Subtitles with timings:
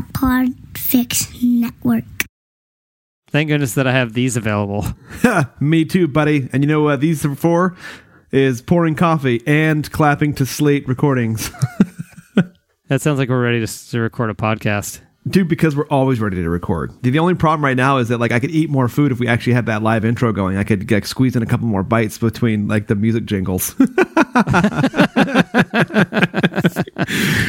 [0.00, 2.04] the Podfix Network.
[3.28, 4.86] Thank goodness that I have these available.
[5.60, 6.48] Me too, buddy.
[6.52, 7.76] And you know what these are for?
[8.32, 11.50] Is pouring coffee and clapping to slate recordings.
[12.90, 15.00] That sounds like we're ready to, to record a podcast.
[15.30, 16.92] Dude, because we're always ready to record.
[17.02, 19.20] The, the only problem right now is that like I could eat more food if
[19.20, 20.56] we actually had that live intro going.
[20.56, 23.74] I could like squeeze in a couple more bites between like the music jingles.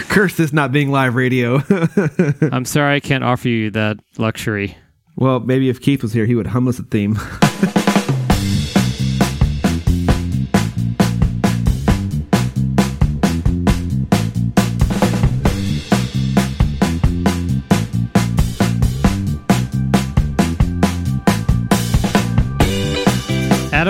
[0.09, 1.61] Curse this not being live radio.
[2.51, 4.77] I'm sorry I can't offer you that luxury.
[5.15, 7.17] well, maybe if Keith was here, he would hum us a theme.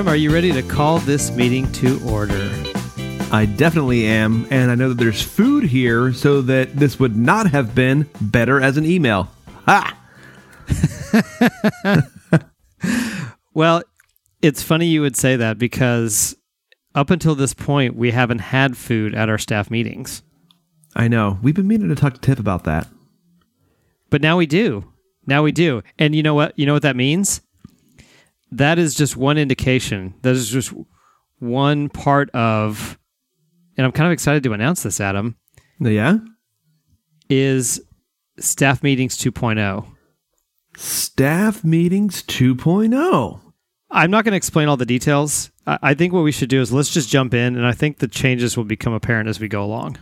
[0.01, 2.51] Adam, are you ready to call this meeting to order?
[3.31, 7.51] I definitely am, and I know that there's food here, so that this would not
[7.51, 9.29] have been better as an email.
[9.67, 9.95] Ha!
[13.53, 13.83] Well,
[14.41, 16.35] it's funny you would say that because
[16.95, 20.23] up until this point, we haven't had food at our staff meetings.
[20.95, 21.37] I know.
[21.43, 22.87] We've been meaning to talk to Tiff about that.
[24.09, 24.85] But now we do.
[25.27, 25.83] Now we do.
[25.99, 26.57] And you know what?
[26.57, 27.41] You know what that means?
[28.51, 30.13] That is just one indication.
[30.23, 30.73] That is just
[31.39, 32.97] one part of
[33.77, 35.37] and I'm kind of excited to announce this, Adam,
[35.79, 36.17] Yeah?
[37.29, 37.81] is
[38.37, 39.31] staff meetings oh.
[39.31, 39.85] 2.0.
[40.75, 42.31] Staff meetings oh.
[42.31, 43.39] 2.0.
[43.89, 45.51] I'm not going to explain all the details.
[45.65, 47.97] I I think what we should do is let's just jump in, and I think
[47.99, 49.97] the changes will become apparent as we go along.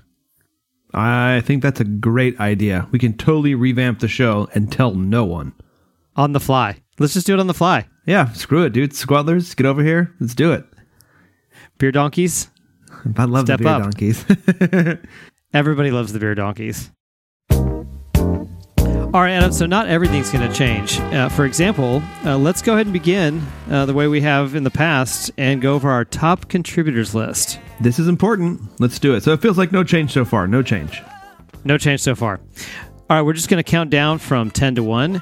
[0.93, 2.87] I think that's a great idea.
[2.91, 5.53] We can totally revamp the show and tell no one.
[6.15, 6.77] On the fly.
[6.97, 7.87] Let's just do it on the fly.
[8.09, 8.93] Yeah, screw it, dude.
[8.93, 10.15] Squadlers, get over here.
[10.19, 10.65] Let's do it.
[11.77, 12.49] Beer donkeys.
[13.15, 13.83] I love Step the beer up.
[13.83, 14.25] donkeys.
[15.53, 16.89] Everybody loves the beer donkeys.
[17.51, 19.51] All right, Adam.
[19.51, 20.99] So not everything's going to change.
[20.99, 24.63] Uh, for example, uh, let's go ahead and begin uh, the way we have in
[24.63, 27.59] the past and go over our top contributors list.
[27.79, 28.59] this is important.
[28.79, 29.21] Let's do it.
[29.21, 30.47] So it feels like no change so far.
[30.47, 31.03] No change.
[31.63, 32.39] No change so far.
[33.07, 35.21] All right, we're just going to count down from 10 to 1.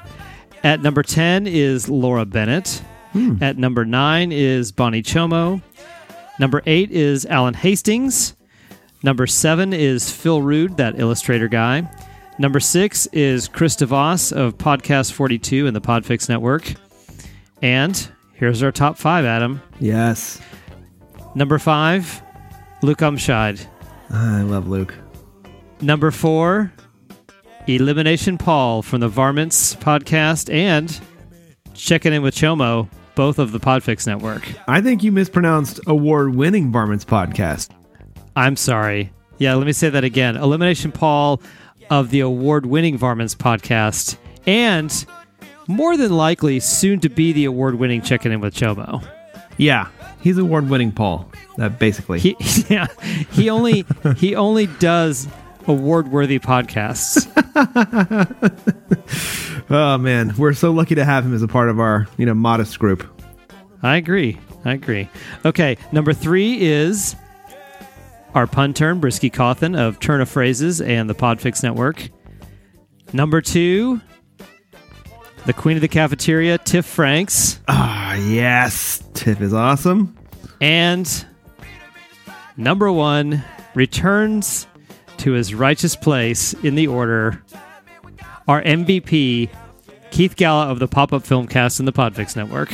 [0.64, 2.82] At number 10 is Laura Bennett.
[3.12, 3.42] Hmm.
[3.42, 5.62] At number 9 is Bonnie Chomo.
[6.38, 8.34] Number 8 is Alan Hastings.
[9.02, 11.88] Number 7 is Phil Rude, that illustrator guy.
[12.38, 16.74] Number 6 is Chris DeVos of Podcast 42 and the Podfix Network.
[17.62, 19.62] And here's our top 5, Adam.
[19.80, 20.40] Yes.
[21.34, 22.22] Number 5,
[22.82, 23.64] Luke Umscheid.
[24.10, 24.94] I love Luke.
[25.80, 26.72] Number four,
[27.68, 30.98] Elimination Paul from the Varmints podcast and
[31.74, 34.48] Checking In with Chomo, both of the Podfix Network.
[34.66, 37.68] I think you mispronounced award winning Varmints podcast.
[38.34, 39.12] I'm sorry.
[39.36, 40.38] Yeah, let me say that again.
[40.38, 41.42] Elimination Paul
[41.90, 45.04] of the award winning Varmints podcast and
[45.66, 49.06] more than likely soon to be the award winning Checking In with Chomo.
[49.58, 49.88] Yeah,
[50.22, 51.30] he's award winning Paul.
[51.58, 52.18] Uh, basically.
[52.18, 52.34] He,
[52.70, 52.86] yeah,
[53.32, 53.84] he only
[54.16, 55.28] he only does
[55.68, 57.26] award worthy podcasts.
[59.70, 62.34] oh man, we're so lucky to have him as a part of our, you know,
[62.34, 63.06] modest group.
[63.82, 64.38] I agree.
[64.64, 65.08] I agree.
[65.44, 67.14] Okay, number three is
[68.34, 72.08] our pun turn, Brisky Cawthon of Turn of Phrases and the Podfix Network.
[73.12, 74.00] Number two,
[75.46, 77.60] the Queen of the Cafeteria, Tiff Franks.
[77.68, 79.02] Ah, yes.
[79.14, 80.14] Tiff is awesome.
[80.60, 81.26] And
[82.56, 83.42] number one,
[83.74, 84.66] returns
[85.18, 87.42] to his righteous place in the order,
[88.46, 89.50] our MVP,
[90.10, 92.70] Keith Galla of the Pop Up Filmcast and the Podfix Network.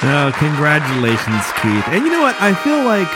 [0.00, 1.88] Oh, congratulations, Keith.
[1.88, 2.40] And you know what?
[2.40, 3.08] I feel like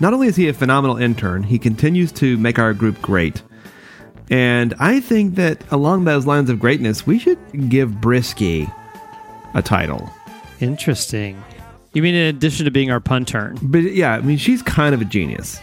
[0.00, 3.42] not only is he a phenomenal intern, he continues to make our group great.
[4.30, 8.72] And I think that along those lines of greatness, we should give Brisky
[9.54, 10.10] a title.
[10.60, 11.42] Interesting.
[11.96, 13.56] You mean in addition to being our pun turn?
[13.62, 15.58] But yeah, I mean, she's kind of a genius.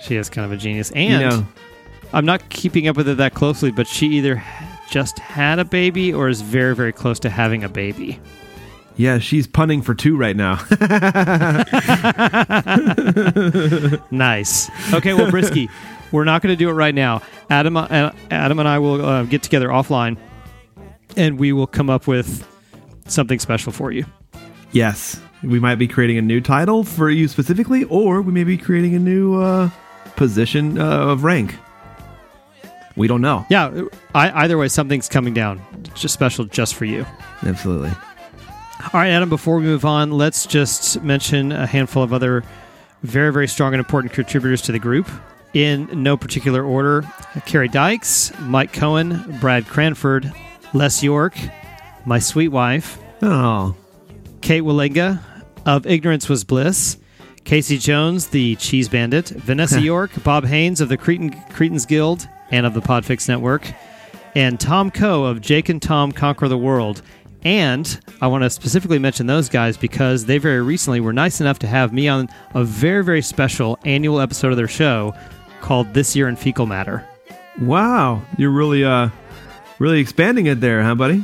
[0.00, 0.88] She is kind of a genius.
[0.90, 1.46] You And know,
[2.14, 4.42] I'm not keeping up with it that closely, but she either
[4.88, 8.18] just had a baby or is very, very close to having a baby.
[8.96, 10.54] yeah, she's punning for two right now.
[14.10, 14.70] Nice.
[14.94, 15.68] Okay, well, Brisky,
[16.12, 17.22] we're not going to do it right now.
[17.50, 20.16] Adam, uh, Adam and I will uh, get together offline,
[21.16, 22.46] and we will come up with
[23.06, 24.04] something special for you.
[24.72, 28.56] yes, we might be creating a new title for you specifically, or we may be
[28.56, 29.70] creating a new uh,
[30.16, 31.54] position uh, of rank.
[32.96, 33.44] We don't know.
[33.50, 33.82] Yeah,
[34.14, 35.60] I, either way, something's coming down,
[35.94, 37.04] just special just for you.
[37.44, 37.90] Absolutely.
[37.90, 42.44] All right, Adam, before we move on, let's just mention a handful of other
[43.02, 45.08] very, very strong and important contributors to the group.
[45.54, 47.04] in no particular order
[47.46, 50.32] Carrie Dykes, Mike Cohen, Brad Cranford,
[50.72, 51.36] Les York,
[52.06, 53.74] my sweet wife, Oh,
[54.40, 55.20] Kate Willinga
[55.66, 56.98] of Ignorance Was Bliss,
[57.44, 62.66] Casey Jones, the Cheese Bandit, Vanessa York, Bob Haynes of the Cretan, Cretans Guild and
[62.66, 63.70] of the Podfix Network,
[64.34, 67.02] and Tom Coe of Jake and Tom Conquer the World.
[67.42, 71.58] And I want to specifically mention those guys because they very recently were nice enough
[71.60, 75.14] to have me on a very, very special annual episode of their show
[75.60, 77.06] called This Year in Fecal Matter.
[77.60, 78.22] wow!
[78.38, 79.10] You're really, uh,
[79.78, 81.22] really expanding it there, huh, buddy?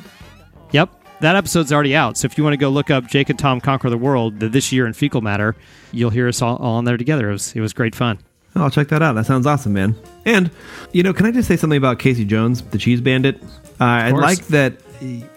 [0.73, 0.91] Yep.
[1.21, 2.17] That episode's already out.
[2.17, 4.49] So if you want to go look up Jake and Tom Conquer the World the
[4.49, 5.55] this year in fecal matter,
[5.93, 7.29] you'll hear us all, all on there together.
[7.29, 8.19] It was, it was great fun.
[8.57, 9.13] Oh, I'll check that out.
[9.13, 9.95] That sounds awesome, man.
[10.25, 10.51] And
[10.93, 13.41] you know, can I just say something about Casey Jones, the Cheese Bandit?
[13.81, 14.75] Uh, I like that.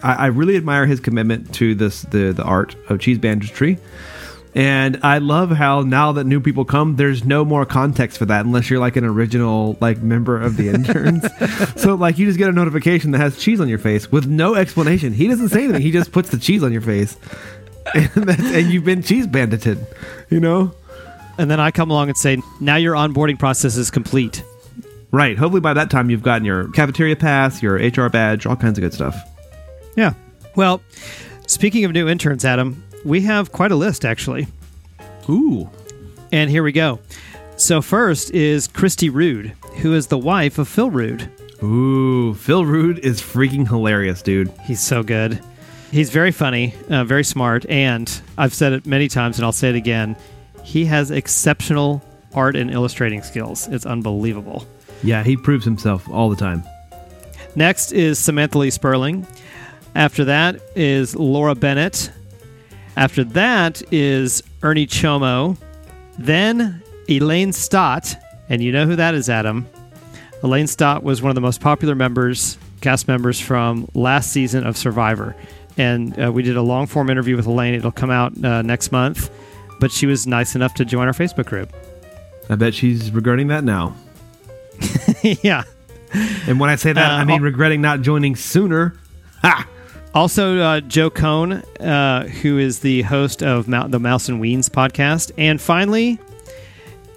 [0.02, 3.78] I, I really admire his commitment to this the the art of cheese banditry.
[4.56, 8.46] And I love how now that new people come, there's no more context for that
[8.46, 11.26] unless you're like an original like member of the interns.
[11.82, 14.54] so like you just get a notification that has cheese on your face with no
[14.54, 15.12] explanation.
[15.12, 15.82] He doesn't say anything.
[15.82, 17.18] He just puts the cheese on your face,
[17.96, 19.86] and, that's, and you've been cheese bandited.
[20.30, 20.74] You know.
[21.38, 24.44] And then I come along and say, now your onboarding process is complete.
[25.12, 25.38] Right.
[25.38, 28.84] Hopefully by that time you've gotten your cafeteria pass, your HR badge, all kinds of
[28.84, 29.16] good stuff.
[29.96, 30.14] Yeah.
[30.56, 30.82] Well,
[31.48, 34.48] speaking of new interns, Adam, we have quite a list actually.
[35.30, 35.70] Ooh.
[36.32, 37.00] And here we go.
[37.58, 41.30] So first is Christy Rude, who is the wife of Phil Rude.
[41.64, 42.34] Ooh.
[42.34, 44.52] Phil Rude is freaking hilarious, dude.
[44.64, 45.40] He's so good.
[45.92, 49.70] He's very funny, uh, very smart, and I've said it many times and I'll say
[49.70, 50.16] it again.
[50.64, 52.02] He has exceptional
[52.34, 53.68] art and illustrating skills.
[53.68, 54.66] It's unbelievable.
[55.04, 56.64] Yeah, he proves himself all the time.
[57.56, 59.28] Next is Samantha Lee Sperling.
[59.94, 62.12] After that is Laura Bennett.
[62.96, 65.58] After that is Ernie Chomo.
[66.18, 68.16] Then Elaine Stott.
[68.50, 69.68] And you know who that is, Adam.
[70.44, 74.78] Elaine Stott was one of the most popular members, cast members from last season of
[74.78, 75.36] Survivor.
[75.78, 77.74] And uh, we did a long form interview with Elaine.
[77.74, 79.32] It'll come out uh, next month.
[79.80, 81.74] But she was nice enough to join our Facebook group.
[82.50, 83.96] I bet she's regretting that now.
[85.24, 85.64] yeah.
[86.48, 87.46] And when I say that, Uh, I mean oh.
[87.46, 88.96] regretting not joining sooner.
[89.42, 89.68] Ha!
[90.14, 95.32] Also, uh, Joe Cohn, uh, who is the host of the Mouse and Weens podcast.
[95.40, 96.20] And finally,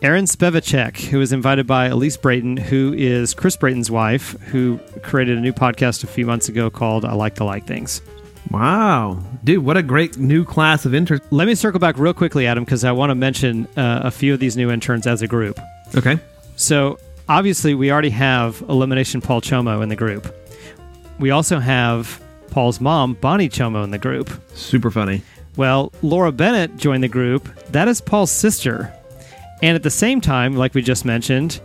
[0.01, 5.37] Aaron Spevacek, who was invited by Elise Brayton, who is Chris Brayton's wife, who created
[5.37, 8.01] a new podcast a few months ago called I Like to Like Things.
[8.51, 9.19] Wow.
[9.45, 11.21] Dude, what a great new class of interns.
[11.31, 14.33] Let me circle back real quickly, Adam, because I want to mention uh, a few
[14.33, 15.59] of these new interns as a group.
[15.95, 16.19] Okay.
[16.57, 20.35] So, obviously, we already have Elimination Paul Chomo in the group.
[21.19, 24.31] We also have Paul's mom, Bonnie Chomo, in the group.
[24.55, 25.23] Super funny.
[25.57, 27.49] Well, Laura Bennett joined the group.
[27.73, 28.93] That is Paul's sister.
[29.63, 31.61] And at the same time, like we just mentioned,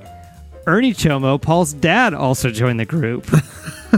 [0.66, 3.26] Ernie Chomo, Paul's dad, also joined the group.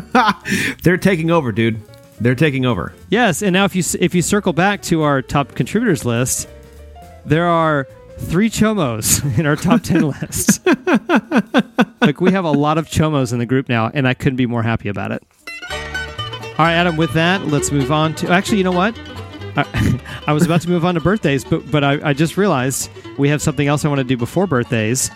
[0.84, 1.80] They're taking over, dude.
[2.22, 2.94] They're taking over.
[3.10, 6.48] yes, and now if you if you circle back to our top contributors list,
[7.26, 7.88] there are
[8.18, 10.66] three Chomos in our top ten list.
[12.02, 14.46] like we have a lot of Chomos in the group now, and I couldn't be
[14.46, 15.24] more happy about it.
[16.60, 16.98] All right, Adam.
[16.98, 18.30] With that, let's move on to.
[18.32, 18.98] Actually, you know what?
[19.56, 22.90] I, I was about to move on to birthdays, but but I, I just realized
[23.18, 25.10] we have something else I want to do before birthdays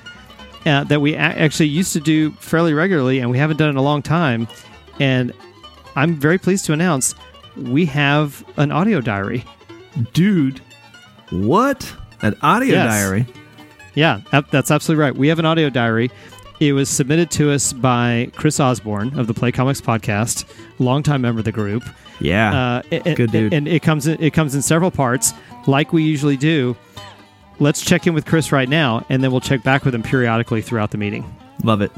[0.66, 3.78] uh, that we a- actually used to do fairly regularly, and we haven't done in
[3.78, 4.48] a long time.
[5.00, 5.32] And
[5.96, 7.14] I'm very pleased to announce
[7.56, 9.46] we have an audio diary.
[10.14, 10.60] Dude.
[11.30, 11.92] What?
[12.22, 12.88] An audio Yes.
[12.94, 13.26] diary.
[13.94, 15.16] Yeah, that's absolutely right.
[15.16, 16.10] We have an audio diary.
[16.60, 20.46] It was submitted to us by Chris Osborne of the Play Comics podcast,
[20.80, 21.84] longtime member of the group.
[22.20, 22.78] Yeah.
[22.78, 23.54] Uh, it- Good dude.
[23.54, 25.34] And it comes in, it comes in several parts,
[25.68, 26.76] like we usually do.
[27.60, 30.62] Let's check in with Chris right now, and then we'll check back with him periodically
[30.62, 31.26] throughout the meeting.
[31.64, 31.92] Love it.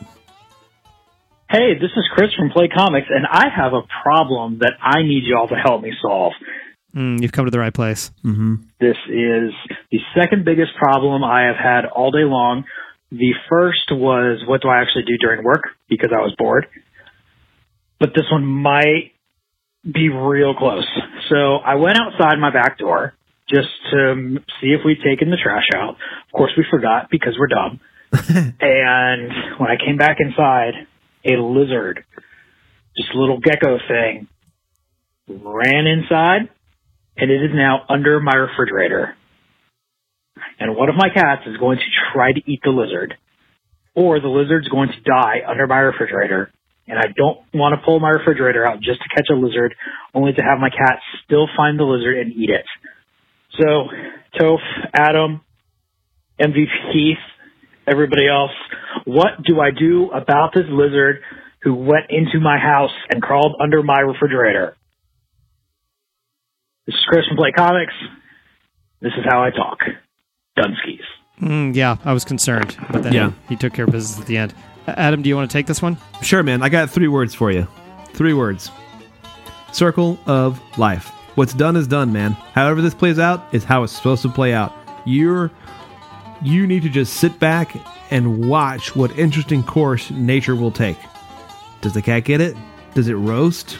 [1.50, 5.24] Hey, this is Chris from Play Comics, and I have a problem that I need
[5.24, 6.34] y'all to help me solve.
[6.96, 8.12] Mm, you've come to the right place.
[8.80, 9.51] This is
[9.92, 12.66] the second biggest problem I have had all day long.
[13.12, 16.68] The first was what do I actually do during work because I was bored.
[18.00, 19.12] But this one might
[19.84, 20.88] be real close.
[21.30, 23.13] So I went outside my back door
[23.50, 25.96] just to see if we'd taken the trash out.
[25.96, 27.80] Of course, we forgot because we're dumb.
[28.12, 30.74] and when I came back inside,
[31.25, 32.06] a lizard,
[32.96, 34.28] just a little gecko thing,
[35.28, 36.50] ran inside
[37.20, 39.16] and it is now under my refrigerator.
[40.60, 43.15] And one of my cats is going to try to eat the lizard,
[43.96, 46.51] or the lizard's going to die under my refrigerator.
[46.88, 49.75] And I don't want to pull my refrigerator out just to catch a lizard,
[50.13, 52.65] only to have my cat still find the lizard and eat it.
[53.60, 53.89] So,
[54.39, 55.41] Toph, Adam,
[56.39, 57.17] MVP Keith,
[57.88, 58.51] everybody else,
[59.05, 61.22] What do I do about this lizard
[61.62, 64.75] who went into my house and crawled under my refrigerator?
[66.86, 67.93] This is Chris from Play Comics.
[69.01, 69.79] This is how I talk.
[70.60, 71.01] Dunskies.
[71.42, 73.30] Mm, yeah, I was concerned, but then Yeah.
[73.48, 74.54] he, he took care of business at the end.
[74.88, 75.98] Adam, do you want to take this one?
[76.22, 76.62] Sure, man.
[76.62, 77.68] I got three words for you.
[78.13, 78.72] Three words.
[79.72, 81.10] Circle of life.
[81.36, 82.32] What's done is done, man.
[82.54, 84.74] However this plays out is how it's supposed to play out.
[85.06, 85.51] You're
[86.42, 87.75] you need to just sit back
[88.12, 90.98] and watch what interesting course nature will take.
[91.82, 92.58] Does the cat get it?
[92.96, 93.78] Does it roast?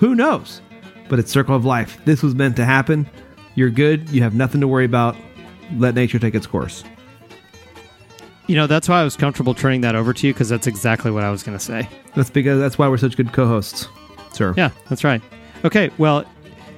[0.00, 0.60] Who knows?
[1.08, 1.98] But it's circle of life.
[2.04, 3.08] This was meant to happen.
[3.54, 4.08] You're good.
[4.10, 5.16] You have nothing to worry about.
[5.76, 6.84] Let nature take its course.
[8.46, 11.10] You know, that's why I was comfortable turning that over to you because that's exactly
[11.10, 11.88] what I was going to say.
[12.14, 13.88] That's because that's why we're such good co-hosts,
[14.32, 14.54] sir.
[14.56, 15.20] Yeah, that's right.
[15.64, 16.24] Okay, well,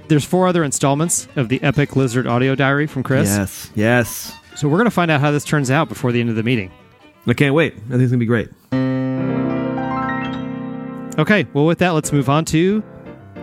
[0.09, 3.29] there's four other installments of the Epic Lizard audio diary from Chris.
[3.29, 3.71] Yes.
[3.77, 4.37] Yes.
[4.57, 6.43] So we're going to find out how this turns out before the end of the
[6.43, 6.73] meeting.
[7.27, 7.75] I can't wait.
[7.75, 8.49] I think it's gonna be great.
[11.19, 12.83] Okay, well, with that, let's move on to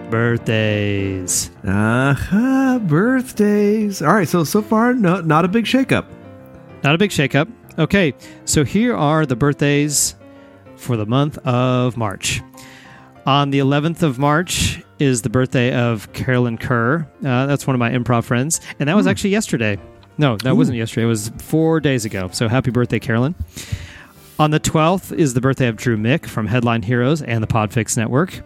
[0.10, 1.52] birthdays.
[1.68, 4.02] Aha, birthdays.
[4.02, 6.06] All right, so so far, no, not a big shakeup.
[6.84, 7.52] Not a big shakeup.
[7.78, 8.14] Okay,
[8.46, 10.16] so here are the birthdays
[10.76, 12.42] for the month of March.
[13.26, 17.08] On the 11th of March is the birthday of Carolyn Kerr.
[17.24, 18.62] Uh, that's one of my improv friends.
[18.80, 19.78] And that was actually yesterday.
[20.18, 21.04] No, that wasn't yesterday.
[21.04, 22.30] It was four days ago.
[22.32, 23.36] So happy birthday, Carolyn.
[24.40, 27.98] On the 12th is the birthday of Drew Mick from Headline Heroes and the Podfix
[27.98, 28.42] Network.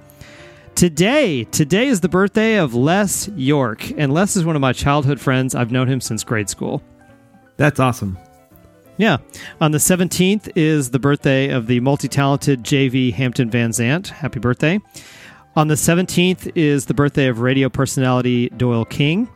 [0.76, 3.92] Today, today is the birthday of Les York.
[3.98, 5.54] And Les is one of my childhood friends.
[5.54, 6.82] I've known him since grade school.
[7.58, 8.18] That's awesome.
[8.98, 9.18] Yeah.
[9.60, 14.08] On the 17th is the birthday of the multi talented JV Hampton Van Zant.
[14.08, 14.80] Happy birthday.
[15.56, 19.30] On the 17th is the birthday of radio personality Doyle King.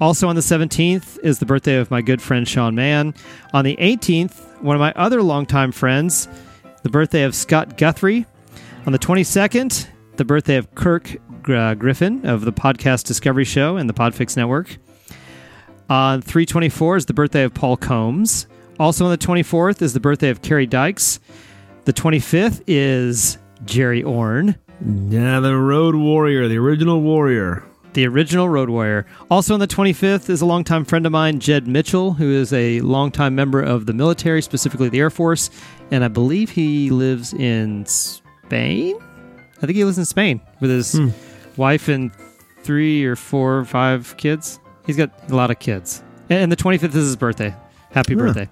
[0.00, 3.14] Also on the 17th is the birthday of my good friend Sean Mann.
[3.52, 6.26] On the 18th, one of my other longtime friends,
[6.82, 8.26] the birthday of Scott Guthrie.
[8.86, 9.86] On the 22nd,
[10.22, 11.16] the birthday of Kirk
[11.48, 14.76] uh, Griffin of the Podcast Discovery Show and the Podfix Network.
[15.90, 18.46] On 324 is the birthday of Paul Combs.
[18.78, 21.18] Also on the 24th is the birthday of Carrie Dykes.
[21.86, 24.54] The 25th is Jerry Orne.
[25.08, 27.64] Yeah, the Road Warrior, the original warrior.
[27.94, 29.06] the original Road Warrior.
[29.28, 32.80] Also on the 25th is a longtime friend of mine, Jed Mitchell, who is a
[32.82, 35.50] longtime member of the military, specifically the Air Force,
[35.90, 38.96] and I believe he lives in Spain.
[39.62, 41.10] I think he lives in Spain with his hmm.
[41.56, 42.10] wife and
[42.62, 44.58] three or four or five kids.
[44.86, 46.02] He's got a lot of kids.
[46.28, 47.54] And the 25th is his birthday.
[47.92, 48.20] Happy Huh.
[48.20, 48.48] birthday.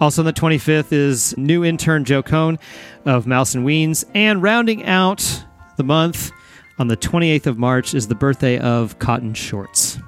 [0.00, 2.58] Also on the 25th is new intern Joe Cohn
[3.04, 4.04] of Mouse and Weens.
[4.14, 5.44] And rounding out
[5.76, 6.30] the month
[6.78, 9.98] on the 28th of March is the birthday of Cotton Shorts.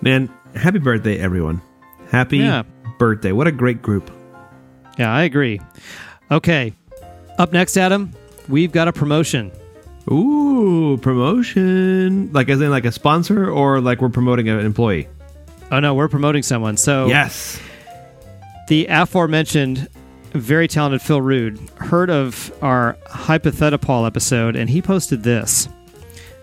[0.00, 1.62] Man, happy birthday, everyone.
[2.10, 2.64] Happy Yeah.
[2.98, 3.30] birthday.
[3.30, 4.10] What a great group.
[4.98, 5.60] Yeah, I agree.
[6.30, 6.72] Okay.
[7.38, 8.12] Up next, Adam,
[8.48, 9.50] we've got a promotion.
[10.10, 12.32] Ooh, promotion.
[12.32, 15.08] Like as in like a sponsor or like we're promoting an employee?
[15.70, 16.76] Oh no, we're promoting someone.
[16.76, 17.58] So Yes.
[18.68, 19.88] the aforementioned
[20.32, 25.68] very talented Phil Rude heard of our Hypothetical episode and he posted this.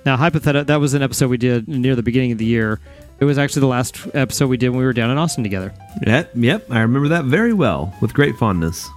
[0.05, 2.79] Now, Hypothetical, that was an episode we did near the beginning of the year.
[3.19, 5.71] It was actually the last episode we did when we were down in Austin together.
[6.07, 8.89] Yep, yep, I remember that very well with great fondness.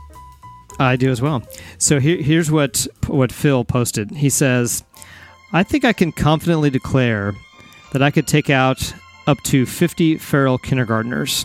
[0.78, 1.42] I do as well.
[1.78, 4.10] So here, here's what what Phil posted.
[4.10, 4.84] He says,
[5.52, 7.34] "I think I can confidently declare
[7.92, 8.94] that I could take out
[9.26, 11.44] up to 50 feral kindergartners."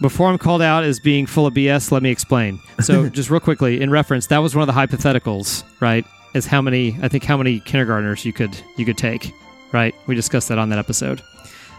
[0.00, 2.58] Before I'm called out as being full of BS, let me explain.
[2.80, 6.04] So, just real quickly, in reference, that was one of the hypotheticals, right?
[6.34, 6.96] Is how many?
[7.02, 9.32] I think how many kindergartners you could you could take,
[9.72, 9.94] right?
[10.06, 11.22] We discussed that on that episode.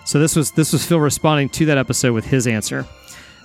[0.05, 2.85] So this was this was Phil responding to that episode with his answer.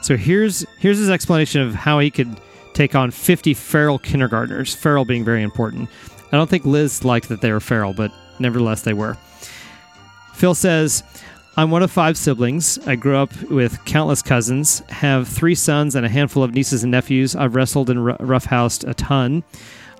[0.03, 2.37] So here's here's his explanation of how he could
[2.79, 4.73] take on 50 feral kindergartners.
[4.73, 5.91] Feral being very important.
[6.31, 9.17] I don't think Liz liked that they were feral, but nevertheless they were.
[10.35, 11.03] Phil says,
[11.57, 12.79] I'm one of five siblings.
[12.87, 16.93] I grew up with countless cousins, have three sons and a handful of nieces and
[16.93, 17.35] nephews.
[17.35, 19.43] I've wrestled and roughhoused a ton.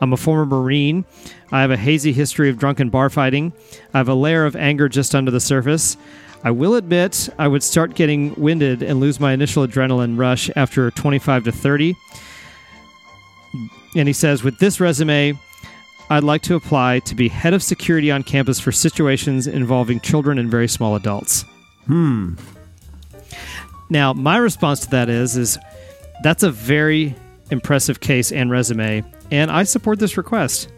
[0.01, 1.05] I'm a former Marine.
[1.51, 3.53] I have a hazy history of drunken bar fighting.
[3.93, 5.97] I have a layer of anger just under the surface.
[6.45, 10.93] I will admit I would start getting winded and lose my initial adrenaline rush after
[10.93, 11.97] 25 to 30.
[13.97, 15.39] And he says, with this resume,
[16.11, 20.39] I'd like to apply to be head of security on campus for situations involving children
[20.39, 21.45] and very small adults.
[21.87, 22.35] Hmm.
[23.91, 25.59] Now, my response to that is is
[26.23, 27.15] that's a very
[27.51, 30.69] impressive case and resume, and I support this request.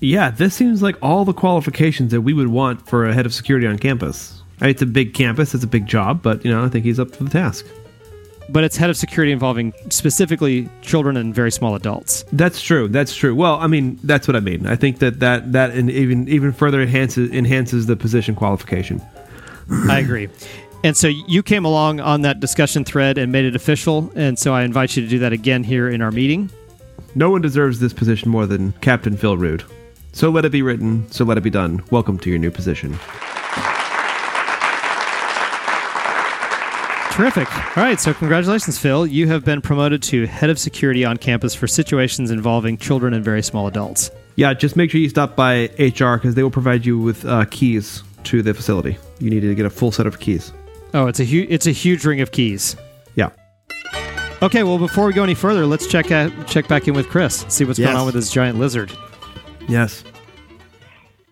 [0.00, 3.32] Yeah, this seems like all the qualifications that we would want for a head of
[3.32, 4.42] security on campus.
[4.60, 6.84] I mean, It's a big campus, it's a big job, but you know, I think
[6.84, 7.66] he's up to the task.
[8.48, 12.24] But it's head of security involving specifically children and very small adults.
[12.32, 12.88] That's true.
[12.88, 13.34] That's true.
[13.34, 14.66] Well, I mean, that's what I mean.
[14.66, 19.02] I think that that that and even even further enhances enhances the position qualification.
[19.88, 20.28] I agree.
[20.84, 24.12] And so you came along on that discussion thread and made it official.
[24.14, 26.50] And so I invite you to do that again here in our meeting.
[27.16, 29.64] No one deserves this position more than Captain Phil Rude.
[30.12, 31.82] So let it be written, so let it be done.
[31.90, 32.96] Welcome to your new position.
[37.16, 37.50] Terrific.
[37.78, 37.98] All right.
[37.98, 39.06] So, congratulations, Phil.
[39.06, 43.24] You have been promoted to head of security on campus for situations involving children and
[43.24, 44.10] very small adults.
[44.34, 47.46] Yeah, just make sure you stop by HR because they will provide you with uh,
[47.46, 48.98] keys to the facility.
[49.18, 50.52] You need to get a full set of keys.
[50.92, 52.76] Oh, it's a huge it's a huge ring of keys.
[53.14, 53.30] Yeah.
[54.42, 57.46] Okay, well, before we go any further, let's check out, check back in with Chris.
[57.48, 57.86] See what's Yes.
[57.88, 58.92] going on with this giant lizard.
[59.68, 60.04] Yes.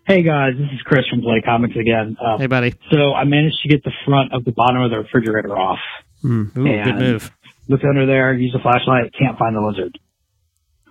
[0.06, 2.16] Hey guys, this is Chris from Play Comics again.
[2.24, 2.74] Um, Hey, buddy.
[2.90, 5.78] So I managed to get the front of the bottom of the refrigerator off.
[6.24, 6.50] Ooh,
[6.84, 7.30] good move.
[7.68, 9.98] Looked under there, used a flashlight, can't find the lizard.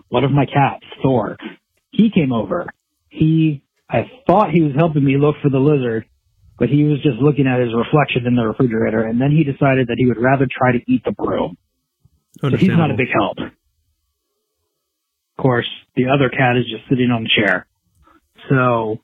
[0.10, 1.38] One of my cats, Thor,
[1.92, 2.68] he came over.
[3.10, 6.06] He, I thought he was helping me look for the lizard,
[6.58, 9.88] but he was just looking at his reflection in the refrigerator, and then he decided
[9.90, 11.56] that he would rather try to eat the broom.
[12.42, 13.38] So he's not a big help.
[13.38, 13.52] Of
[15.38, 17.68] course, the other cat is just sitting on the chair.
[18.50, 19.00] So,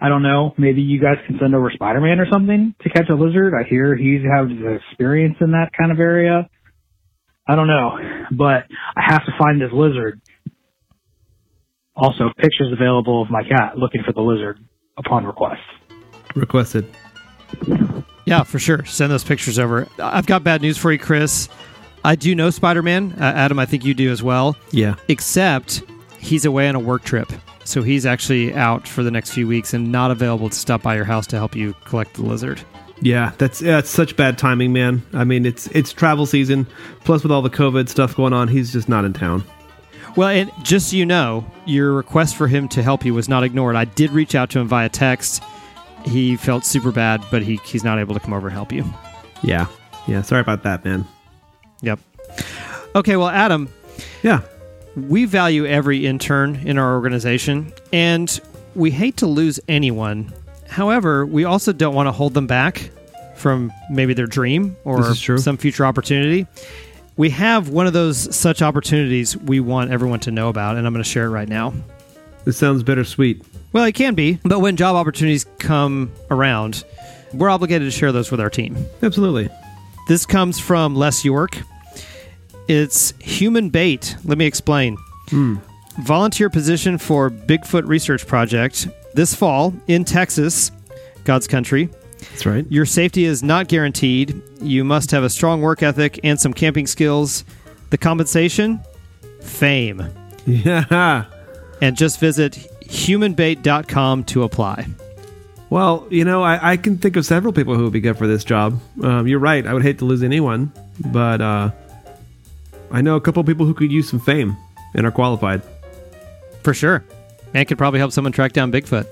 [0.00, 0.54] I don't know.
[0.58, 3.54] Maybe you guys can send over Spider-Man or something to catch a lizard.
[3.54, 4.48] I hear he has
[4.90, 6.48] experience in that kind of area.
[7.48, 7.96] I don't know,
[8.32, 8.64] but
[8.96, 10.20] I have to find this lizard.
[11.94, 14.58] Also, pictures available of my cat looking for the lizard
[14.98, 15.62] upon request.
[16.34, 16.86] Requested.
[18.26, 18.84] Yeah, for sure.
[18.84, 19.86] Send those pictures over.
[19.98, 21.48] I've got bad news for you, Chris.
[22.04, 23.12] I do know Spider Man.
[23.12, 24.56] Uh, Adam, I think you do as well.
[24.72, 24.96] Yeah.
[25.08, 25.82] Except
[26.26, 27.32] he's away on a work trip.
[27.64, 30.94] So he's actually out for the next few weeks and not available to stop by
[30.94, 32.60] your house to help you collect the lizard.
[33.00, 35.02] Yeah, that's yeah, it's such bad timing, man.
[35.12, 36.66] I mean, it's it's travel season.
[37.04, 39.44] Plus, with all the COVID stuff going on, he's just not in town.
[40.16, 43.44] Well, and just so you know, your request for him to help you was not
[43.44, 43.76] ignored.
[43.76, 45.42] I did reach out to him via text.
[46.06, 48.84] He felt super bad, but he, he's not able to come over and help you.
[49.42, 49.66] Yeah.
[50.06, 50.22] Yeah.
[50.22, 51.04] Sorry about that, man.
[51.82, 51.98] Yep.
[52.94, 53.68] Okay, well, Adam,
[54.22, 54.40] Yeah.
[54.96, 58.40] We value every intern in our organization, and
[58.74, 60.32] we hate to lose anyone.
[60.68, 62.90] However, we also don't want to hold them back
[63.36, 65.38] from maybe their dream or This is true.
[65.38, 66.46] some future opportunity.
[67.16, 70.92] We have one of those such opportunities we want everyone to know about, and I'm
[70.92, 71.72] going to share it right now.
[72.44, 73.42] This sounds bittersweet.
[73.72, 76.84] Well, it can be, but when job opportunities come around,
[77.34, 78.76] we're obligated to share those with our team.
[79.02, 79.48] Absolutely.
[80.08, 81.58] This comes from Les York.
[82.68, 84.16] It's human bait.
[84.24, 84.96] Let me explain.
[86.00, 90.70] Volunteer position for Bigfoot Research Project this fall in Texas,
[91.24, 91.88] God's country.
[92.20, 92.66] That's right.
[92.70, 94.42] Your safety is not guaranteed.
[94.60, 97.44] You must have a strong work ethic and some camping skills.
[97.90, 98.80] The compensation?
[99.40, 100.06] Fame.
[100.44, 101.24] Yeah.
[101.80, 102.52] And just visit
[102.84, 104.86] humanbait.com to apply.
[105.70, 108.26] Well, you know, I, I can think of several people who would be good for
[108.26, 108.80] this job.
[109.02, 109.66] Um, you're right.
[109.66, 111.70] I would hate to lose anyone, but uh,
[112.90, 114.56] I know a couple people who could use some fame
[114.94, 115.62] and are qualified.
[116.62, 117.04] For sure.
[117.54, 119.06] And could probably help someone track down Bigfoot.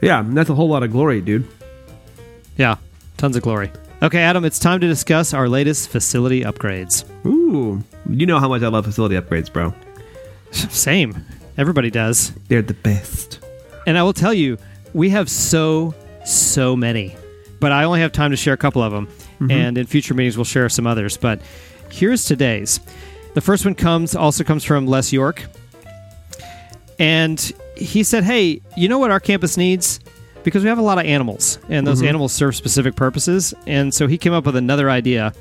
[0.00, 1.46] Yeah, that's a whole lot of glory, dude.
[2.56, 2.76] Yeah,
[3.16, 3.70] tons of glory.
[4.02, 7.04] Okay, Adam, it's time to discuss our latest facility upgrades.
[7.26, 9.72] Ooh, you know how much I love facility upgrades, bro.
[10.50, 11.24] Same.
[11.56, 12.32] Everybody does.
[12.48, 13.40] They're the best.
[13.86, 14.58] And I will tell you,
[14.92, 17.16] we have so, so many.
[17.60, 19.06] But I only have time to share a couple of them.
[19.06, 19.50] Mm-hmm.
[19.50, 21.16] And in future meetings, we'll share some others.
[21.16, 21.40] But
[21.94, 22.80] here's today's.
[23.34, 25.44] The first one comes also comes from Les York.
[26.98, 27.40] And
[27.76, 30.00] he said, Hey, you know what our campus needs?
[30.42, 32.08] Because we have a lot of animals, and those mm-hmm.
[32.08, 33.54] animals serve specific purposes.
[33.66, 35.32] And so he came up with another idea.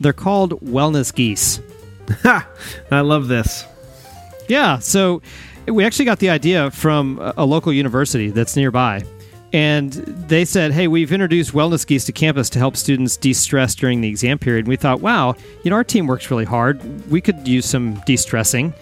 [0.00, 1.60] They're called wellness geese.
[2.22, 2.48] Ha!
[2.90, 3.64] I love this.
[4.48, 5.22] Yeah, so
[5.68, 9.04] we actually got the idea from a a local university that's nearby.
[9.52, 13.74] And they said, hey, we've introduced wellness geese to campus to help students de stress
[13.74, 14.60] during the exam period.
[14.60, 16.80] And we thought, wow, you know, our team works really hard.
[17.10, 18.72] We could use some de stressing.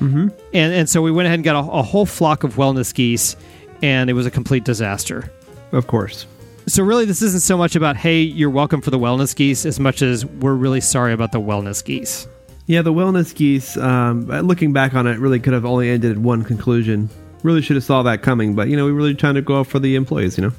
[0.00, 0.28] Mm-hmm.
[0.52, 3.36] And, and so we went ahead and got a, a whole flock of wellness geese,
[3.82, 5.30] and it was a complete disaster.
[5.72, 6.26] Of course.
[6.68, 9.78] So, really, this isn't so much about, hey, you're welcome for the wellness geese, as
[9.78, 12.26] much as we're really sorry about the wellness geese.
[12.66, 13.76] Yeah, the wellness geese.
[13.76, 17.08] Um, looking back on it, really could have only ended in one conclusion.
[17.46, 19.78] Really should have saw that coming, but you know, we really trying to go for
[19.78, 20.36] the employees.
[20.36, 20.52] You know.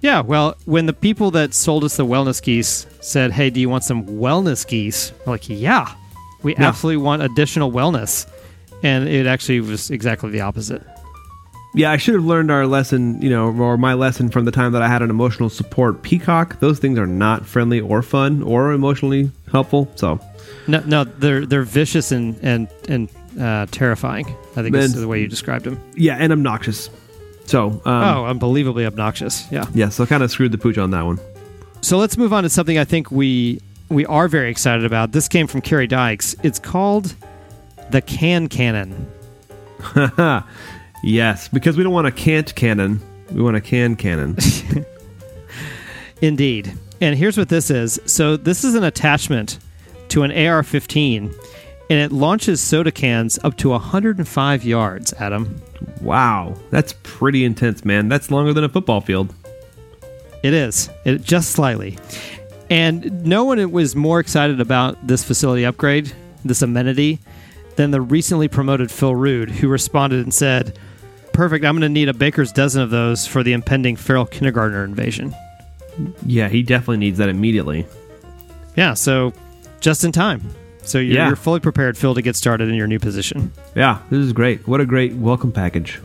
[0.00, 3.68] Yeah, well, when the people that sold us the wellness geese said, "Hey, do you
[3.68, 5.86] want some wellness geese?" We're like, "Yeah,
[6.42, 6.66] we Yeah.
[6.68, 8.24] absolutely want additional wellness,"
[8.82, 10.82] and it actually was exactly the opposite.
[11.74, 14.72] Yeah, I should have learned our lesson, you know, or my lesson from the time
[14.72, 16.58] that I had an emotional support peacock.
[16.60, 19.90] Those things are not friendly or fun or emotionally helpful.
[19.94, 20.18] So,
[20.66, 24.26] No, no, they're they're vicious and and and uh, terrifying.
[24.56, 25.80] I think is the way you described him.
[25.94, 26.90] yeah, and obnoxious.
[27.46, 29.50] So, um, oh, unbelievably obnoxious.
[29.50, 29.64] Yeah.
[29.72, 31.18] yeah, so kind of screwed the pooch on that one.
[31.80, 35.12] So let's move on to something I think we we are very excited about.
[35.12, 36.36] This came from Carrie Dykes.
[36.42, 37.14] It's called
[37.90, 39.10] the Can Cannon.
[41.02, 43.00] yes, because we don't want a can't cannon.
[43.32, 44.36] We want a can cannon.
[46.20, 46.72] Indeed.
[47.00, 48.00] And here's what this is.
[48.06, 49.58] So this is an attachment
[50.08, 51.32] to an AR-15,
[51.90, 55.12] and it launches soda cans up to 105 yards.
[55.14, 55.60] Adam,
[56.00, 58.08] wow, that's pretty intense, man.
[58.08, 59.34] That's longer than a football field.
[60.42, 61.98] it is it just slightly.
[62.70, 66.12] And no one was more excited about this facility upgrade,
[66.44, 67.18] this amenity,
[67.76, 70.78] than the recently promoted Phil Rude, who responded and said,
[71.32, 71.64] "Perfect.
[71.64, 75.34] I'm going to need a baker's dozen of those for the impending feral kindergartner invasion."
[76.26, 77.86] Yeah, he definitely needs that immediately.
[78.76, 78.94] Yeah.
[78.94, 79.32] So
[79.80, 80.42] just in time.
[80.88, 81.26] So you're, Yeah.
[81.28, 83.52] you're fully prepared, Phil, to get started in your new position.
[83.74, 84.66] Yeah, this is great.
[84.66, 86.00] What a great welcome package.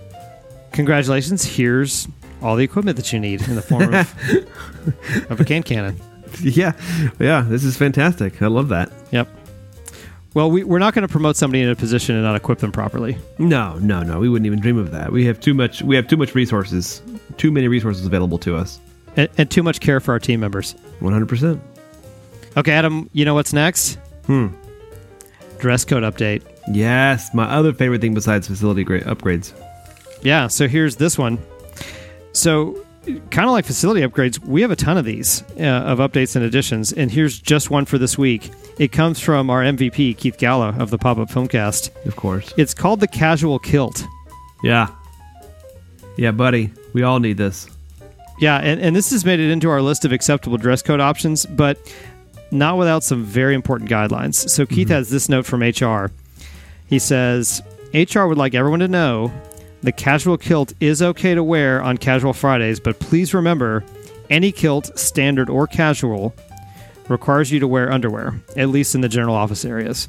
[0.74, 1.46] Congratulations.
[1.46, 2.08] Here's
[2.41, 4.13] all the equipment that you need in the form of,
[5.32, 5.98] of a can cannon.
[6.41, 6.74] yeah,
[7.19, 8.41] yeah, this is fantastic.
[8.41, 8.91] I love that.
[9.12, 9.30] Yep.
[10.34, 12.72] Well, we, we're not going to promote somebody in a position and not equip them
[12.72, 13.17] properly.
[13.38, 14.19] No, no, no.
[14.19, 15.12] We wouldn't even dream of that.
[15.12, 15.84] We have too much.
[15.84, 17.04] We have too much resources.
[17.38, 18.80] Too many resources available to us.
[19.15, 20.74] And, and too much care for our team members.
[21.02, 21.62] One hundred percent.
[22.58, 24.00] Okay, Adam, you know what's next?
[24.26, 24.48] Hmm.
[25.63, 26.43] Dress code update.
[26.73, 29.54] Yes, my other favorite thing besides facility gra- upgrades.
[30.21, 31.39] Yeah, so here's this one.
[32.34, 32.86] So,
[33.30, 36.43] kind of like facility upgrades, we have a ton of these uh, of updates and
[36.43, 38.52] additions, and here's just one for this week.
[38.78, 41.91] It comes from our MVP, Keith Galla of the Pop Up Filmcast.
[42.06, 42.54] Of course.
[42.58, 44.04] It's called the Casual Kilt.
[44.63, 44.89] Yeah.
[46.17, 46.73] Yeah, buddy.
[46.91, 47.69] We all need this.
[48.38, 51.45] Yeah, and, and this has made it into our list of acceptable dress code options,
[51.45, 51.78] but
[52.53, 54.49] not without some very important guidelines.
[54.49, 54.93] So Keith mm-hmm.
[54.93, 56.11] has this note from HR.
[56.87, 57.61] He says
[57.93, 59.31] HR would like everyone to know
[59.81, 63.83] the casual kilt is okay to wear on casual Fridays, but please remember
[64.29, 66.33] any kilt, standard or casual,
[67.09, 70.07] requires you to wear underwear, at least in the general office areas.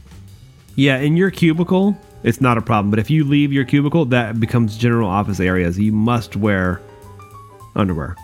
[0.76, 2.90] Yeah, in your cubicle, it's not a problem.
[2.90, 5.78] But if you leave your cubicle, that becomes general office areas.
[5.78, 6.80] You must wear
[7.74, 8.16] underwear.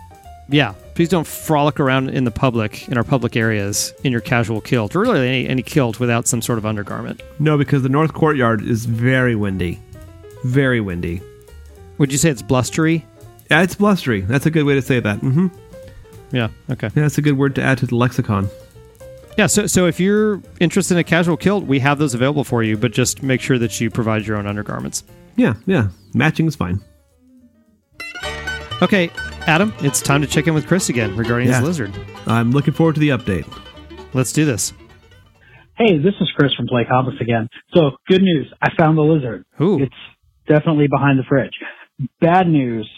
[0.50, 4.60] Yeah, please don't frolic around in the public, in our public areas, in your casual
[4.60, 7.22] kilt, or really any, any kilt without some sort of undergarment.
[7.38, 9.80] No, because the north courtyard is very windy.
[10.44, 11.22] Very windy.
[11.98, 13.06] Would you say it's blustery?
[13.50, 14.22] Yeah, it's blustery.
[14.22, 15.20] That's a good way to say that.
[15.20, 15.48] Mm-hmm.
[16.32, 16.48] Yeah.
[16.70, 16.88] Okay.
[16.94, 18.48] Yeah, that's a good word to add to the lexicon.
[19.36, 19.46] Yeah.
[19.46, 22.76] So, so if you're interested in a casual kilt, we have those available for you,
[22.76, 25.04] but just make sure that you provide your own undergarments.
[25.36, 25.88] Yeah, yeah.
[26.14, 26.80] Matching is fine.
[28.82, 29.10] Okay,
[29.46, 31.56] Adam, it's time to check in with Chris again regarding Yeah.
[31.60, 31.92] his lizard.
[32.26, 33.46] I'm looking forward to the update.
[34.12, 34.72] Let's do this.
[35.76, 37.48] Hey, this is Chris from Play Comics again.
[37.74, 38.52] So, good news.
[38.60, 39.44] I found the lizard.
[39.60, 39.80] Ooh.
[39.82, 39.94] It's
[40.46, 41.54] definitely behind the fridge.
[42.20, 42.88] Bad news.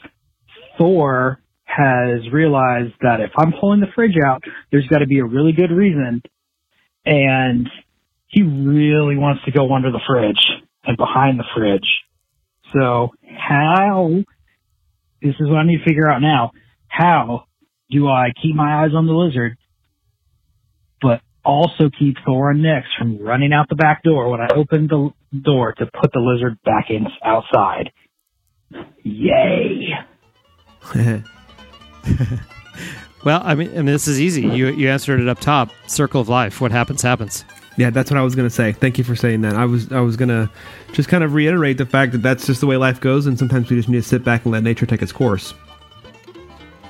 [0.78, 5.24] Thor has realized that if I'm pulling the fridge out, there's got to be a
[5.24, 6.22] really good reason.
[7.06, 7.68] And
[8.26, 10.40] he really wants to go under the fridge
[10.84, 11.86] and behind the fridge.
[12.72, 14.24] So, how,
[15.22, 16.52] this is what I need to figure out now.
[16.88, 17.44] How
[17.90, 19.56] do I keep my eyes on the lizard,
[21.00, 24.86] but also keep Thor and Nyx from running out the back door when I open
[24.88, 27.90] the door to put the lizard back in outside.
[29.02, 29.90] Yay!
[33.24, 34.42] Well, I mean, mean, this is easy.
[34.42, 35.70] You you answered it up top.
[35.86, 36.60] Circle of life.
[36.60, 37.44] What happens happens.
[37.76, 38.72] Yeah, that's what I was gonna say.
[38.72, 39.54] Thank you for saying that.
[39.54, 40.50] I was I was gonna
[40.92, 43.70] just kind of reiterate the fact that that's just the way life goes, and sometimes
[43.70, 45.54] we just need to sit back and let nature take its course.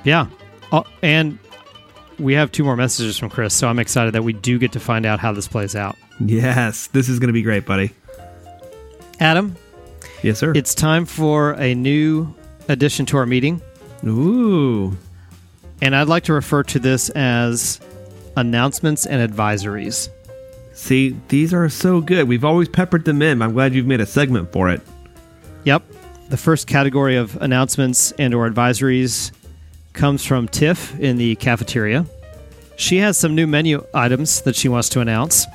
[0.03, 0.27] Yeah.
[0.71, 1.37] Oh, and
[2.19, 4.79] we have two more messages from Chris, so I'm excited that we do get to
[4.79, 5.95] find out how this plays out.
[6.19, 7.91] Yes, this is gonna be great, buddy.
[9.19, 9.55] Adam,
[10.21, 10.51] Yes, sir.
[10.55, 12.33] it's time for a new
[12.67, 13.61] addition to our meeting.
[14.05, 14.97] Ooh,
[15.81, 17.79] And I'd like to refer to this as
[18.35, 20.09] announcements and advisories.
[20.73, 22.27] See, these are so good.
[22.27, 23.41] We've always peppered them in.
[23.41, 24.81] I'm glad you've made a segment for it.
[25.63, 25.83] Yep.
[26.29, 29.31] The first category of announcements and or advisories
[29.93, 32.05] comes from Tiff in the cafeteria.
[32.75, 35.45] She has some new menu items that she wants to announce.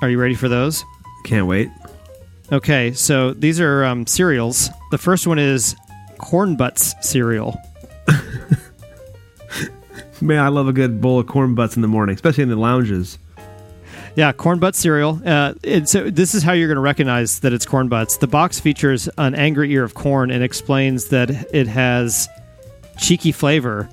[0.00, 0.84] Are you ready for those?
[1.24, 1.68] Can't wait.
[2.50, 4.70] Okay, so these are um, cereals.
[4.90, 5.76] The first one is
[6.18, 7.60] Corn Butts cereal.
[10.20, 12.56] Man, I love a good bowl of corn butts in the morning, especially in the
[12.56, 13.18] lounges.
[14.18, 15.22] Yeah, corn butt cereal.
[15.24, 18.16] Uh, and so this is how you're going to recognize that it's corn butts.
[18.16, 22.28] The box features an angry ear of corn and explains that it has
[22.98, 23.88] cheeky flavor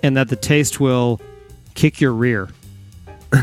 [0.00, 1.20] and that the taste will
[1.74, 2.48] kick your rear.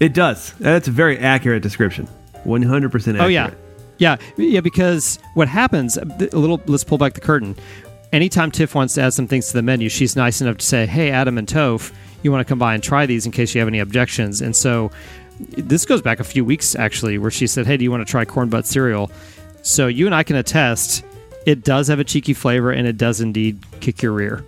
[0.00, 0.52] It does.
[0.54, 2.08] That's a very accurate description.
[2.44, 3.20] 100% accurate.
[3.20, 3.50] Oh yeah,
[3.98, 4.60] yeah, yeah.
[4.60, 5.96] Because what happens?
[5.96, 6.60] A little.
[6.66, 7.54] Let's pull back the curtain.
[8.12, 10.86] Anytime Tiff wants to add some things to the menu, she's nice enough to say,
[10.86, 13.60] "Hey, Adam and Toph, you want to come by and try these in case you
[13.60, 14.90] have any objections." And so,
[15.38, 18.10] this goes back a few weeks actually, where she said, "Hey, do you want to
[18.10, 19.10] try corn butt cereal?"
[19.62, 21.04] So you and I can attest,
[21.44, 24.44] it does have a cheeky flavor, and it does indeed kick your rear.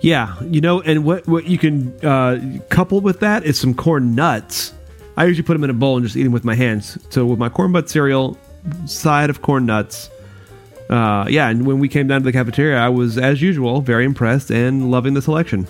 [0.00, 4.14] Yeah, you know, and what what you can uh, couple with that is some corn
[4.14, 4.72] nuts.
[5.16, 6.96] I usually put them in a bowl and just eat them with my hands.
[7.10, 8.38] So with my corn butt cereal,
[8.86, 10.08] side of corn nuts.
[10.88, 14.04] Uh, yeah, and when we came down to the cafeteria, I was as usual very
[14.04, 15.66] impressed and loving the selection.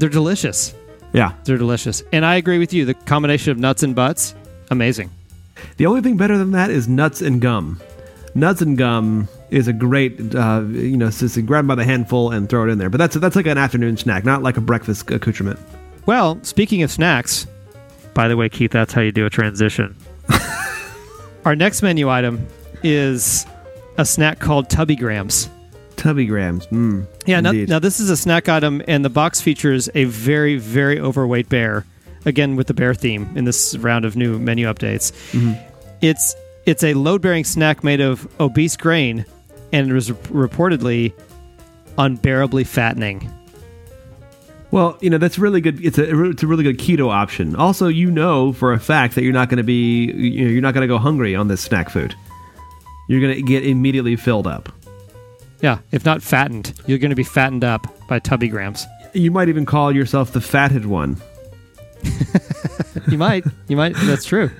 [0.00, 0.74] They're delicious.
[1.12, 2.84] Yeah, They're delicious, and I agree with you.
[2.84, 4.34] The combination of nuts and butts,
[4.70, 5.10] amazing.
[5.76, 7.80] the only thing better than that is nuts and gum.
[8.34, 12.30] Nuts and gum is a great, uh, you know, just grab 'em by the handful
[12.30, 12.88] and throw it in there.
[12.88, 15.58] But that's that's like an afternoon snack, not like a breakfast accoutrement.
[16.06, 17.46] Well, speaking of snacks,
[18.14, 19.96] by the way, Keith, that's how you do a transition.
[21.44, 22.46] Our next menu item
[22.84, 23.46] is
[23.98, 25.50] a snack called Tubby Grams.
[26.00, 26.66] Tubby grams.
[26.68, 30.56] Mm, Yeah, now, now this is a snack item, and the box features a very,
[30.56, 31.84] very overweight bear.
[32.24, 35.12] Again, with the bear theme in this round of new menu updates.
[36.02, 36.34] It's
[36.66, 39.24] it's a load bearing snack made of obese grain,
[39.72, 41.12] and it was reportedly
[41.98, 43.30] unbearably fattening.
[44.70, 45.84] Well, you know that's really good.
[45.84, 47.56] It's a it's a really good keto option.
[47.56, 50.62] Also, you know for a fact that you're not going to be you know, you're
[50.62, 52.14] not going to go hungry on this snack food.
[53.08, 54.68] You're going to get immediately filled up.
[55.60, 56.88] Yeah, if not fattened, mm.
[56.88, 58.86] you're going to be fattened up by Tubby Grams.
[59.12, 61.16] You might even call yourself the fatted one.
[63.08, 63.44] You might.
[63.68, 63.94] You might.
[63.96, 64.50] That's true.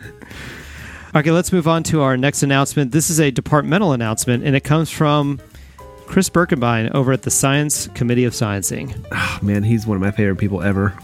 [1.15, 2.93] Okay, let's move on to our next announcement.
[2.93, 5.41] This is a departmental announcement, and it comes from
[6.07, 9.05] Chris Birkenbein over at the Science Committee of Sciencing.
[9.13, 10.97] Oh, man, he's one of my favorite people ever.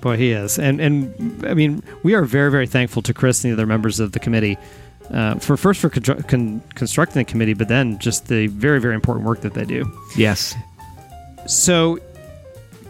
[0.00, 0.58] Boy, he is.
[0.58, 4.00] And and I mean, we are very very thankful to Chris and the other members
[4.00, 4.56] of the committee
[5.12, 8.94] uh, for first for constru- con- constructing the committee, but then just the very very
[8.94, 9.90] important work that they do.
[10.16, 10.54] Yes.
[11.46, 11.98] So,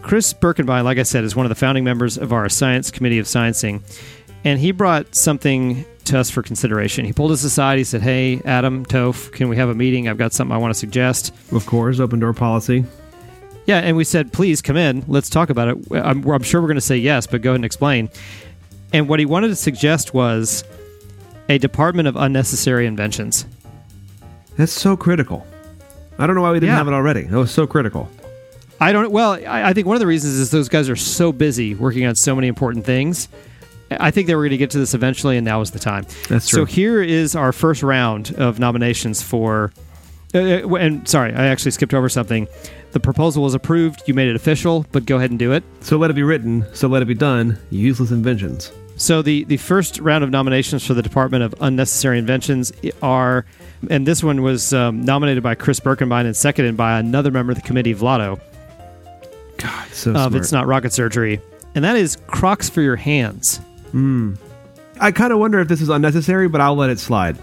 [0.01, 3.17] Chris Birkenbein, like I said, is one of the founding members of our Science Committee
[3.19, 3.81] of Sciencing,
[4.43, 7.05] and he brought something to us for consideration.
[7.05, 7.77] He pulled us aside.
[7.77, 10.07] He said, "Hey, Adam, Toph, can we have a meeting?
[10.07, 12.85] I've got something I want to suggest." Of course, open door policy.
[13.65, 15.03] Yeah, and we said, "Please come in.
[15.07, 17.57] Let's talk about it." I'm, I'm sure we're going to say yes, but go ahead
[17.57, 18.09] and explain.
[18.93, 20.63] And what he wanted to suggest was
[21.49, 23.45] a department of unnecessary inventions.
[24.57, 25.45] That's so critical.
[26.19, 26.77] I don't know why we didn't Yeah.
[26.77, 27.23] have it already.
[27.23, 28.09] That was so critical.
[28.79, 29.11] I don't.
[29.11, 32.05] Well, I, I think one of the reasons is those guys are so busy working
[32.05, 33.27] on so many important things.
[33.91, 36.05] I think they were going to get to this eventually, and now is the time.
[36.29, 36.59] That's true.
[36.61, 39.71] So here is our first round of nominations for.
[40.33, 42.47] Uh, uh, and sorry, I actually skipped over something.
[42.93, 44.03] The proposal was approved.
[44.05, 45.63] You made it official, but go ahead and do it.
[45.81, 46.65] So let it be written.
[46.73, 47.57] So let it be done.
[47.69, 48.71] Useless inventions.
[49.01, 53.45] So the the first round of nominations for the Department of Unnecessary Inventions are,
[53.89, 57.57] and this one was um, nominated by Chris Birkenbein and seconded by another member of
[57.57, 58.39] the committee, Vlado.
[59.57, 60.35] God, so of smart.
[60.35, 61.41] It's Not Rocket Surgery,
[61.73, 63.59] and that is Crocs for your hands.
[64.99, 67.39] I kind of wonder if this is unnecessary, but I'll let it slide.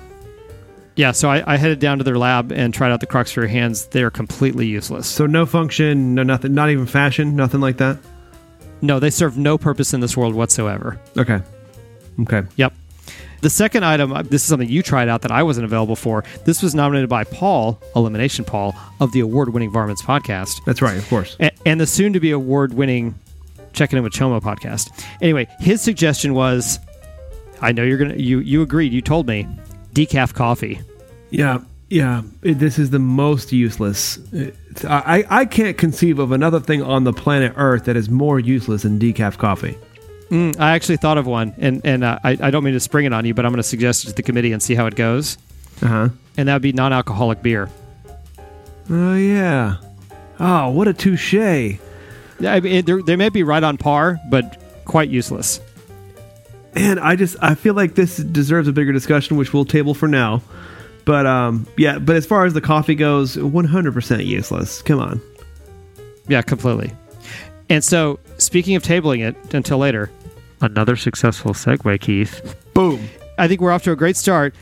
[0.94, 3.40] Yeah, so I, I headed down to their lab and tried out the Crocs for
[3.40, 3.86] your hands.
[3.86, 5.08] They're completely useless.
[5.08, 7.98] So no function, no nothing, not even fashion, nothing like that.
[8.82, 10.98] No, they serve no purpose in this world whatsoever.
[11.16, 11.40] Okay.
[12.20, 12.42] Okay.
[12.56, 12.72] Yep.
[13.40, 16.24] The second item, uh, this is something you tried out that I wasn't available for.
[16.44, 20.64] This was nominated by Paul, Elimination Paul, of the award winning Varmints podcast.
[20.64, 21.36] That's right, of course.
[21.40, 23.14] a- and the soon to be award winning
[23.72, 24.90] Checking In with Chomo podcast.
[25.22, 26.80] Anyway, his suggestion was
[27.60, 29.46] I know you're going to, you, you agreed, you told me,
[29.92, 30.80] decaf coffee.
[31.30, 31.60] Yeah,
[31.90, 32.22] yeah.
[32.42, 34.18] It, this is the most useless.
[34.32, 38.38] It's- I, I can't conceive of another thing on the planet Earth that is more
[38.38, 39.76] useless than decaf coffee.
[40.30, 43.06] Mm, I actually thought of one, and, and uh, I, I don't mean to spring
[43.06, 44.86] it on you, but I'm going to suggest it to the committee and see how
[44.86, 45.38] it goes.
[45.82, 46.08] Uh huh.
[46.36, 47.68] And that would be non alcoholic beer.
[48.90, 49.76] Oh yeah.
[50.38, 51.32] Oh, what a touche.
[51.34, 51.78] Yeah,
[52.42, 55.60] I mean, they may be right on par, but quite useless.
[56.74, 60.06] And I just I feel like this deserves a bigger discussion, which we'll table for
[60.06, 60.42] now.
[61.08, 61.98] But um, yeah.
[61.98, 64.82] But as far as the coffee goes, 100% useless.
[64.82, 65.22] Come on.
[66.28, 66.92] Yeah, completely.
[67.70, 70.10] And so, speaking of tabling it until later,
[70.60, 72.54] another successful segue, Keith.
[72.74, 73.08] Boom.
[73.38, 74.54] I think we're off to a great start.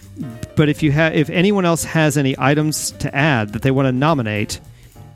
[0.55, 3.87] But if you have, if anyone else has any items to add that they want
[3.87, 4.61] to nominate,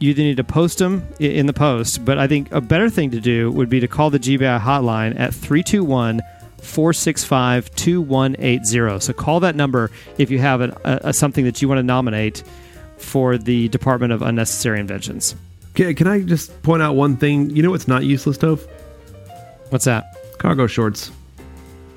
[0.01, 2.05] you either need to post them in the post.
[2.05, 5.17] But I think a better thing to do would be to call the GBI hotline
[5.17, 6.23] at 321
[6.63, 9.01] 465 2180.
[9.01, 11.83] So call that number if you have an, a, a, something that you want to
[11.83, 12.43] nominate
[12.99, 15.35] for the Department of Unnecessary Inventions.
[15.75, 17.51] Can, can I just point out one thing?
[17.51, 18.67] You know what's not useless, Toph?
[19.71, 20.05] What's that?
[20.39, 21.11] Cargo shorts.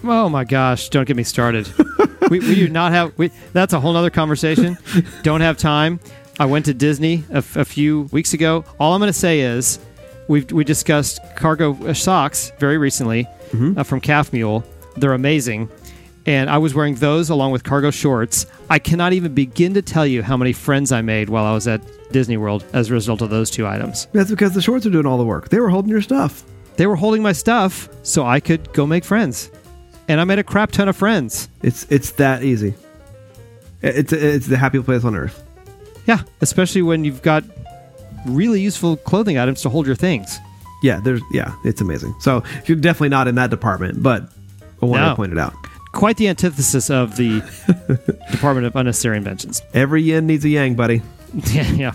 [0.04, 0.90] Oh my gosh!
[0.90, 1.72] Don't get me started.
[2.30, 3.18] we, we do not have.
[3.18, 4.78] We, that's a whole other conversation.
[5.24, 6.00] don't have time.
[6.40, 8.66] I went to Disney a, f- a few weeks ago.
[8.80, 9.80] All I'm going to say is,
[10.28, 13.80] we we discussed cargo uh, socks very recently Mm-hmm.
[13.80, 14.64] uh, from Calf Mule.
[14.98, 15.70] They're amazing,
[16.26, 18.46] and I was wearing those along with cargo shorts.
[18.70, 21.68] I cannot even begin to tell you how many friends I made while I was
[21.68, 24.08] at Disney World as a result of those two items.
[24.12, 25.50] That's because the shorts are doing all the work.
[25.50, 26.44] They were holding your stuff.
[26.76, 29.52] They were holding my stuff so I could go make friends,
[30.08, 31.50] and I made a crap ton of friends.
[31.62, 32.74] It's it's that easy.
[33.82, 35.44] It's it's the happiest place on earth.
[36.08, 37.44] Yeah, especially when you've got
[38.26, 40.40] really useful clothing items to hold your things.
[40.84, 42.14] Yeah, there's yeah, it's amazing.
[42.20, 44.30] So you're definitely not in that department, but
[44.82, 45.10] I wanted No.
[45.12, 45.54] to point it out.
[45.94, 47.40] Quite the antithesis of the
[48.32, 49.62] Department of Unnecessary Inventions.
[49.74, 51.02] Every yin needs a yang, buddy.
[51.52, 51.92] Yeah, yeah,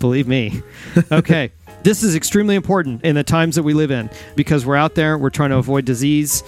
[0.00, 0.62] believe me.
[1.12, 1.52] Okay,
[1.84, 5.16] this is extremely important in the times that we live in because we're out there,
[5.16, 6.42] we're trying to avoid disease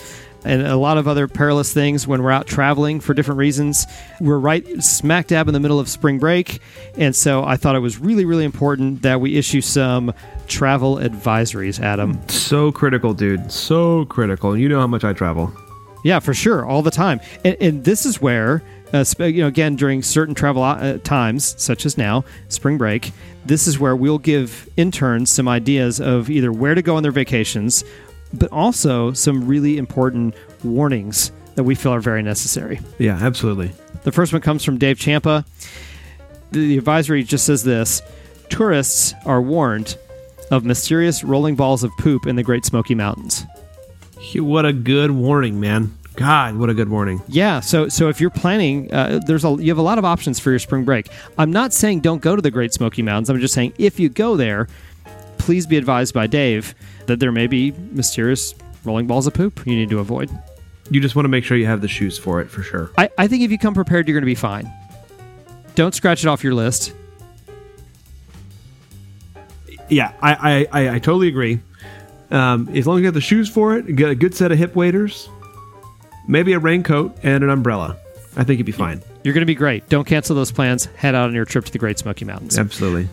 [0.45, 3.87] and a lot of other perilous things when we're out traveling for different reasons.
[4.21, 6.59] We're right smack dab in the middle of spring break,
[6.99, 10.13] and so I thought it was really, really important that we issue some
[10.53, 12.21] travel advisories, Adam.
[12.29, 13.51] So critical, dude.
[13.51, 14.57] So critical.
[14.57, 15.53] You know how much I travel.
[16.05, 17.21] Yeah, for sure, all the time.
[17.45, 18.63] And, and this is where,
[18.93, 23.13] uh, sp- you know, again during certain travel uh, times, such as now, spring break,
[23.47, 27.13] this is where we'll give interns some ideas of either where to go on their
[27.13, 27.85] vacations,
[28.35, 32.81] but also some really important warnings that we feel are very necessary.
[32.99, 33.73] Yeah, absolutely.
[34.03, 35.45] The first one comes from Dave Champa.
[36.51, 38.03] The, the advisory just says this
[38.49, 39.97] Tourists are warned
[40.53, 43.45] of mysterious rolling balls of poop in the Great Smoky Mountains.
[44.37, 45.97] What a good warning, man.
[46.15, 47.23] God, what a good warning.
[47.27, 50.39] Yeah, so so if you're planning, uh, there's a you have a lot of options
[50.39, 51.09] for your spring break.
[51.39, 53.31] I'm not saying don't go to the Great Smoky Mountains.
[53.31, 54.69] I'm just saying if you go there,
[55.39, 56.75] please be advised by Dave
[57.07, 60.31] that there may be mysterious rolling balls of poop you need to avoid.
[60.91, 62.91] You just want to make sure you have the shoes for it for sure.
[62.99, 64.71] I, I think if you come prepared, you're going to be fine.
[65.75, 66.93] Don't scratch it off your list.
[69.93, 71.61] Yeah, I I, I, I totally agree.
[72.31, 74.59] Um, as long as you have the shoes for it, get a good set of
[74.59, 75.29] hip waders,
[76.27, 77.97] maybe a raincoat and an umbrella.
[78.37, 79.03] I think you'd be fine.
[79.23, 79.89] You're going to be great.
[79.91, 80.87] Don't cancel those plans.
[80.97, 82.59] Head out on your trip to the Great Smoky Mountains.
[82.59, 83.09] Absolutely.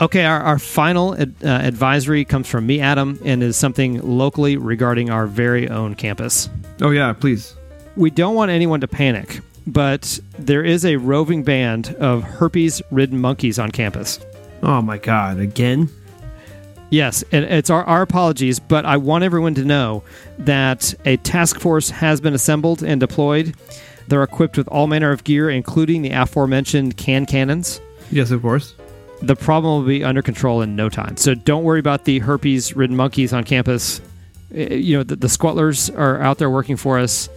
[0.00, 4.56] Okay, our, our final ad, uh, advisory comes from me, Adam, and is something locally
[4.56, 6.48] regarding our very own campus.
[6.80, 7.54] Oh yeah, please.
[7.96, 13.20] We don't want anyone to panic, but there is a roving band of herpes ridden
[13.20, 14.20] monkeys on campus.
[14.62, 15.90] Oh my God, again?
[16.90, 20.02] Yes, and it's our, our apologies, but I want everyone to know
[20.38, 23.54] that a task force has been assembled and deployed.
[24.08, 27.80] They're equipped with all manner of gear, including the aforementioned can cannons.
[28.10, 28.74] Yes, of course.
[29.22, 31.16] The problem will be under control in no time.
[31.16, 34.00] So don't worry about the herpes ridden monkeys on campus.
[34.52, 37.28] Uh, You know, the, the squatlers are out there working for us.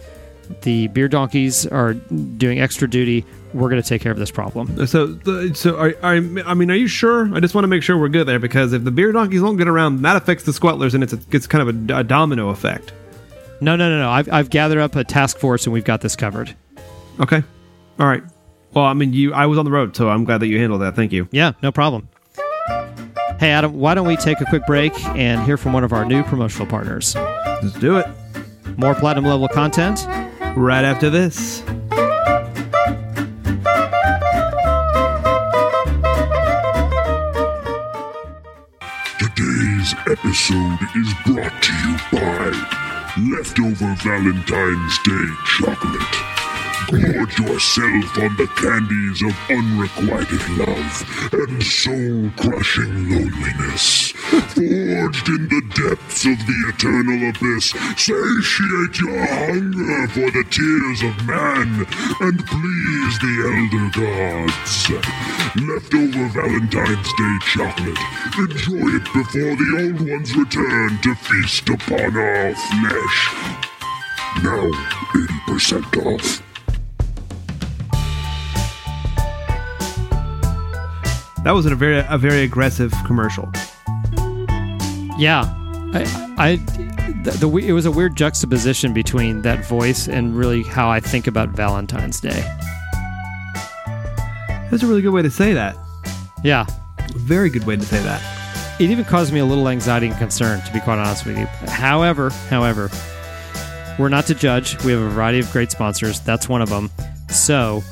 [0.62, 3.24] The beer donkeys are doing extra duty.
[3.54, 4.86] We're going to take care of this problem.
[4.86, 5.16] So,
[5.54, 7.32] so are, are, I mean, are you sure?
[7.34, 9.56] I just want to make sure we're good there because if the beer donkeys don't
[9.56, 12.48] get around, that affects the squatlers, and it's a, it's kind of a, a domino
[12.50, 12.92] effect.
[13.60, 14.10] No, no, no, no.
[14.10, 16.54] I've, I've gathered up a task force and we've got this covered.
[17.20, 17.42] Okay,
[18.00, 18.22] all right.
[18.72, 19.32] Well, I mean, you.
[19.32, 20.96] I was on the road, so I'm glad that you handled that.
[20.96, 21.28] Thank you.
[21.30, 22.08] Yeah, no problem.
[23.38, 26.04] Hey, Adam, why don't we take a quick break and hear from one of our
[26.04, 27.14] new promotional partners?
[27.14, 28.06] Let's do it
[28.76, 30.04] More platinum level content.
[30.56, 31.62] right after this.
[40.18, 42.50] Episode is brought to you by
[43.30, 45.26] Leftover Valentine's Day
[45.58, 46.33] Chocolate.
[46.90, 54.12] Gorge yourself on the candies of unrequited love and soul crushing loneliness.
[54.52, 61.26] Forged in the depths of the eternal abyss, satiate your hunger for the tears of
[61.26, 61.86] man
[62.20, 64.90] and please the elder gods.
[65.56, 67.98] Leftover Valentine's Day chocolate.
[68.38, 73.34] Enjoy it before the old ones return to feast upon our flesh.
[74.42, 74.70] Now,
[75.48, 76.53] 80% off.
[81.44, 83.50] That was a very a very aggressive commercial.
[85.18, 85.44] Yeah,
[85.92, 86.56] I, I
[87.22, 91.26] the, the it was a weird juxtaposition between that voice and really how I think
[91.26, 92.42] about Valentine's Day.
[94.70, 95.76] That's a really good way to say that.
[96.42, 96.66] Yeah,
[97.16, 98.20] Very good way to say that.
[98.80, 101.46] it even caused me a little anxiety and concern, to be quite honest with you.
[101.68, 102.90] However, however,
[103.98, 104.82] we're not to judge.
[104.84, 106.20] We have a variety of great sponsors.
[106.20, 106.90] That's one of them.
[107.28, 107.82] So,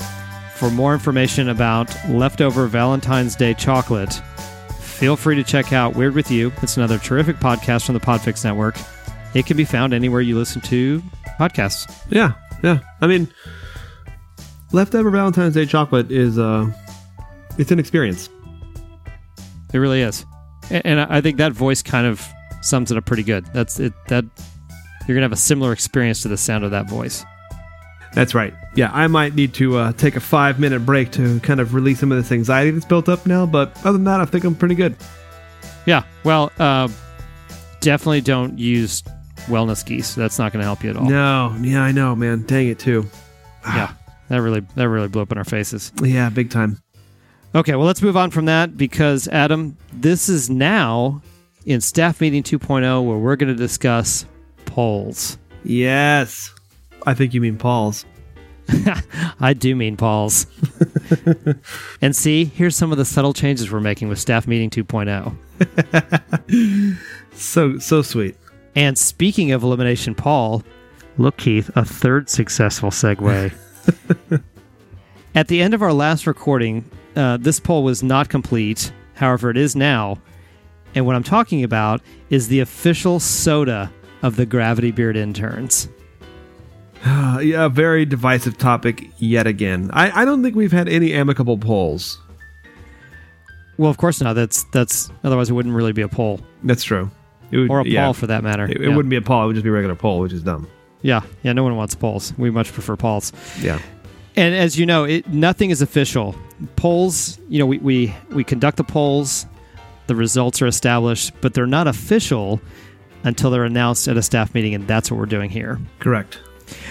[0.63, 4.13] for more information about leftover Valentine's Day chocolate,
[4.81, 6.53] feel free to check out Weird With You.
[6.63, 8.77] It's another terrific podcast from the Podfix Network.
[9.35, 11.03] It can be found anywhere you listen to
[11.37, 11.93] podcasts.
[12.11, 12.79] Yeah, yeah.
[13.01, 13.27] I mean,
[14.71, 16.71] leftover Valentine's Day chocolate is uh,
[17.59, 18.29] it's an experience.
[19.75, 20.25] It really is,
[20.71, 22.25] A- and I think that voice kind of
[22.61, 23.47] sums it up pretty good.
[23.47, 23.95] That's it.
[24.07, 24.25] That
[25.09, 27.25] you're gonna have a similar experience to the sound of that voice.
[28.15, 28.55] That's right.
[28.75, 32.01] Yeah, I might need to uh, take a five minute break to kind of release
[32.01, 33.47] some of this anxiety that's built up now.
[33.47, 34.97] But other than that, I think I'm pretty good.
[35.87, 36.05] Yeah.
[36.25, 36.89] Well, uh,
[37.81, 39.03] definitely don't use
[39.47, 40.15] wellness geese.
[40.15, 41.09] That's not going to help you at all.
[41.09, 42.43] No, yeah, I know, man.
[42.47, 43.07] Dang it, too.
[43.65, 43.93] Yeah.
[44.29, 45.93] That really that really blew up in our faces.
[46.03, 46.79] Yeah, big time.
[47.55, 51.21] Okay, well let's move on from that because Adam, this is now
[51.67, 54.25] in staff meeting 2.0 where we're going to discuss
[54.65, 55.37] polls.
[55.65, 56.55] Yes,
[57.07, 58.05] I think you mean Paul's.
[59.41, 60.47] I do mean Paul's.
[62.01, 64.85] and see, here's some of the subtle changes we're making with staff meeting oh.
[64.85, 66.99] 2.0.
[67.35, 68.37] So so sweet.
[68.77, 70.63] And speaking of elimination Paul,
[71.19, 73.53] look, Keith, a third successful segue.
[75.35, 76.85] At the end of our last recording,
[77.17, 78.93] uh, this poll was not complete.
[79.15, 80.19] However, it is now.
[80.95, 83.91] And what I'm talking about is the official soda
[84.23, 85.89] of the Gravity Beard interns.
[87.43, 89.91] Yeah, a very divisive topic yet again.
[89.93, 92.21] I, I don't think we've had any amicable polls.
[93.79, 94.35] Well, of course not.
[94.35, 97.11] That's that's otherwise it wouldn't really be a poll That's true.
[97.51, 98.65] It would, or a yeah, poll for that matter.
[98.65, 98.95] It, it yeah.
[98.95, 99.43] wouldn't be a poll.
[99.43, 100.69] It would just be a regular poll, which is dumb.
[101.01, 101.53] Yeah, yeah.
[101.53, 102.33] No one wants polls.
[102.39, 103.33] We much prefer polls.
[103.61, 103.81] Yeah.
[104.37, 106.35] And as you know, it, nothing is official.
[106.77, 109.47] Polls, you know, we, we, we conduct the polls,
[110.07, 112.61] the results are established, but they're not official
[113.25, 115.79] until they're announced at a staff meeting, and that's what we're doing here.
[115.99, 116.39] Correct.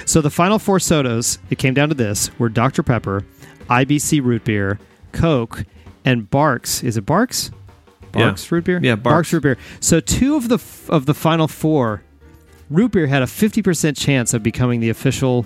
[0.06, 2.84] So the final four sodas, it came down to this, were Dr.
[2.84, 3.26] Pepper,
[3.70, 4.80] IBC root beer,
[5.12, 5.64] Coke,
[6.06, 6.84] and Barq's.
[6.84, 7.52] Is it Barq's?
[8.16, 8.32] Yeah.
[8.32, 8.80] Barq's root beer?
[8.82, 9.32] Yeah, Barq's.
[9.34, 9.58] root beer.
[9.80, 12.04] So two of the f- of the final four,
[12.70, 15.46] root beer had a 50% chance of becoming the official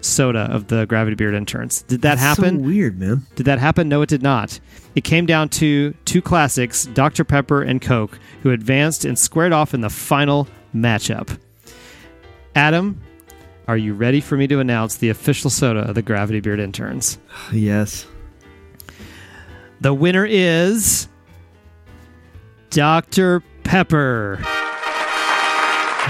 [0.00, 1.82] soda of the Gravity Beard interns.
[1.82, 2.58] Did that That's happen?
[2.60, 3.26] So weird, man.
[3.36, 3.88] Did that happen?
[3.88, 4.60] No, it did not.
[4.94, 7.24] It came down to two classics, Dr.
[7.24, 11.38] Pepper and Coke, who advanced and squared off in the final matchup.
[12.54, 13.00] Adam,
[13.66, 17.18] are you ready for me to announce the official soda of the Gravity Beard interns?
[17.52, 18.06] Yes.
[19.80, 21.08] The winner is
[22.70, 23.42] Dr.
[23.64, 24.38] Pepper.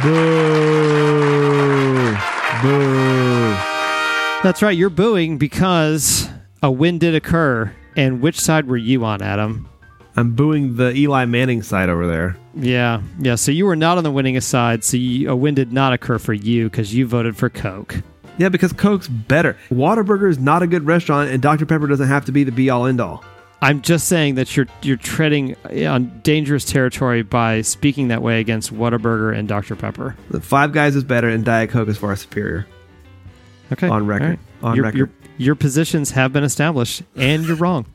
[0.03, 2.17] Boo.
[2.63, 3.57] Boo.
[4.43, 6.29] That's right, you're booing because
[6.63, 7.73] a win did occur.
[7.97, 9.69] And which side were you on, Adam?
[10.17, 12.37] I'm booing the Eli Manning side over there.
[12.55, 13.35] Yeah, yeah.
[13.35, 14.85] So you were not on the winning side.
[14.85, 17.97] So you, a win did not occur for you because you voted for Coke.
[18.39, 19.57] Yeah, because Coke's better.
[19.71, 21.67] Whataburger is not a good restaurant, and Dr.
[21.67, 23.25] Pepper doesn't have to be the be all end all.
[23.63, 28.41] I'm just saying that you're you're treading eh, on dangerous territory by speaking that way
[28.41, 30.17] against Whataburger and Dr Pepper.
[30.31, 32.67] The Five Guys is better, and Diet Coke is far superior.
[33.73, 34.39] Okay, On record.
[34.63, 34.99] All On your, record.
[34.99, 37.87] Your, your positions have been established, and you're wrong.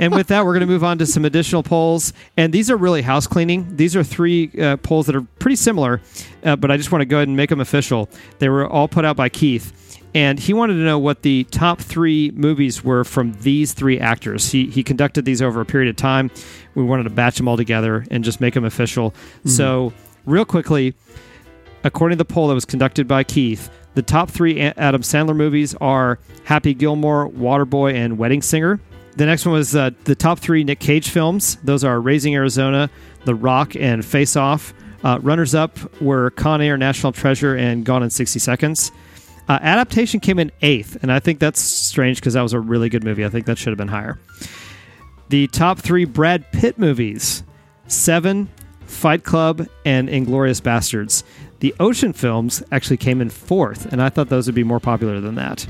[0.00, 2.12] And with that, we're going to move on to some additional polls.
[2.36, 3.76] And these are really house cleaning.
[3.76, 6.00] These are three uh, polls that are pretty similar,
[6.44, 8.08] uh, but I just want to go ahead and make them official.
[8.38, 9.98] They were all put out by Keith.
[10.14, 14.52] And he wanted to know what the top three movies were from these three actors.
[14.52, 16.30] He, he conducted these over a period of time.
[16.74, 19.14] We wanted to batch them all together and just make them official.
[19.46, 19.92] So,
[20.26, 20.94] real quickly,
[21.82, 25.74] according to the poll that was conducted by Keith, the top three Adam Sandler movies
[25.80, 28.80] are Happy Gilmore, Waterboy, and Wedding Singer.
[29.16, 31.56] The next one was uh, the top three Nick Cage films.
[31.64, 32.90] Those are Raising Arizona,
[33.24, 34.72] The Rock, and Face Off.
[35.04, 38.92] Uh, runners up were Con Air, National Treasure, and Gone in 60 Seconds.
[39.48, 42.88] Uh, adaptation came in eighth, and I think that's strange because that was a really
[42.88, 43.24] good movie.
[43.24, 44.18] I think that should have been higher.
[45.28, 47.42] The top three Brad Pitt movies
[47.88, 48.48] Seven,
[48.86, 51.22] Fight Club, and Inglourious Basterds.
[51.58, 55.20] The Ocean films actually came in fourth, and I thought those would be more popular
[55.20, 55.66] than that.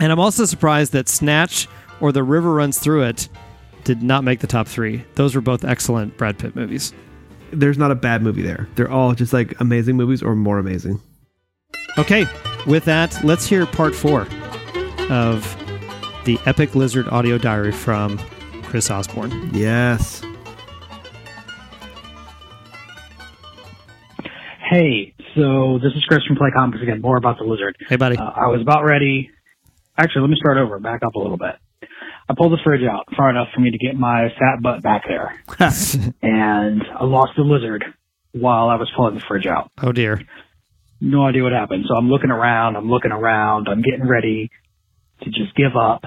[0.00, 1.68] And I'm also surprised that Snatch
[2.00, 3.28] or The River Runs Through It
[3.84, 5.04] did not make the top three.
[5.14, 6.92] Those were both excellent Brad Pitt movies.
[7.52, 8.68] There's not a bad movie there.
[8.74, 11.00] They're all just like amazing movies or more amazing.
[11.98, 12.26] Okay,
[12.66, 14.22] with that, let's hear part four
[15.08, 15.56] of
[16.24, 18.18] the Epic Lizard audio diary from
[18.64, 19.50] Chris Osborne.
[19.54, 20.22] Yes.
[24.68, 27.00] Hey, so this is Chris from Play Comics again.
[27.00, 27.76] More about the lizard.
[27.88, 28.16] Hey, buddy.
[28.16, 29.30] Uh, I was about ready.
[29.96, 30.80] Actually, let me start over.
[30.80, 31.54] Back up a little bit.
[32.28, 35.04] I pulled the fridge out far enough for me to get my fat butt back
[35.06, 35.40] there,
[36.22, 37.84] and I lost the lizard
[38.32, 39.70] while I was pulling the fridge out.
[39.82, 40.20] oh, dear.
[41.00, 41.84] No idea what happened.
[41.88, 44.50] So I'm looking around, I'm looking around, I'm getting ready
[45.22, 46.02] to just give up.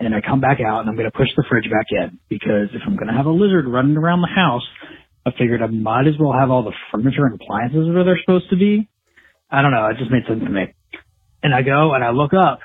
[0.00, 2.68] And I come back out and I'm going to push the fridge back in because
[2.74, 4.64] if I'm going to have a lizard running around the house,
[5.24, 8.50] I figured I might as well have all the furniture and appliances where they're supposed
[8.50, 8.88] to be.
[9.50, 9.86] I don't know.
[9.86, 10.74] It just made sense to me.
[11.42, 12.58] And I go and I look up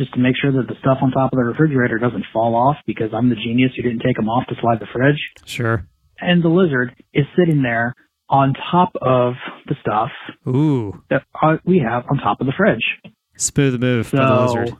[0.00, 2.76] just to make sure that the stuff on top of the refrigerator doesn't fall off
[2.86, 5.20] because I'm the genius who didn't take them off to slide the fridge.
[5.44, 5.86] Sure.
[6.18, 7.94] And the lizard is sitting there
[8.30, 9.34] on top of
[9.66, 10.08] the stuff
[10.48, 13.12] Ooh, that uh, we have on top of the fridge.
[13.36, 14.76] smooth move for So the lizard.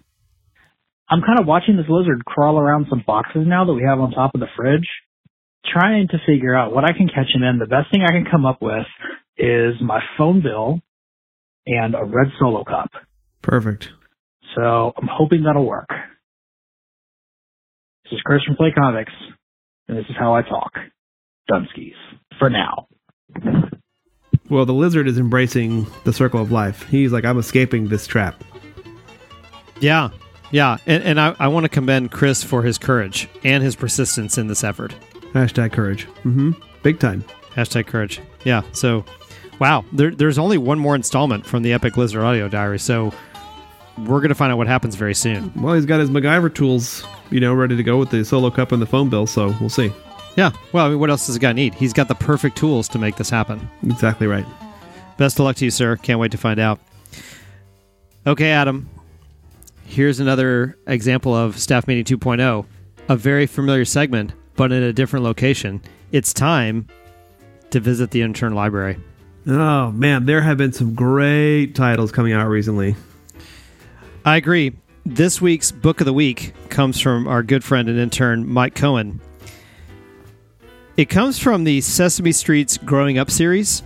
[1.10, 4.12] I'm kind of watching this lizard crawl around some boxes now that we have on
[4.12, 4.88] top of the fridge,
[5.66, 7.58] trying to figure out what I can catch him in.
[7.58, 8.86] The best thing I can come up with
[9.36, 10.80] is my phone bill
[11.66, 12.90] and a red solo cup.
[13.42, 13.90] Perfect.
[14.54, 15.88] So I'm hoping that'll work.
[18.04, 19.12] This is Chris from Play Comics,
[19.88, 20.72] and this is how I talk.
[21.50, 21.94] Dunskies.
[22.38, 22.86] For now.
[24.48, 26.88] Well, the lizard is embracing the circle of life.
[26.88, 28.42] He's like, I'm escaping this trap.
[29.80, 30.10] Yeah,
[30.50, 34.38] yeah, and, and I, I want to commend Chris for his courage and his persistence
[34.38, 34.94] in this effort.
[35.32, 36.06] Hashtag courage.
[36.24, 36.52] Mm-hmm.
[36.82, 37.24] Big time.
[37.54, 38.20] Hashtag courage.
[38.44, 38.62] Yeah.
[38.72, 39.04] So,
[39.60, 42.78] wow, there, there's only one more installment from the Epic Lizard Audio Diary.
[42.78, 43.12] So,
[43.98, 45.52] we're gonna find out what happens very soon.
[45.56, 48.72] Well, he's got his MacGyver tools, you know, ready to go with the solo cup
[48.72, 49.26] and the phone bill.
[49.26, 49.92] So we'll see.
[50.36, 50.52] Yeah.
[50.72, 51.74] Well, I mean, what else does the guy need?
[51.74, 53.68] He's got the perfect tools to make this happen.
[53.84, 54.46] Exactly right.
[55.16, 55.96] Best of luck to you, sir.
[55.96, 56.80] Can't wait to find out.
[58.26, 58.88] Okay, Adam.
[59.84, 62.64] Here's another example of Staff Meeting 2.0,
[63.08, 65.82] a very familiar segment, but in a different location.
[66.12, 66.86] It's time
[67.70, 68.98] to visit the intern library.
[69.46, 72.94] Oh man, there have been some great titles coming out recently.
[74.24, 74.72] I agree.
[75.06, 79.20] This week's book of the week comes from our good friend and intern, Mike Cohen.
[80.98, 83.82] It comes from the Sesame Street's Growing Up series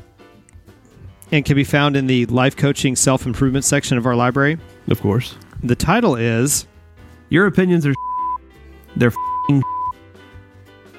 [1.31, 4.59] and can be found in the life coaching self improvement section of our library.
[4.89, 5.37] Of course.
[5.63, 6.67] The title is
[7.29, 7.95] Your opinions are
[8.97, 9.13] they're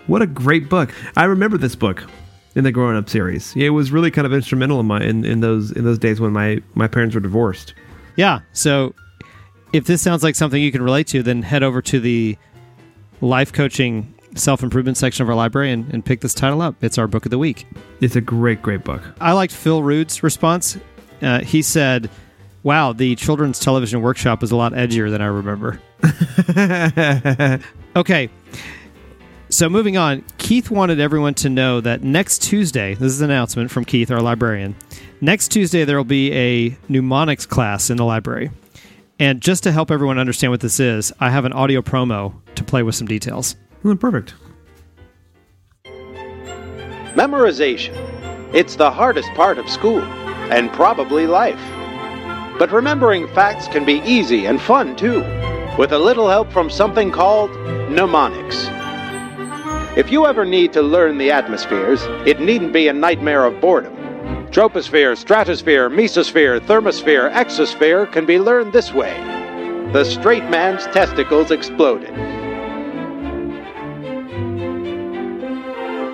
[0.07, 0.93] What a great book.
[1.17, 2.03] I remember this book
[2.55, 3.53] in the growing up series.
[3.57, 6.31] It was really kind of instrumental in my in, in those in those days when
[6.31, 7.73] my my parents were divorced.
[8.15, 8.39] Yeah.
[8.53, 8.95] So
[9.75, 12.37] if this sounds like something you can relate to, then head over to the
[13.19, 16.81] life coaching self improvement section of our library and, and pick this title up.
[16.81, 17.67] It's our book of the week.
[17.99, 19.01] It's a great great book.
[19.19, 20.77] I liked Phil Rude's response.
[21.21, 22.09] Uh, he said,
[22.63, 25.81] Wow, the children's television workshop is a lot edgier than I remember.
[27.95, 28.29] Okay.
[29.47, 33.71] So moving on, Keith wanted everyone to know that next Tuesday, this is an announcement
[33.71, 34.75] from Keith, our librarian.
[35.21, 38.51] Next Tuesday, there will be a mnemonics class in the library.
[39.19, 42.63] And just to help everyone understand what this is, I have an audio promo to
[42.63, 43.55] play with some details.
[43.85, 44.33] Oh, perfect.
[47.15, 47.95] Memorization.
[48.53, 51.59] It's the hardest part of school, and probably life.
[52.59, 55.21] But remembering facts can be easy and fun too,
[55.77, 57.51] with a little help from something called
[57.89, 58.67] mnemonics.
[59.97, 63.95] If you ever need to learn the atmospheres, it needn't be a nightmare of boredom.
[64.55, 69.13] Troposphere, stratosphere, mesosphere, thermosphere, exosphere can be learned this way.
[69.91, 72.15] The straight man's testicles exploded.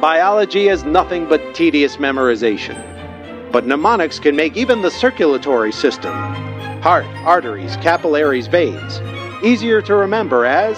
[0.02, 2.82] Biology is nothing but tedious memorization.
[3.52, 6.12] But mnemonics can make even the circulatory system
[6.82, 9.02] heart, arteries, capillaries, veins
[9.44, 10.76] easier to remember as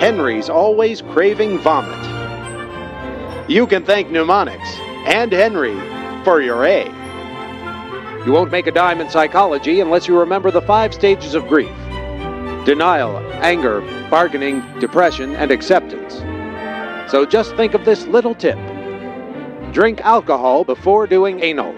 [0.00, 3.50] Henry's always craving vomit.
[3.50, 4.68] You can thank mnemonics
[5.08, 5.76] and Henry
[6.24, 6.86] for your A.
[8.26, 11.74] You won't make a dime in psychology unless you remember the five stages of grief
[12.64, 16.16] denial, anger, bargaining, depression, and acceptance.
[17.10, 18.58] So just think of this little tip
[19.72, 21.72] drink alcohol before doing anal.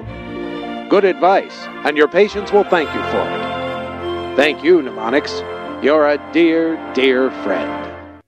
[0.89, 4.37] Good advice, and your patients will thank you for it.
[4.37, 5.41] Thank you, mnemonics.
[5.83, 8.23] You're a dear, dear friend.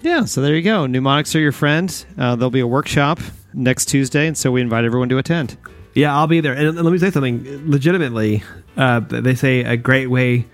[0.00, 0.86] Yeah, so there you go.
[0.86, 2.04] Mnemonics are your friend.
[2.16, 3.20] Uh, there'll be a workshop
[3.54, 5.56] next Tuesday, and so we invite everyone to attend.
[5.94, 6.52] Yeah, I'll be there.
[6.52, 7.70] And let me say something.
[7.70, 8.42] Legitimately,
[8.76, 10.46] uh, they say a great way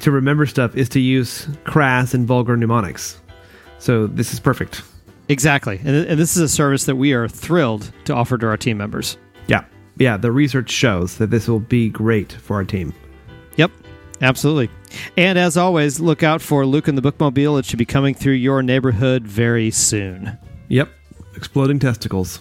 [0.00, 3.20] to remember stuff is to use crass and vulgar mnemonics.
[3.78, 4.82] So this is perfect.
[5.28, 5.78] Exactly.
[5.84, 8.78] And, and this is a service that we are thrilled to offer to our team
[8.78, 9.18] members.
[9.46, 9.64] Yeah.
[9.98, 12.94] Yeah, the research shows that this will be great for our team.
[13.56, 13.72] Yep,
[14.22, 14.70] absolutely.
[15.16, 17.58] And as always, look out for Luke and the Bookmobile.
[17.58, 20.38] It should be coming through your neighborhood very soon.
[20.68, 20.88] Yep.
[21.38, 22.40] Exploding testicles.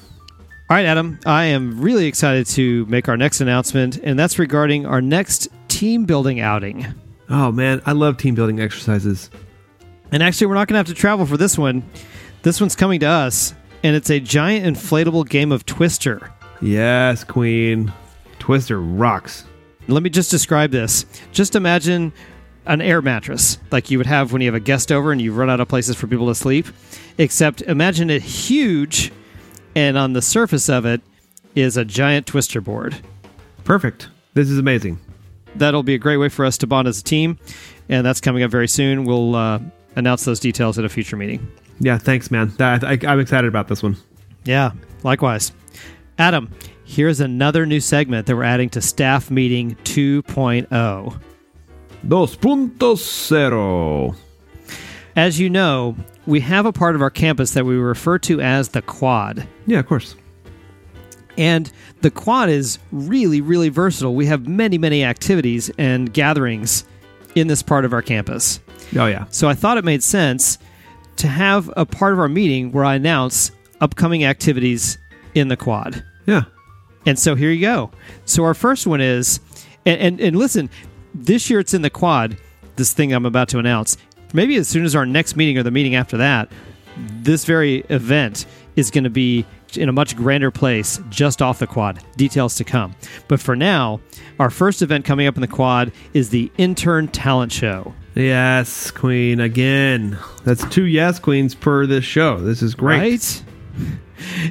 [0.71, 4.87] All right, Adam, I am really excited to make our next announcement, and that's regarding
[4.87, 6.95] our next team building outing.
[7.29, 9.29] Oh man, I love team building exercises.
[10.11, 11.87] And actually, we're not going to have to travel for this one.
[12.41, 16.33] This one's coming to us, and it's a giant inflatable game of Twister.
[16.59, 17.93] Yes, Queen.
[18.39, 19.45] Twister rocks.
[19.87, 21.05] Let me just describe this.
[21.31, 22.11] Just imagine
[22.67, 25.33] an air mattress like you would have when you have a guest over and you
[25.33, 26.67] run out of places for people to sleep.
[27.17, 29.11] Except imagine it huge,
[29.75, 31.01] and on the surface of it
[31.55, 32.97] is a giant twister board.
[33.63, 34.09] Perfect.
[34.33, 34.99] This is amazing.
[35.55, 37.39] That'll be a great way for us to bond as a team,
[37.89, 39.05] and that's coming up very soon.
[39.05, 39.59] We'll uh,
[39.95, 41.51] announce those details at a future meeting.
[41.79, 42.53] Yeah, thanks, man.
[42.59, 43.97] I, I'm excited about this one.
[44.45, 44.71] Yeah,
[45.03, 45.51] likewise.
[46.19, 46.49] Adam,
[46.85, 51.19] here's another new segment that we're adding to Staff Meeting 2.0.
[52.07, 54.15] Dos puntos cero.
[55.15, 58.69] As you know, we have a part of our campus that we refer to as
[58.69, 59.47] the quad.
[59.65, 60.15] Yeah, of course.
[61.37, 64.15] And the quad is really, really versatile.
[64.15, 66.85] We have many, many activities and gatherings
[67.35, 68.59] in this part of our campus.
[68.95, 69.25] Oh yeah.
[69.29, 70.57] So I thought it made sense
[71.17, 73.51] to have a part of our meeting where I announce
[73.81, 74.97] upcoming activities
[75.35, 76.03] in the quad.
[76.25, 76.43] Yeah.
[77.05, 77.91] And so here you go.
[78.25, 79.39] So our first one is,
[79.85, 80.69] and, and, and listen,
[81.25, 82.37] this year it's in the quad,
[82.75, 83.97] this thing I'm about to announce.
[84.33, 86.51] Maybe as soon as our next meeting or the meeting after that,
[86.97, 88.45] this very event
[88.75, 89.45] is going to be
[89.75, 91.99] in a much grander place just off the quad.
[92.15, 92.95] Details to come.
[93.27, 93.99] But for now,
[94.39, 97.93] our first event coming up in the quad is the Intern Talent Show.
[98.15, 100.17] Yes, Queen again.
[100.43, 102.39] That's two yes queens per this show.
[102.39, 102.99] This is great.
[102.99, 103.43] Right?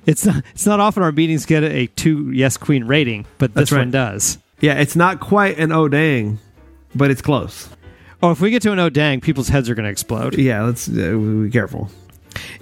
[0.06, 3.72] It's not it's not often our meetings get a two yes queen rating, but this
[3.72, 3.80] right.
[3.80, 4.38] one does.
[4.60, 6.38] Yeah, it's not quite an oh dang,
[6.96, 7.68] but it's close.
[8.22, 10.36] Oh, if we get to an oh dang, people's heads are going to explode.
[10.38, 11.90] Yeah, let's uh, be careful.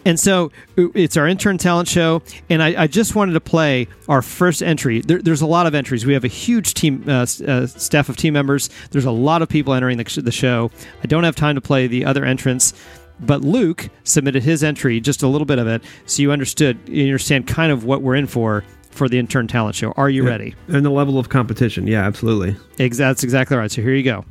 [0.05, 3.89] And so uh, it's our intern talent show, and I, I just wanted to play
[4.09, 5.01] our first entry.
[5.01, 6.05] There, there's a lot of entries.
[6.05, 8.71] We have a huge team, uh, uh, staff of team members.
[8.91, 10.71] There's a lot of people entering the, the show.
[11.03, 12.75] I don't have time to play the other entrants,
[13.21, 17.05] but Luke submitted his entry, just a little bit of it, so you understood, you
[17.05, 18.65] understand kind of what we're in for
[18.95, 19.93] for the intern talent show.
[19.93, 20.55] Are you ready?
[20.69, 21.87] And the level of competition.
[21.87, 22.57] Yeah, absolutely.
[22.79, 23.71] Ex- that's exactly right.
[23.71, 24.25] So here you go.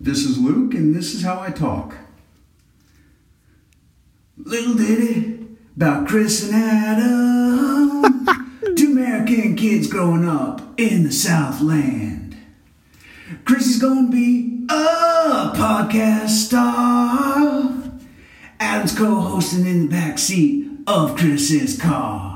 [0.00, 1.94] This is Luke, and this is how I talk.
[4.36, 8.26] Little ditty about Chris and Adam,
[8.76, 12.36] two American kids growing up in the Southland.
[13.44, 17.72] Chris is gonna be a podcast star.
[18.60, 22.33] Adam's co-hosting in the back seat of Chris's car.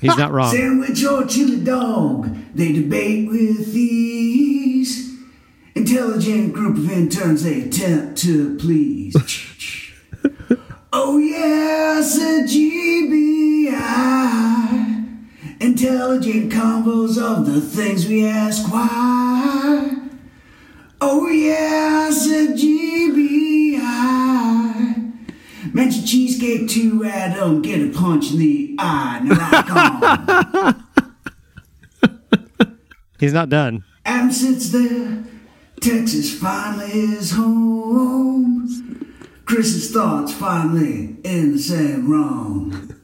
[0.00, 0.50] He's not wrong.
[0.50, 5.18] Sandwich or chili dog, they debate with ease.
[5.74, 9.14] Intelligent group of interns they attempt to please.
[10.92, 13.70] oh yes, a GBI.
[15.60, 19.96] Intelligent combos of the things we ask why.
[21.00, 23.00] Oh yes, a GBI.
[25.72, 29.20] Mention cheesecake to Adam, get a punch in the eye.
[29.22, 30.84] Now rock
[32.02, 32.76] on.
[33.20, 33.84] He's not done.
[34.04, 35.24] Adam sits there.
[35.80, 38.68] Texas finally is home.
[39.44, 42.96] Chris's thoughts finally in the same room.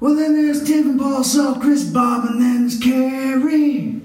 [0.00, 4.00] Well, then there's Tiff and Paul saw Chris Bob, and then there's Carrie.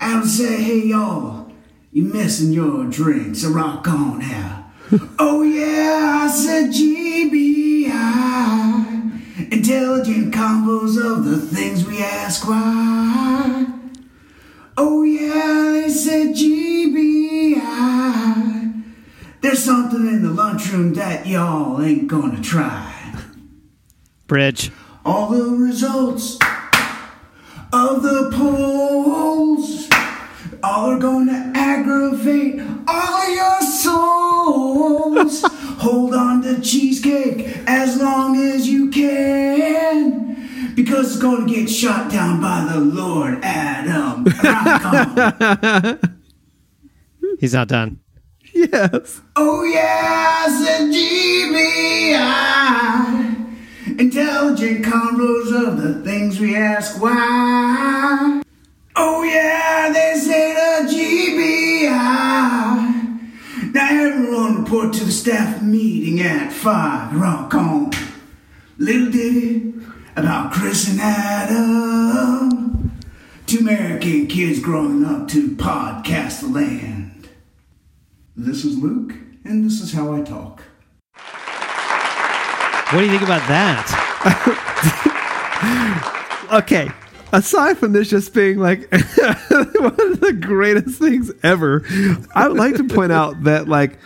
[0.00, 1.52] Adam say, hey y'all,
[1.92, 4.55] you missing your drinks, so rock on now.
[5.18, 7.92] Oh yeah, I said GBI.
[9.52, 13.66] Intelligent combos of the things we ask why.
[14.76, 17.62] Oh yeah, they said GBI.
[19.40, 22.92] There's something in the lunchroom that y'all ain't gonna try.
[24.26, 24.70] Bridge.
[25.04, 26.38] All the results
[27.72, 29.88] of the polls
[30.62, 34.45] all are gonna aggravate all your souls.
[35.78, 40.74] Hold on to cheesecake as long as you can.
[40.74, 44.26] Because it's gonna get shot down by the Lord Adam.
[47.40, 48.00] He's not done.
[48.52, 49.22] Yes.
[49.36, 52.16] Oh yes, a GBI.
[53.98, 58.42] Intelligent convos of the things we ask why.
[58.94, 62.85] Oh yeah, they said a GBI.
[63.76, 67.14] Now everyone report to the staff meeting at five.
[67.14, 67.90] Rock on.
[68.78, 69.74] Little ditty
[70.16, 72.90] about Chris and Adam.
[73.44, 77.28] Two American kids growing up to podcast land.
[78.34, 79.12] This is Luke,
[79.44, 80.62] and this is how I talk.
[82.94, 84.02] What do you think about that?
[86.52, 86.88] Okay.
[87.32, 89.00] Aside from this just being like one
[90.00, 91.84] of the greatest things ever,
[92.34, 93.98] I would like to point out that like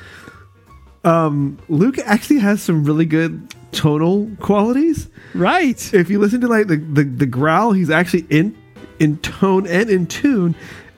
[1.05, 5.09] um Luke actually has some really good tonal qualities.
[5.35, 5.93] Right.
[5.95, 8.57] If you listen to like the the, the growl, he's actually in
[8.99, 10.55] in tone and in tune.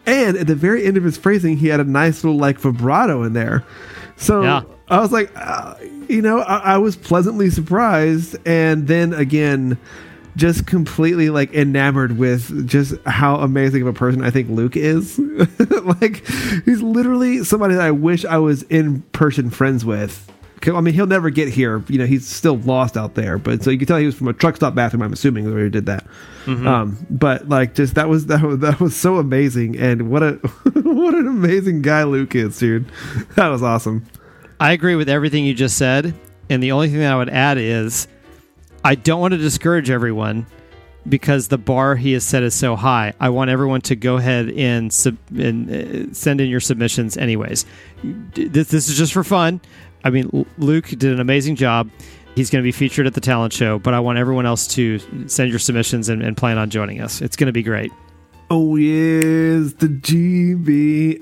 [0.06, 3.22] And at the very end of his phrasing, he had a nice little like vibrato
[3.22, 3.64] in there.
[4.16, 4.62] So Yeah.
[4.88, 5.74] I was like, uh,
[6.08, 9.78] you know, I, I was pleasantly surprised, and then again,
[10.36, 15.18] just completely like enamored with just how amazing of a person I think Luke is.
[16.00, 16.26] like,
[16.64, 20.28] he's literally somebody that I wish I was in person friends with.
[20.64, 21.82] I mean, he'll never get here.
[21.88, 23.36] You know, he's still lost out there.
[23.36, 25.02] But so you can tell he was from a truck stop bathroom.
[25.02, 26.06] I'm assuming where he did that.
[26.46, 29.76] Um, but like, just that was that was that was so amazing.
[29.76, 30.32] And what a
[30.72, 32.86] what an amazing guy Luke is, dude.
[33.34, 34.06] That was awesome.
[34.60, 36.14] I agree with everything you just said.
[36.48, 38.06] And the only thing that I would add is
[38.84, 40.46] I don't want to discourage everyone
[41.08, 43.12] because the bar he has set is so high.
[43.20, 45.70] I want everyone to go ahead and, sub- and
[46.10, 47.64] uh, send in your submissions anyways.
[48.34, 49.60] This, this is just for fun.
[50.04, 51.90] I mean, Luke did an amazing job.
[52.34, 54.98] He's going to be featured at the talent show, but I want everyone else to
[55.28, 57.20] send your submissions and, and plan on joining us.
[57.20, 57.92] It's going to be great.
[58.50, 61.18] Oh yes, the GBI.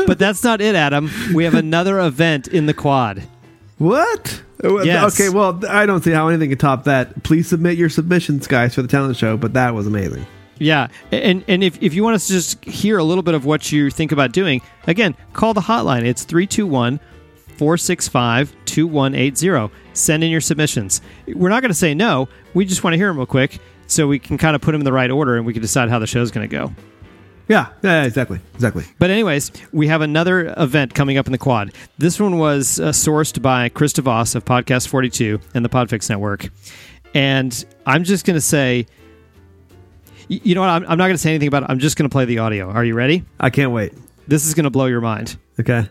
[0.06, 1.08] But that's not it, Adam.
[1.32, 3.22] We have another event in the quad.
[3.80, 4.42] What?
[4.62, 5.18] Yes.
[5.18, 7.22] Okay, well, I don't see how anything can top that.
[7.22, 9.38] Please submit your submissions, guys, for the talent show.
[9.38, 10.26] But that was amazing.
[10.58, 13.46] Yeah, and and if, if you want us to just hear a little bit of
[13.46, 16.04] what you think about doing, again, call the hotline.
[16.04, 17.00] It's 321
[17.56, 19.74] 465 2180.
[19.94, 21.00] Send in your submissions.
[21.26, 22.28] We're not going to say no.
[22.52, 24.82] We just want to hear them real quick so we can kind of put them
[24.82, 26.74] in the right order and we can decide how the show's going to go.
[27.50, 28.84] Yeah, yeah, exactly, exactly.
[29.00, 31.72] But anyways, we have another event coming up in the quad.
[31.98, 36.48] This one was uh, sourced by Chris DeVos of Podcast 42 and the Podfix Network.
[37.12, 38.86] And I'm just going to say,
[40.30, 40.70] y- you know what?
[40.70, 41.70] I'm, I'm not going to say anything about it.
[41.70, 42.70] I'm just going to play the audio.
[42.70, 43.24] Are you ready?
[43.40, 43.94] I can't wait.
[44.28, 45.36] This is going to blow your mind.
[45.58, 45.88] Okay.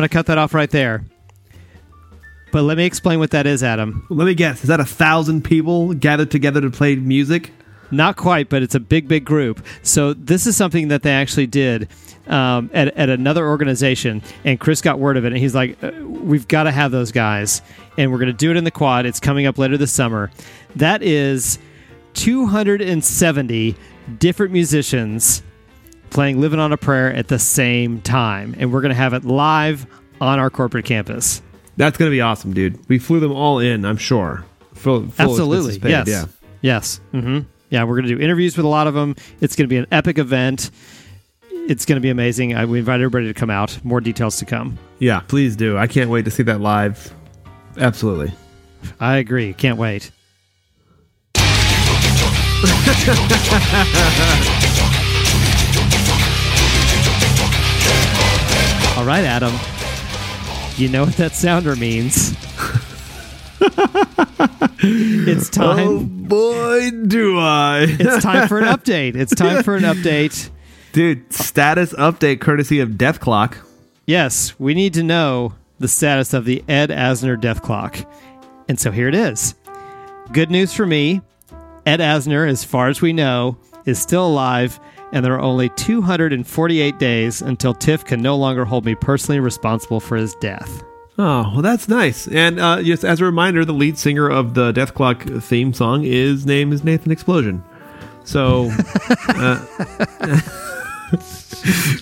[0.00, 1.04] Going to cut that off right there.
[2.52, 4.06] But let me explain what that is, Adam.
[4.08, 4.62] Let me guess.
[4.62, 7.52] Is that a thousand people gathered together to play music?
[7.90, 9.64] Not quite, but it's a big, big group.
[9.82, 11.88] So this is something that they actually did
[12.28, 15.90] um, at, at another organization, and Chris got word of it, and he's like, uh,
[16.02, 17.62] "We've got to have those guys,
[17.98, 19.06] and we're going to do it in the quad.
[19.06, 20.30] It's coming up later this summer.
[20.76, 21.58] That is
[22.14, 23.74] 270
[24.18, 25.42] different musicians
[26.10, 29.24] playing "Living on a Prayer" at the same time, and we're going to have it
[29.24, 29.86] live
[30.20, 31.40] on our corporate campus.
[31.76, 32.78] That's going to be awesome, dude.
[32.88, 34.44] We flew them all in, I'm sure.
[34.74, 36.24] Full, full Absolutely, paid, yes, Yeah.
[36.60, 37.40] yes, hmm
[37.70, 37.84] yeah.
[37.84, 39.14] We're going to do interviews with a lot of them.
[39.40, 40.70] It's going to be an epic event.
[41.52, 42.54] It's going to be amazing.
[42.54, 43.82] I, we invite everybody to come out.
[43.84, 44.78] More details to come.
[44.98, 45.78] Yeah, please do.
[45.78, 47.14] I can't wait to see that live.
[47.76, 48.32] Absolutely.
[48.98, 49.52] I agree.
[49.54, 50.10] Can't wait.
[59.00, 59.54] All right, Adam.
[60.76, 62.32] You know what that sounder means.
[64.82, 65.88] it's time.
[65.88, 67.86] Oh boy, do I.
[67.88, 69.16] It's time for an update.
[69.16, 70.50] It's time for an update.
[70.92, 73.66] Dude, status update courtesy of Death Clock.
[74.04, 77.96] Yes, we need to know the status of the Ed Asner death clock.
[78.68, 79.54] And so here it is.
[80.30, 81.22] Good news for me
[81.86, 84.78] Ed Asner, as far as we know, is still alive,
[85.12, 90.00] and there are only 248 days until Tiff can no longer hold me personally responsible
[90.00, 90.82] for his death.
[91.18, 92.28] Oh, well, that's nice.
[92.28, 96.04] And uh, just as a reminder, the lead singer of the Death Clock theme song
[96.04, 97.62] is name is Nathan Explosion.
[98.24, 98.70] So,
[99.28, 99.56] uh,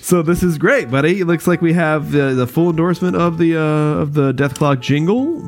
[0.01, 1.21] so this is great, buddy.
[1.21, 4.55] It looks like we have the, the full endorsement of the uh, of the Death
[4.55, 5.43] Clock jingle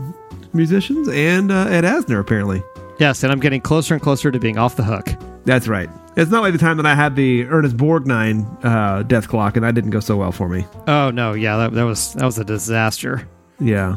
[0.53, 2.63] musicians and uh, Ed Asner apparently.
[3.01, 5.09] Yes, and I'm getting closer and closer to being off the hook.
[5.47, 5.89] That's right.
[6.17, 9.65] It's not like the time that I had the Ernest Borgnine uh, Death Clock, and
[9.65, 10.67] that didn't go so well for me.
[10.87, 13.27] Oh no, yeah, that, that was that was a disaster.
[13.59, 13.97] Yeah.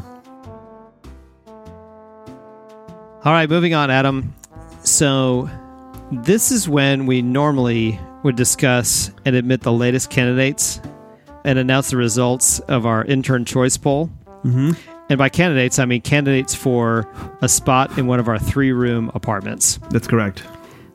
[3.24, 4.34] All right, moving on, Adam.
[4.84, 5.50] So,
[6.10, 10.80] this is when we normally would discuss and admit the latest candidates
[11.44, 14.08] and announce the results of our intern choice poll.
[14.44, 14.93] Mm-hmm.
[15.10, 17.06] And by candidates, I mean candidates for
[17.42, 19.78] a spot in one of our three room apartments.
[19.90, 20.42] That's correct.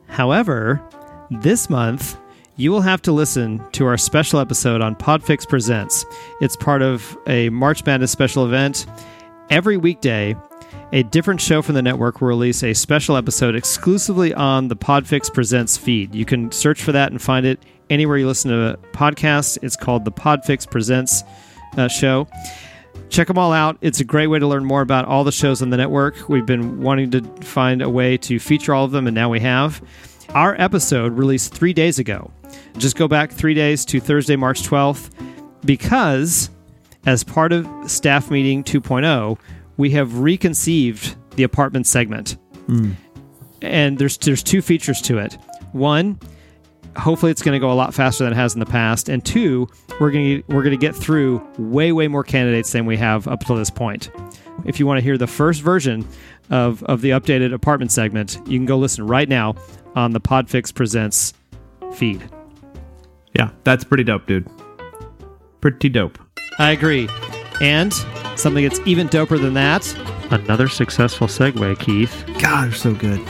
[0.07, 0.81] However,
[1.29, 2.17] this month,
[2.55, 6.05] you will have to listen to our special episode on Podfix Presents.
[6.41, 8.85] It's part of a March Madness special event.
[9.49, 10.35] Every weekday,
[10.91, 15.31] a different show from the network will release a special episode exclusively on the Podfix
[15.31, 16.15] Presents feed.
[16.15, 19.57] You can search for that and find it anywhere you listen to podcasts.
[19.61, 21.23] It's called the Podfix Presents
[21.77, 22.27] uh, show.
[23.09, 23.77] Check them all out.
[23.81, 26.29] It's a great way to learn more about all the shows on the network.
[26.29, 29.39] We've been wanting to find a way to feature all of them, and now we
[29.39, 29.81] have.
[30.29, 32.31] Our episode released three days ago.
[32.77, 35.09] Just go back three days to Thursday, March 12th,
[35.65, 36.51] because
[37.05, 39.37] as part of Staff Meeting 2.0,
[39.77, 42.37] we have reconceived the apartment segment.
[42.67, 42.91] Hmm.
[43.61, 45.37] And there's there's two features to it.
[45.71, 46.19] One,
[46.97, 49.23] hopefully it's going to go a lot faster than it has in the past, and
[49.25, 49.67] two,
[49.99, 53.27] we're going to we're going to get through way way more candidates than we have
[53.27, 54.09] up to this point.
[54.65, 56.07] If you want to hear the first version
[56.49, 59.55] of of the updated apartment segment, you can go listen right now
[59.95, 61.33] on the Podfix Presents
[61.93, 62.27] feed.
[63.35, 64.47] Yeah, that's pretty dope, dude.
[65.61, 66.17] Pretty dope.
[66.57, 67.09] I agree.
[67.61, 67.93] And
[68.35, 69.93] something that's even doper than that,
[70.31, 73.21] another successful segue, Keith, God, they're so good.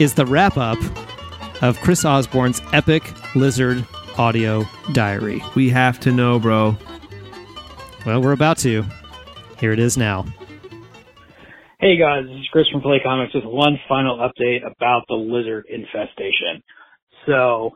[0.00, 0.78] is the wrap up
[1.62, 3.02] of Chris Osborne's epic
[3.34, 3.86] Lizard
[4.18, 5.42] audio diary.
[5.54, 6.76] We have to know, bro.
[8.04, 8.84] Well, we're about to.
[9.58, 10.24] Here it is now.
[11.78, 15.66] Hey guys, this is Chris from Play Comics with one final update about the lizard
[15.68, 16.62] infestation.
[17.26, 17.72] So,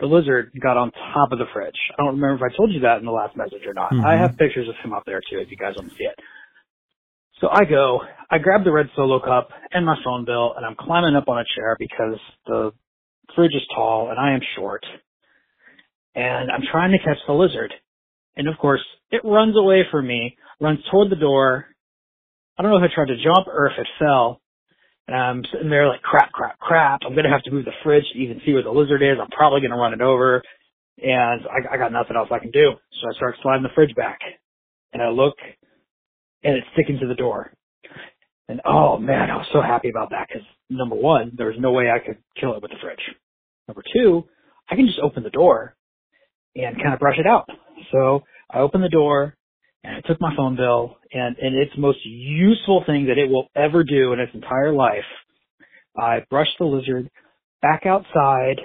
[0.00, 1.78] the lizard got on top of the fridge.
[1.96, 3.92] I don't remember if I told you that in the last message or not.
[3.92, 4.04] Mm-hmm.
[4.04, 6.18] I have pictures of him up there too if you guys want to see it.
[7.40, 10.74] So I go, I grab the red solo cup and my phone bill and I'm
[10.74, 12.72] climbing up on a chair because the
[13.34, 14.84] fridge is tall and I am short.
[16.14, 17.72] And I'm trying to catch the lizard.
[18.36, 21.66] And of course, it runs away from me, runs toward the door,
[22.56, 24.40] I don't know if it tried to jump or if it fell.
[25.08, 27.00] And I'm sitting there like crap, crap, crap.
[27.04, 29.18] I'm gonna have to move the fridge to even see where the lizard is.
[29.20, 30.42] I'm probably gonna run it over,
[31.02, 32.72] and I, I got nothing else I can do.
[33.02, 34.18] So I start sliding the fridge back,
[34.92, 35.34] and I look,
[36.42, 37.52] and it's sticking to the door.
[38.48, 41.72] And oh man, I was so happy about that because number one, there was no
[41.72, 42.98] way I could kill it with the fridge.
[43.68, 44.24] Number two,
[44.70, 45.74] I can just open the door
[46.54, 47.48] and kind of brush it out.
[47.92, 49.36] So I opened the door,
[49.82, 53.48] and I took my phone bill and, and its most useful thing that it will
[53.54, 55.04] ever do in its entire life.
[55.96, 57.10] I brushed the lizard
[57.62, 58.60] back outside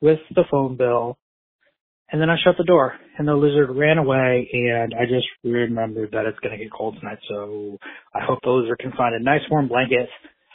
[0.00, 1.18] with the phone bill
[2.10, 6.12] and then I shut the door and the lizard ran away and I just remembered
[6.12, 7.18] that it's going to get cold tonight.
[7.28, 7.78] So
[8.14, 10.08] I hope the lizard can find a nice warm blanket.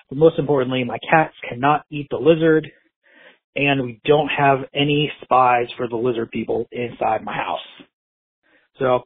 [0.10, 2.70] But most importantly, my cats cannot eat the lizard
[3.56, 7.60] and we don't have any spies for the lizard people inside my house.
[8.80, 9.02] So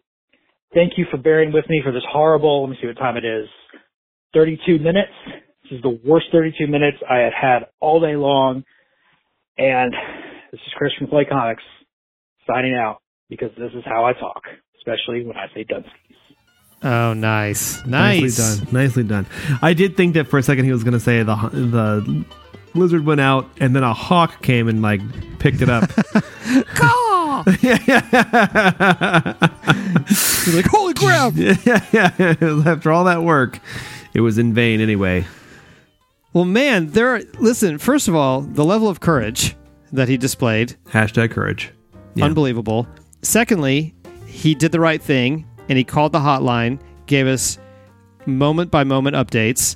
[0.74, 3.26] thank you for bearing with me for this horrible, let me see what time it
[3.26, 3.48] is,
[4.36, 5.12] 32 minutes.
[5.64, 8.64] This is the worst 32 minutes I had had all day long.
[9.58, 9.92] And
[10.52, 11.64] this is Chris from Play Comics
[12.48, 14.44] signing out because this is how I talk,
[14.78, 15.90] especially when I say Dunsky.
[16.84, 17.84] Oh, nice.
[17.86, 18.38] Nice.
[18.38, 18.74] Nicely done.
[18.74, 19.26] Nicely done.
[19.62, 22.26] I did think that for a second he was going to say the the
[22.76, 25.02] lizard went out and then a hawk came and like
[25.40, 25.90] picked it up.
[27.46, 27.76] He's
[30.56, 31.34] like, holy crap.
[31.36, 31.56] yeah,
[31.92, 32.36] yeah.
[32.66, 33.60] After all that work,
[34.14, 35.26] it was in vain anyway.
[36.34, 37.16] Well, man, there.
[37.16, 39.56] Are, listen, first of all, the level of courage
[39.92, 41.72] that he displayed, Hashtag courage.
[42.16, 42.26] Yeah.
[42.26, 42.88] unbelievable.
[43.22, 43.94] Secondly,
[44.26, 47.58] he did the right thing and he called the hotline, gave us
[48.26, 49.76] moment by moment updates.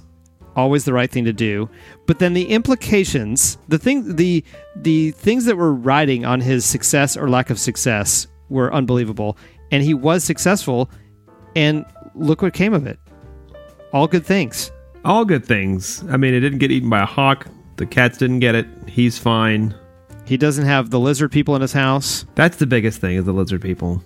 [0.55, 1.69] Always the right thing to do.
[2.05, 4.43] But then the implications, the thing, the
[4.75, 9.37] the things that were riding on his success or lack of success were unbelievable.
[9.71, 10.89] And he was successful,
[11.55, 11.85] and
[12.15, 12.99] look what came of it.
[13.93, 14.71] All good things.
[15.05, 16.03] All good things.
[16.09, 17.47] I mean, it didn't get eaten by a hawk.
[17.77, 18.67] The cats didn't get it.
[18.87, 19.73] He's fine.
[20.29, 22.23] He doesn't have the lizard people in his house.
[22.35, 24.03] That's the biggest thing is the lizard people.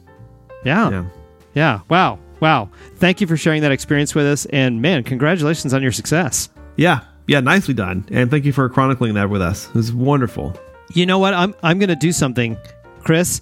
[0.63, 0.89] Yeah.
[0.89, 1.05] Yeah.
[1.53, 1.79] Yeah.
[1.89, 2.17] Wow.
[2.39, 2.69] Wow.
[2.95, 4.45] Thank you for sharing that experience with us.
[4.45, 6.47] And man, congratulations on your success.
[6.77, 8.05] Yeah, yeah, nicely done.
[8.09, 9.67] And thank you for chronicling that with us.
[9.67, 10.57] It was wonderful.
[10.93, 11.33] You know what?
[11.33, 12.57] I'm I'm going to do something,
[13.01, 13.41] Chris,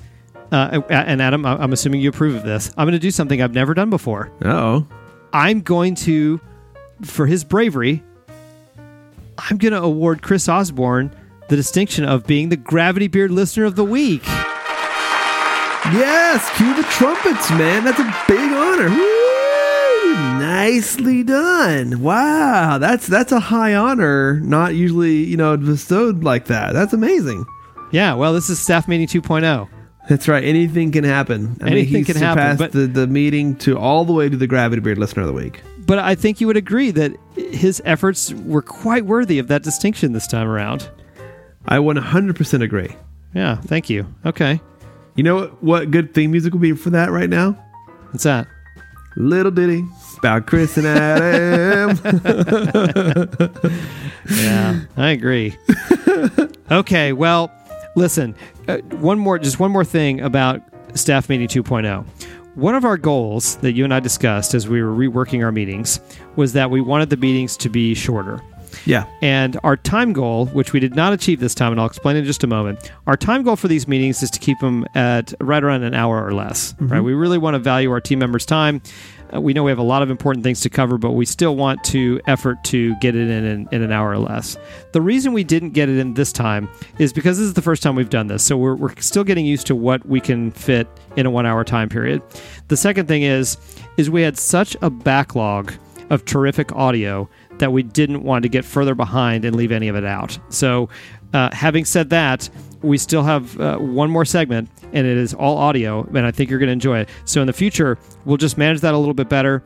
[0.52, 1.46] uh, and Adam.
[1.46, 2.72] I'm assuming you approve of this.
[2.78, 4.32] I'm going to do something I've never done before.
[4.44, 4.88] Oh,
[5.34, 6.42] I'm going to,
[7.04, 8.04] for his bravery,
[9.38, 11.16] I'm going to award Chris Osborne
[11.52, 14.26] the distinction of being the Gravity Beard Listener of the Week.
[15.92, 17.84] yes, cue the trumpets, man.
[17.84, 18.88] That's a big honor.
[18.90, 20.14] Woo!
[20.40, 22.02] Nicely done.
[22.02, 24.40] Wow, that's that's a high honor.
[24.40, 26.72] Not usually, you know, bestowed like that.
[26.72, 27.46] That's amazing.
[27.92, 29.22] Yeah, well, this is staff meeting oh.
[29.22, 29.68] 2.0.
[30.08, 30.46] That's right.
[30.46, 31.58] Anything can happen.
[31.62, 34.48] I Anything mean, can happen, but- the, the meeting to all the way to the
[34.48, 35.62] Gravity Beard Listener of the Week.
[35.86, 40.14] But I think you would agree that his efforts were quite worthy of that distinction
[40.14, 40.90] this time around.
[41.66, 42.96] I 100% agree.
[43.34, 44.06] Yeah, thank you.
[44.26, 44.60] Okay.
[45.16, 47.52] You know what, what good theme music would be for that right now?
[48.12, 48.48] What's that?
[49.16, 49.84] Little ditty
[50.20, 52.00] about Chris and Adam.
[54.30, 55.58] Yeah, I agree.
[56.72, 57.52] okay, well,
[57.96, 58.36] listen,
[58.68, 60.62] uh, one more, just one more thing about
[60.94, 62.06] staff meeting 2.0.
[62.56, 66.00] One of our goals that you and I discussed as we were reworking our meetings
[66.36, 68.42] was that we wanted the meetings to be shorter.
[68.86, 69.06] Yeah.
[69.22, 72.26] And our time goal, which we did not achieve this time, and I'll explain in
[72.26, 75.64] just a moment, our time goal for these meetings is to keep them at right
[75.64, 76.74] around an hour or less.
[76.80, 77.02] Right?
[77.02, 78.82] We really want to value our team members' time.
[79.34, 81.56] Uh, we know we have a lot of important things to cover, but we still
[81.56, 84.58] want to effort to get it in, in in an hour or less.
[84.92, 86.68] The reason we didn't get it in this time
[87.00, 89.46] is because this is the first time we've done this, so we're, we're still getting
[89.46, 92.22] used to what we can fit in a one-hour time period.
[92.68, 93.58] The second thing is,
[93.96, 95.72] is we had such a backlog
[96.10, 97.30] of terrific audio
[97.62, 100.38] that we didn't want to get further behind and leave any of it out.
[100.50, 100.90] So,
[101.34, 102.50] uh, having said that,
[102.82, 106.50] we still have uh, one more segment, and it is all audio, and I think
[106.50, 107.10] you're going to enjoy it.
[107.26, 109.64] So, in the future, we'll just manage that a little bit better.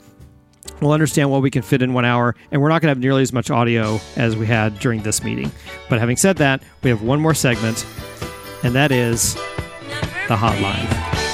[0.82, 3.00] We'll understand what we can fit in one hour, and we're not going to have
[3.00, 5.52] nearly as much audio as we had during this meeting.
[5.89, 7.86] But having said that, we have one more segment,
[8.64, 9.36] and that is
[10.28, 11.24] the hotline.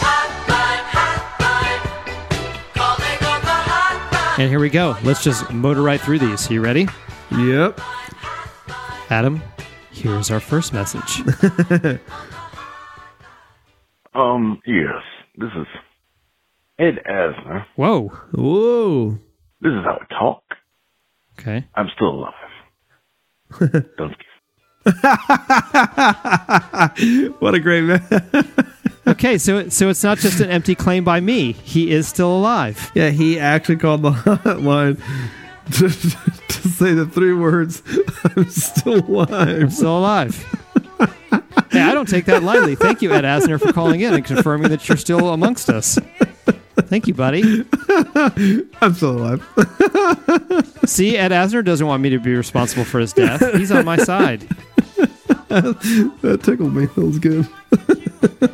[4.38, 4.96] And here we go.
[5.04, 6.50] Let's just motor right through these.
[6.50, 6.88] You ready?
[7.32, 7.80] Yep.
[9.10, 9.42] Adam,
[9.92, 11.22] here's our first message.
[14.14, 15.02] Um, yes,
[15.38, 15.68] this is
[16.78, 17.66] Ed Asner.
[17.76, 18.10] Whoa.
[18.34, 19.12] Whoa.
[19.62, 20.44] This is how I talk.
[21.40, 21.66] Okay.
[21.76, 22.34] I'm still alive.
[23.98, 24.16] Don't
[27.40, 28.02] What a great man.
[29.08, 31.54] Okay, so so it's not just an empty claim by me.
[31.54, 32.92] He is still alive.
[32.94, 35.00] yeah, he actually called the hotline
[35.74, 37.82] to, to say the three words,
[38.36, 39.62] I'm still alive.
[39.64, 40.36] I'm Still alive.
[41.72, 42.76] hey, I don't take that lightly.
[42.76, 45.98] Thank you, Ed Asner, for calling in and confirming that you're still amongst us.
[46.76, 47.66] Thank you, buddy.
[48.82, 49.48] I'm still alive.
[50.86, 53.42] See, Ed Asner doesn't want me to be responsible for his death.
[53.56, 54.42] He's on my side.
[55.50, 56.86] that tickled me.
[56.88, 57.48] That was good.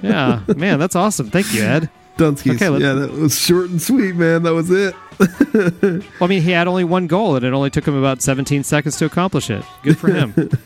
[0.01, 1.29] Yeah, man, that's awesome.
[1.29, 1.89] Thank you, Ed.
[2.17, 2.55] Dunskies.
[2.61, 4.43] Okay, yeah, that was short and sweet, man.
[4.43, 4.95] That was it.
[5.19, 8.63] Well, I mean, he had only one goal, and it only took him about 17
[8.63, 9.63] seconds to accomplish it.
[9.83, 10.33] Good for him.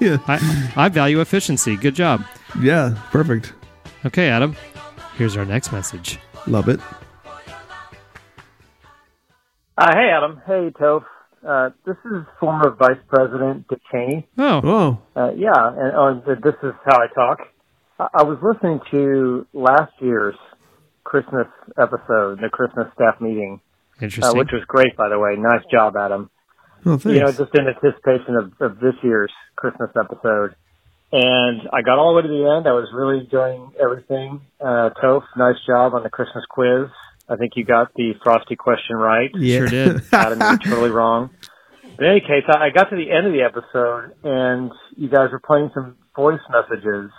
[0.00, 0.18] yeah.
[0.26, 1.76] I, I value efficiency.
[1.76, 2.24] Good job.
[2.60, 3.52] Yeah, perfect.
[4.06, 4.56] Okay, Adam.
[5.16, 6.18] Here's our next message.
[6.46, 6.80] Love it.
[9.78, 10.40] Uh, hey, Adam.
[10.46, 11.04] Hey, Toph.
[11.46, 14.28] Uh, this is former Vice President Dick Cheney.
[14.38, 17.40] Oh, Oh, Uh, yeah, and oh, and this is how I talk.
[18.02, 20.36] I, I was listening to last year's
[21.04, 21.46] Christmas
[21.78, 23.60] episode, the Christmas staff meeting,
[24.00, 25.36] uh, which was great, by the way.
[25.36, 26.30] Nice job, Adam.
[26.84, 27.04] thanks.
[27.04, 30.54] You know, just in anticipation of, of this year's Christmas episode.
[31.12, 32.66] And I got all the way to the end.
[32.66, 34.40] I was really enjoying everything.
[34.58, 36.88] Uh, Toph, nice job on the Christmas quiz.
[37.28, 39.30] I think you got the Frosty question right.
[39.34, 39.58] yeah.
[39.58, 40.02] Sure did.
[40.12, 41.30] Adam, you're totally wrong.
[41.96, 45.08] But in any case, I I got to the end of the episode, and you
[45.08, 47.10] guys were playing some voice messages.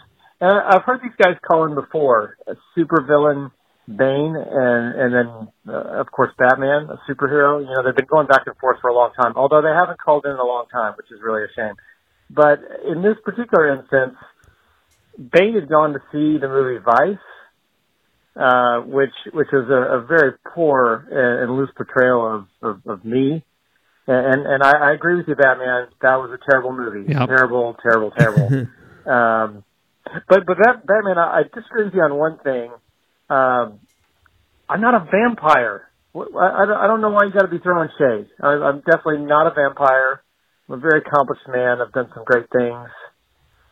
[0.43, 3.51] And I- I've heard these guys call in before: a supervillain,
[3.87, 7.61] Bane, and and then uh, of course Batman, a superhero.
[7.61, 9.33] You know, they've been going back and forth for a long time.
[9.37, 11.75] Although they haven't called in in a long time, which is really a shame.
[12.29, 14.15] But in this particular instance,
[15.17, 17.27] Bane had gone to see the movie Vice,
[18.35, 23.05] uh, which which was a, a very poor and, and loose portrayal of, of, of
[23.05, 23.43] me.
[24.07, 25.87] And and I, I agree with you, Batman.
[26.01, 27.13] That was a terrible movie.
[27.13, 27.27] Yep.
[27.29, 28.67] Terrible, terrible, terrible.
[29.05, 29.63] um,
[30.27, 32.71] but but that Batman, I, I disagree with you on one thing.
[33.29, 33.79] Um,
[34.69, 35.89] I'm not a vampire.
[36.15, 36.19] I,
[36.63, 38.27] I don't- know why you got to be throwing shade.
[38.41, 40.21] I, I'm definitely not a vampire.
[40.69, 41.81] I'm a very accomplished man.
[41.81, 42.89] I've done some great things.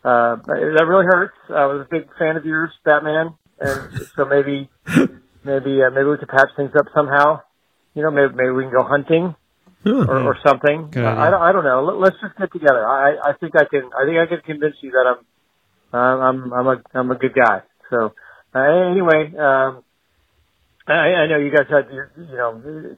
[0.04, 1.36] Uh, that really hurts.
[1.48, 4.68] I was a big fan of yours, Batman, and so maybe
[5.44, 7.40] maybe uh, maybe we could patch things up somehow.
[7.94, 9.36] You know, maybe maybe we can go hunting
[9.86, 10.90] or, or something.
[10.96, 11.06] Uh.
[11.16, 11.84] I don't I don't know.
[11.84, 12.84] Let, let's just get together.
[12.86, 15.24] I I think I can I think I can convince you that I'm
[15.92, 17.62] uh, I'm I'm a I'm a good guy.
[17.90, 18.14] So
[18.54, 18.58] uh,
[18.90, 19.84] anyway, um,
[20.86, 22.96] I, I know you guys had your you know.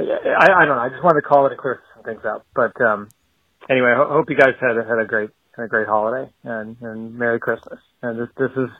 [0.00, 0.82] I, I don't know.
[0.82, 2.46] I just wanted to call it and clear some things up.
[2.54, 3.08] But um,
[3.68, 6.76] anyway, ho- hope you guys had a, had a great had a great holiday and,
[6.80, 7.78] and Merry Christmas.
[8.02, 8.70] And this this is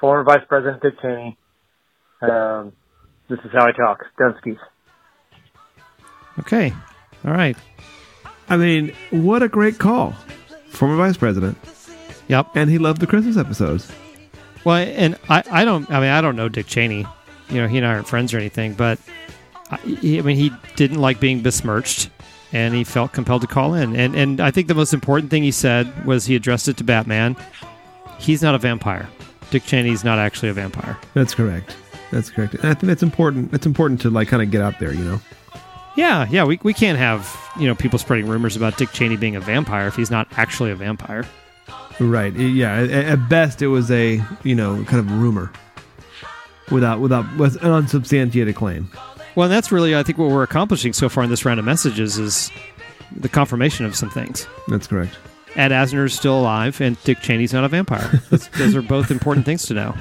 [0.00, 1.38] former Vice President Dick Cheney.
[2.20, 2.72] Um,
[3.28, 4.04] this is how I talk.
[4.20, 4.58] Dunskies.
[6.40, 6.72] Okay.
[7.24, 7.56] All right.
[8.48, 10.14] I mean, what a great call.
[10.78, 11.58] Former vice president.
[12.28, 12.54] Yep.
[12.54, 13.90] And he loved the Christmas episodes.
[14.64, 15.90] Well, and I, I don't.
[15.90, 17.04] I mean, I don't know Dick Cheney.
[17.50, 18.74] You know, he and I aren't friends or anything.
[18.74, 19.00] But
[19.72, 22.10] I, he, I mean, he didn't like being besmirched,
[22.52, 23.96] and he felt compelled to call in.
[23.96, 26.84] And and I think the most important thing he said was he addressed it to
[26.84, 27.34] Batman.
[28.20, 29.08] He's not a vampire.
[29.50, 30.96] Dick Cheney's not actually a vampire.
[31.14, 31.76] That's correct.
[32.12, 32.54] That's correct.
[32.54, 33.52] And I think that's important.
[33.52, 35.20] It's important to like kind of get out there, you know.
[35.98, 36.44] Yeah, yeah.
[36.44, 39.88] We we can't have you know people spreading rumors about Dick Cheney being a vampire
[39.88, 41.24] if he's not actually a vampire.
[41.98, 42.32] Right.
[42.34, 42.72] Yeah.
[42.82, 45.50] At, at best, it was a you know kind of rumor,
[46.70, 48.88] without without with an unsubstantiated claim.
[49.34, 51.66] Well, and that's really I think what we're accomplishing so far in this round of
[51.66, 52.52] messages is
[53.16, 54.46] the confirmation of some things.
[54.68, 55.18] That's correct.
[55.56, 58.22] Ed Asner is still alive, and Dick Cheney's not a vampire.
[58.30, 59.96] Those are both important things to know.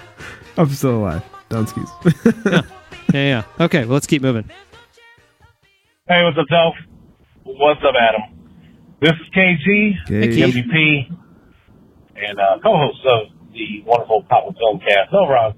[0.58, 1.24] I'm still alive.
[1.50, 2.68] Dunskies.
[3.14, 3.66] Yeah, yeah.
[3.66, 4.50] Okay, well, let's keep moving.
[6.08, 6.74] Hey, what's up, Delph?
[7.44, 8.22] What's up, Adam?
[9.02, 10.42] This is KG, the.
[10.42, 11.10] MVP,
[12.16, 15.54] and uh, co-host of the wonderful Pop Film Cast over on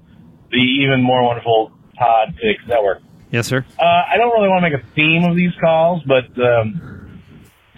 [0.50, 2.98] the even more wonderful Podfix Network.
[3.30, 3.64] Yes, sir.
[3.78, 7.22] Uh, I don't really want to make a theme of these calls, but um,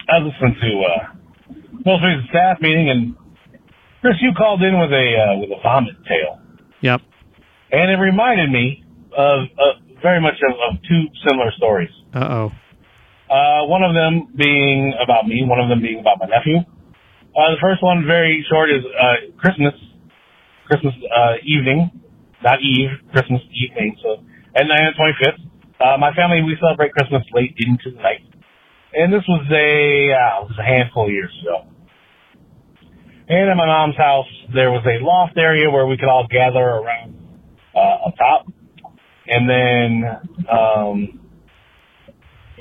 [0.09, 1.53] I was listening to uh,
[1.85, 3.15] most recent staff meeting, and
[4.01, 6.41] Chris, you called in with a uh, with a vomit tale,
[6.81, 7.01] Yep.
[7.71, 8.83] and it reminded me
[9.15, 9.45] of
[10.01, 11.89] very much of, of two similar stories.
[12.13, 12.19] Uh
[12.49, 12.51] oh.
[13.33, 16.61] Uh, one of them being about me, one of them being about my nephew.
[17.33, 19.73] Uh, the first one, very short, is uh, Christmas,
[20.69, 21.89] Christmas uh, evening,
[22.43, 23.97] not Eve, Christmas evening.
[24.03, 24.21] So,
[24.53, 25.41] and then the 25th,
[25.81, 28.21] uh, my family we celebrate Christmas late into the night,
[28.93, 31.65] and this was a uh, was a handful of years ago.
[33.29, 36.61] And at my mom's house, there was a loft area where we could all gather
[36.61, 37.17] around
[37.73, 38.45] uh, up top,
[39.25, 40.05] and then
[40.53, 41.22] um,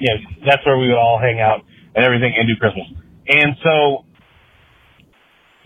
[0.03, 1.63] yeah, that's where we would all hang out
[1.95, 2.91] and everything and do Christmas.
[3.29, 4.05] And so,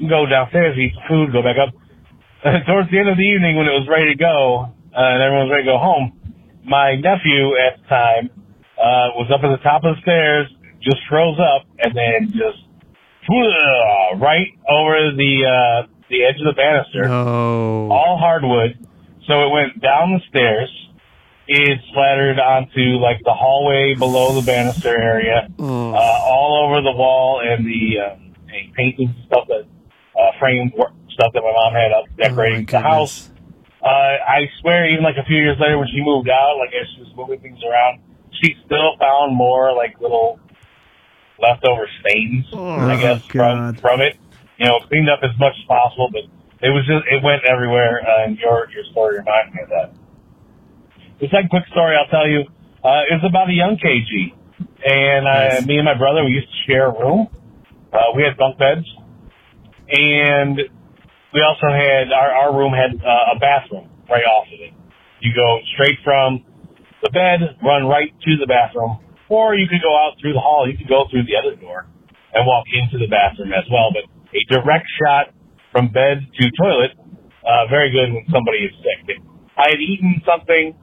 [0.09, 1.73] go downstairs, eat food, go back up.
[2.69, 5.49] Towards the end of the evening, when it was ready to go, uh, and everyone
[5.49, 6.13] was ready to go home,
[6.65, 8.25] my nephew at the time
[8.77, 10.47] uh, was up at the top of the stairs,
[10.85, 12.61] just froze up, and then just
[14.21, 17.89] right over the uh, the edge of the banister No.
[17.91, 18.79] all hardwood.
[19.27, 20.71] So it went down the stairs.
[21.49, 25.93] It splattered onto like the hallway below the banister area, Oh.
[25.95, 29.63] uh, all over the wall and the um, and paintings and stuff that
[30.19, 30.73] uh, framed
[31.11, 33.31] stuff that my mom had up decorating the house.
[33.81, 36.89] Uh, I swear, even like a few years later when she moved out, like as
[36.97, 38.01] she was moving things around,
[38.43, 40.41] she still found more like little
[41.39, 44.17] leftover stains, I guess, from from it.
[44.59, 46.23] You know, cleaned up as much as possible, but
[46.67, 48.03] it was just it went everywhere.
[48.03, 49.93] Uh, and your your story reminded me of that.
[51.17, 52.45] The second quick story I'll tell you
[52.85, 54.37] uh, is about a young KG,
[54.85, 57.29] and uh, me and my brother we used to share a room.
[57.89, 58.85] Uh, we had bunk beds,
[59.89, 60.61] and
[61.33, 64.77] we also had our our room had uh, a bathroom right off of it.
[65.25, 66.45] You go straight from
[67.01, 69.01] the bed, run right to the bathroom,
[69.33, 70.69] or you could go out through the hall.
[70.69, 71.89] You could go through the other door
[72.37, 73.89] and walk into the bathroom as well.
[73.89, 74.05] But
[74.37, 75.33] a direct shot
[75.73, 76.93] from bed to toilet,
[77.41, 79.17] uh, very good when somebody is sick.
[79.57, 80.77] I had eaten something.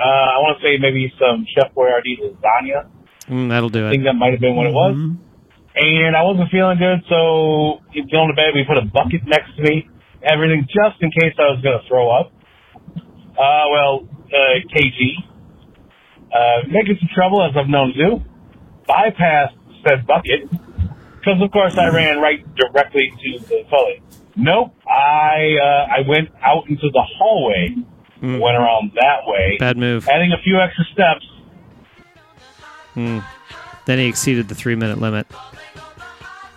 [0.00, 2.88] Uh, I want to say maybe some Chef Boyardee lasagna.
[3.28, 3.88] Mm, that'll do it.
[3.88, 4.96] I think that might have been what it was.
[5.76, 9.62] And I wasn't feeling good, so going to bed, we put a bucket next to
[9.62, 9.88] me,
[10.22, 12.32] everything just in case I was going to throw up.
[13.38, 15.14] Uh, well, uh, KG,
[16.34, 18.10] uh, making some trouble as I've known to do,
[18.88, 19.54] bypassed
[19.86, 24.02] said bucket, because of course I ran right directly to the toilet.
[24.34, 27.76] Nope, I, uh, I went out into the hallway,
[28.20, 30.08] went around that way, Bad move.
[30.08, 31.26] adding a few extra steps,
[32.96, 33.24] Mm.
[33.86, 35.26] Then he exceeded the three minute limit.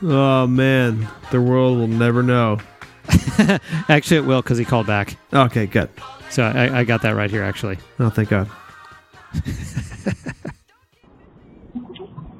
[0.02, 2.60] Oh man, the world will never know.
[3.90, 5.16] Actually, it will because he called back.
[5.32, 5.90] Okay, good.
[6.30, 7.78] So I, I got that right here, actually.
[8.00, 8.50] Oh, thank God.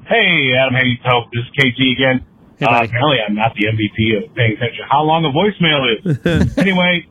[0.06, 1.30] Hey, Adam how Hayes, Hope.
[1.32, 2.26] This is KG again.
[2.58, 4.84] Hey, uh, apparently, I'm not the MVP of paying attention.
[4.88, 6.56] How long a voicemail is?
[6.58, 7.06] anyway,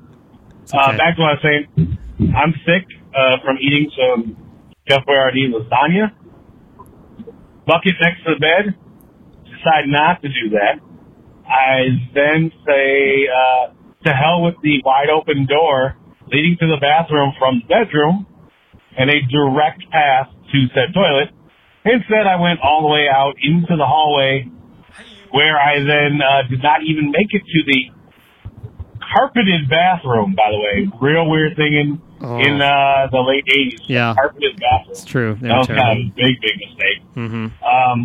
[0.71, 1.97] uh, back to what I was saying.
[2.19, 2.85] I'm sick
[3.15, 4.37] uh, from eating some
[4.87, 6.11] Chef Boyardee lasagna.
[7.65, 8.75] Bucket next to the bed.
[9.45, 10.79] Decide not to do that.
[11.47, 13.73] I then say, uh,
[14.05, 15.95] to hell with the wide open door
[16.31, 18.27] leading to the bathroom from the bedroom
[18.97, 21.29] and a direct path to said toilet.
[21.85, 24.47] Instead, I went all the way out into the hallway
[25.31, 28.02] where I then uh, did not even make it to the
[29.13, 30.89] carpeted bathroom, by the way.
[31.01, 32.39] Real weird thing in, Oh.
[32.39, 33.83] in uh, the late 80s.
[33.87, 34.13] Yeah.
[34.15, 34.91] Carpeted bathroom.
[34.95, 35.35] It's true.
[35.41, 36.99] They That was kind of a big, big mistake.
[37.13, 37.99] hmm Um,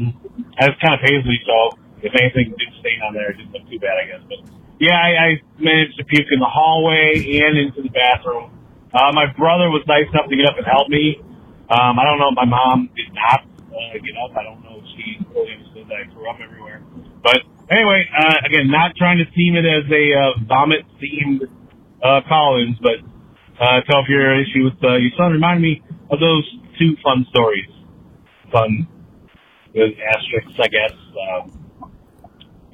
[0.59, 3.79] that's kind of paisley, so if anything did stain on there, it didn't look too
[3.79, 4.23] bad, I guess.
[4.29, 4.39] But
[4.81, 5.29] yeah, I, I
[5.59, 8.51] managed to puke in the hallway and into the bathroom.
[8.93, 11.21] Uh, my brother was nice enough to get up and help me.
[11.71, 14.35] Um, I don't know if my mom did not uh, get up.
[14.37, 16.83] I don't know if she fully understood that I threw up everywhere.
[17.23, 21.43] But anyway, uh, again, not trying to seem it as a uh, vomit themed
[22.03, 22.99] uh, Collins, but
[23.61, 26.45] uh, tell if your issue with uh, your son reminded me of those
[26.78, 27.69] two fun stories.
[28.53, 28.86] Fun
[29.74, 30.93] with asterisks, I guess.
[30.93, 31.93] Um,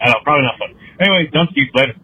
[0.00, 0.74] I don't know, probably not fun.
[1.00, 1.94] Anyway, don't speak later.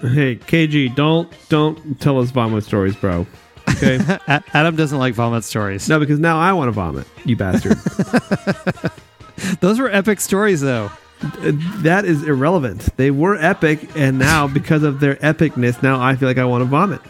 [0.00, 3.26] Hey, KG, don't don't tell us vomit stories, bro.
[3.70, 3.98] Okay.
[4.52, 5.88] Adam doesn't like vomit stories.
[5.88, 7.06] no, because now I want to vomit.
[7.24, 7.76] You bastard.
[9.60, 10.90] Those were epic stories, though.
[11.20, 12.88] That is irrelevant.
[12.96, 16.62] They were epic, and now because of their epicness, now I feel like I want
[16.62, 17.00] to vomit.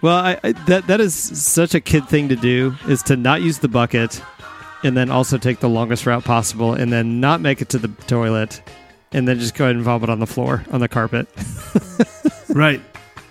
[0.00, 3.42] Well, I, I, that that is such a kid thing to do is to not
[3.42, 4.20] use the bucket,
[4.82, 7.88] and then also take the longest route possible, and then not make it to the
[8.06, 8.60] toilet,
[9.12, 11.28] and then just go ahead and vomit on the floor on the carpet.
[12.54, 12.82] Right.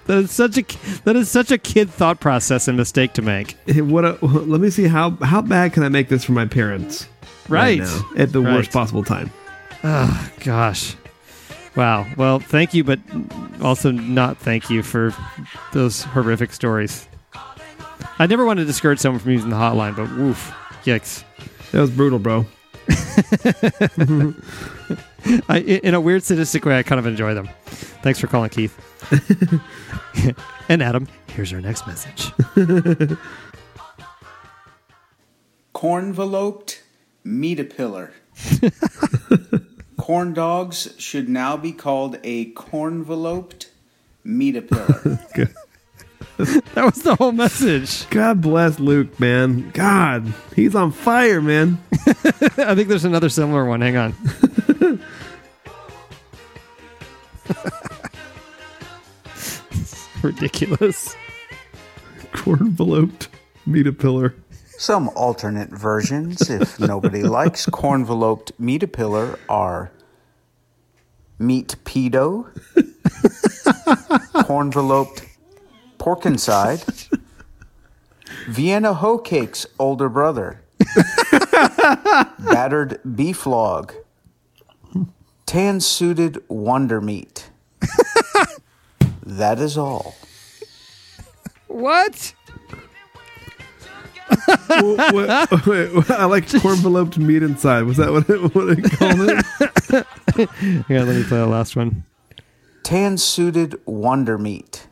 [0.07, 0.63] That is such a
[1.03, 3.55] that is such a kid thought process and mistake to make.
[3.67, 4.03] Hey, What?
[4.03, 7.07] A, let me see how how bad can I make this for my parents?
[7.49, 7.79] Right.
[7.79, 8.53] now, at the Right.
[8.55, 9.31] worst possible time.
[9.83, 10.95] Oh gosh.
[11.75, 12.05] Wow.
[12.17, 12.99] Well, thank you, but
[13.61, 15.13] also not thank you for
[15.73, 17.07] those horrific stories.
[18.19, 20.53] I never want to discourage someone from using the hotline, but woof,
[20.83, 21.23] yikes.
[21.71, 22.45] That was brutal, bro.
[25.49, 27.49] I, in a weird sadistic way, I kind of enjoy them.
[28.03, 28.77] Thanks for calling, Keith.
[30.69, 32.31] and Adam, here's our next message.
[35.73, 36.80] Cornveloped
[37.23, 38.13] meat-a-pillar.
[39.97, 43.69] Corn dogs should now be called a cornveloped
[44.23, 45.19] meat-a-pillar.
[46.73, 48.09] That was the whole message.
[48.09, 49.69] God bless Luke, man.
[49.71, 51.77] God, he's on fire, man.
[51.93, 53.81] I think there's another similar one.
[53.81, 54.15] Hang on.
[60.23, 61.15] Ridiculous.
[62.33, 63.27] Corn-enveloped
[63.67, 64.33] meat a pillar.
[64.81, 69.91] Some alternate versions, if nobody likes cornveloped meat-a-pillar, are
[71.37, 72.47] meat pedo,
[74.47, 75.21] cornveloped
[75.99, 76.81] pork inside,
[78.49, 80.63] Vienna hoe cakes older brother,
[82.39, 83.93] battered beef log,
[85.45, 87.51] tan suited wonder meat.
[89.23, 90.15] that is all.
[91.67, 92.33] What?
[94.81, 97.83] Wh- what- wait, I like corn-enveloped meat inside.
[97.83, 100.07] Was that what it, what it called it?
[100.89, 102.03] Yeah, let me play the last one.
[102.83, 104.87] Tan suited wonder meat.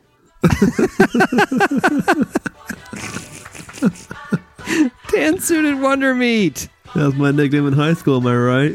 [5.08, 6.68] Tan suited wonder meat.
[6.94, 8.16] That was my nickname in high school.
[8.20, 8.74] Am I right?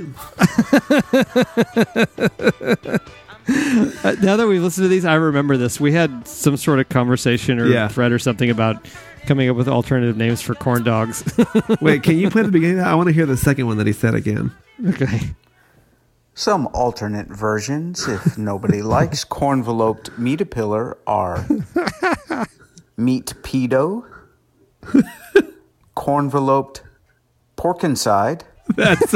[3.47, 5.79] Uh, now that we've listened to these, I remember this.
[5.79, 7.87] We had some sort of conversation or Yeah.
[7.87, 8.83] thread or something about
[9.25, 11.23] coming up with alternative names for corn dogs.
[11.81, 12.79] Wait, can you play the beginning?
[12.79, 14.51] I want to hear the second one that he said again.
[14.87, 15.35] okay.
[16.33, 21.45] Some alternate versions, if nobody likes cornveloped meat-a-pillar, are
[22.97, 24.05] meat pedo,
[25.95, 26.83] cornveloped
[27.55, 28.43] pork inside,
[28.75, 29.15] That's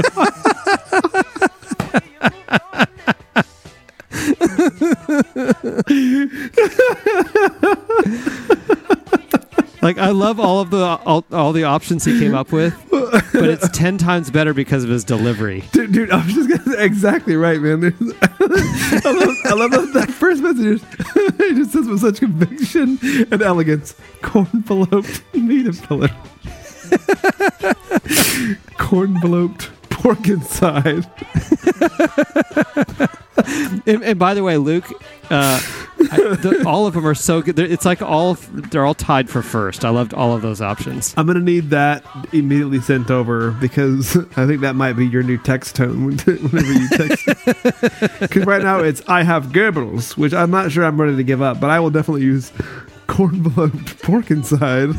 [9.81, 13.23] Like I love all of the all, all the options he came up with, but
[13.34, 15.64] it's ten times better because of his delivery.
[15.72, 16.11] dude, dude.
[16.11, 17.84] I was just gonna say exactly right, man.
[18.22, 20.81] I love, I love that, that first message.
[21.15, 22.99] It just says with such conviction
[23.31, 23.95] and elegance.
[24.22, 26.10] Corn-enveloped meat a pillar.
[28.77, 29.69] Corn-enveloped
[29.99, 31.05] pork inside.
[33.85, 34.85] And, and by the way, Luke,
[35.30, 35.59] uh,
[36.11, 37.55] I, the, all of them are so good.
[37.55, 39.85] They're, it's like all they're all tied for first.
[39.85, 41.13] I loved all of those options.
[41.17, 42.03] I'm gonna need that
[42.34, 46.89] immediately sent over because I think that might be your new text tone whenever you
[46.89, 47.26] text.
[48.19, 51.41] Because right now it's I have Goebbels, which I'm not sure I'm ready to give
[51.41, 52.51] up, but I will definitely use
[53.07, 53.43] corn
[54.01, 54.89] pork inside.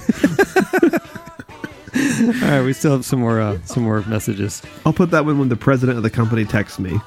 [2.45, 4.63] All right, we still have some more uh, some more messages.
[4.87, 7.01] I'll put that one when the president of the company texts me.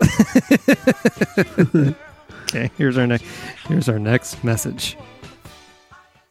[2.48, 3.26] Okay, here's our next
[3.68, 4.96] here's our next message.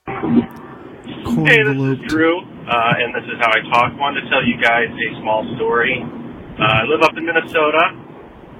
[0.07, 2.01] Hey, this is.
[2.09, 3.93] Drew, uh, and this is how I talk.
[4.01, 5.93] Wanted to tell you guys a small story.
[6.01, 7.93] Uh, I live up in Minnesota.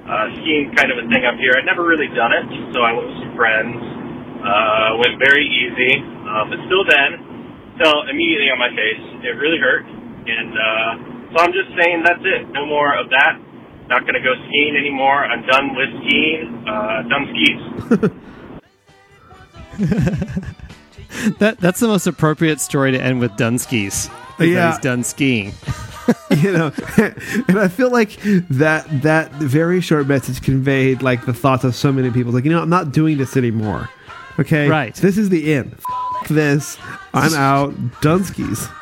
[0.06, 1.50] Uh, skiing kind of a thing up here.
[1.58, 3.74] I'd never really done it, so I went with some friends.
[3.74, 5.98] Uh, went very easy,
[6.30, 7.10] uh, but still then,
[7.78, 9.02] fell immediately on my face.
[9.24, 12.48] It really hurt, and uh, so I'm just saying that's it.
[12.50, 13.38] No more of that.
[13.88, 15.24] Not going to go skiing anymore.
[15.24, 16.64] I'm done with skiing.
[16.68, 17.60] Uh, done skis.
[21.38, 24.10] That that's the most appropriate story to end with Dunskies.
[24.38, 24.70] Yeah.
[24.70, 25.52] he's done skiing.
[26.30, 26.72] you know,
[27.48, 28.18] and I feel like
[28.48, 32.32] that that very short message conveyed like the thoughts of so many people.
[32.32, 33.90] Like, you know, I'm not doing this anymore.
[34.38, 34.94] Okay, Right.
[34.94, 35.76] This is the end.
[36.28, 36.78] This.
[37.14, 37.74] I'm out.
[38.02, 38.70] Dunskies.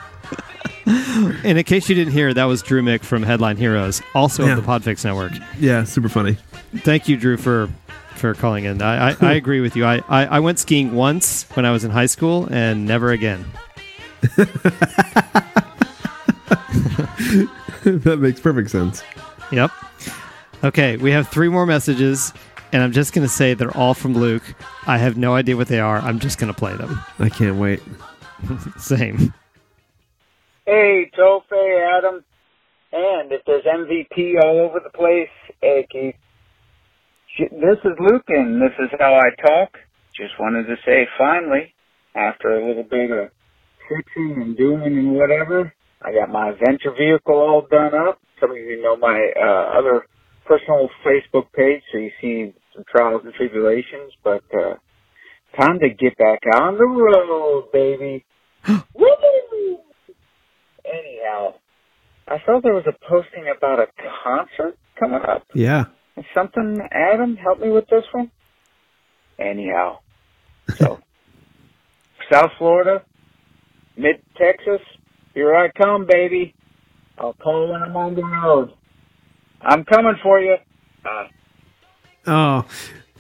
[0.87, 4.53] And in case you didn't hear, that was Drew Mick from Headline Heroes, also Yeah.
[4.57, 5.33] of the Podfix Network.
[5.59, 6.37] Yeah, super funny.
[6.77, 7.69] Thank you, Drew, for
[8.15, 8.81] for calling in.
[8.81, 9.85] I, I, I agree with you.
[9.85, 13.45] I, I, I went skiing once when I was in high school and never again.
[17.85, 19.03] that makes perfect sense.
[19.53, 19.71] Yep.
[20.65, 22.33] Okay, we have three more messages,
[22.73, 24.43] and I'm just going to say they're all from Luke.
[24.87, 25.99] I have no idea what they are.
[25.99, 27.01] I'm just going to play them.
[27.19, 27.81] I can't wait.
[28.79, 29.33] Same.
[30.67, 32.25] Hey, Toph, Adam,
[32.93, 35.29] and if there's MVP all over the place,
[35.61, 36.15] hey, Keith.
[37.39, 39.77] This is Luke, and this is how I talk.
[40.17, 41.75] Just wanted to say, finally,
[42.15, 43.29] after a little bit of
[43.89, 45.73] fixing and doing and whatever,
[46.03, 48.19] I got my venture vehicle all done up.
[48.41, 50.07] Some of you know my uh, other
[50.47, 54.75] personal Facebook page, so you see some trials and tribulations, but uh,
[55.61, 58.25] time to get back on the road, baby.
[58.69, 59.79] Woo!
[60.85, 61.55] Anyhow,
[62.29, 63.87] I saw there was a posting about a
[64.25, 65.47] concert coming up.
[65.55, 65.87] Yeah.
[66.35, 68.31] Something, Adam, help me with this one.
[69.39, 69.99] Anyhow,
[70.77, 71.01] so
[72.33, 73.03] South Florida,
[73.97, 74.81] mid Texas,
[75.35, 76.55] here I come, baby.
[77.19, 78.73] I'll call when I'm on the road.
[79.63, 80.57] I'm coming for you.
[81.05, 81.25] Uh,
[82.29, 82.65] Oh,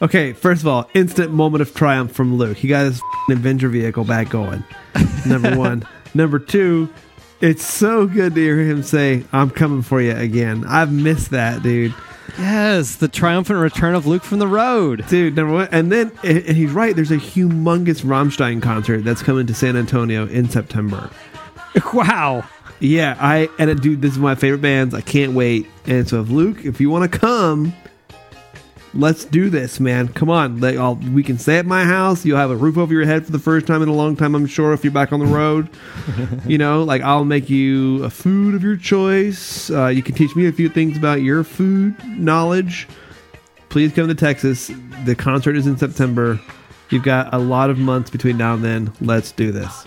[0.02, 0.32] okay.
[0.32, 2.56] First of all, instant moment of triumph from Luke.
[2.56, 4.64] He got his f***ing Avenger vehicle back going.
[5.26, 5.86] Number one.
[6.12, 6.88] Number two,
[7.40, 11.62] it's so good to hear him say, "I'm coming for you again." I've missed that,
[11.62, 11.94] dude.
[12.36, 15.06] Yes, the triumphant return of Luke from the road.
[15.06, 15.68] Dude, number one.
[15.70, 19.76] And then, and and he's right, there's a humongous Rammstein concert that's coming to San
[19.76, 21.10] Antonio in September.
[21.92, 22.42] Wow.
[22.80, 24.94] Yeah, I, and uh, dude, this is my favorite bands.
[24.94, 25.66] I can't wait.
[25.86, 27.72] And so, if Luke, if you want to come,
[28.92, 30.08] let's do this, man.
[30.08, 30.60] Come on.
[30.60, 32.24] Like, I'll, we can stay at my house.
[32.24, 34.34] You'll have a roof over your head for the first time in a long time,
[34.34, 35.70] I'm sure, if you're back on the road.
[36.46, 39.70] you know, like, I'll make you a food of your choice.
[39.70, 42.88] Uh, you can teach me a few things about your food knowledge.
[43.68, 44.70] Please come to Texas.
[45.04, 46.40] The concert is in September.
[46.90, 48.92] You've got a lot of months between now and then.
[49.00, 49.86] Let's do this.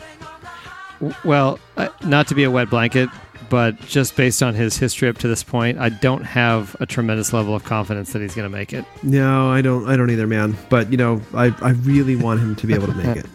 [1.24, 3.10] Well, uh, not to be a wet blanket,
[3.50, 7.34] but just based on his history up to this point, I don't have a tremendous
[7.34, 8.86] level of confidence that he's going to make it.
[9.04, 9.90] No, I don't.
[9.90, 10.58] I don't either, man.
[10.70, 13.26] But you know, I, I really want him to be able to make it.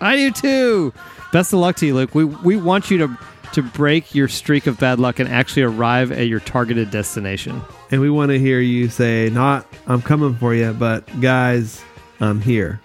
[0.00, 0.94] I do too.
[1.32, 2.14] Best of luck to you, Luke.
[2.14, 3.18] We we want you to
[3.52, 7.60] to break your streak of bad luck and actually arrive at your targeted destination.
[7.90, 11.82] And we want to hear you say, "Not, I'm coming for you," but guys,
[12.20, 12.80] I'm here.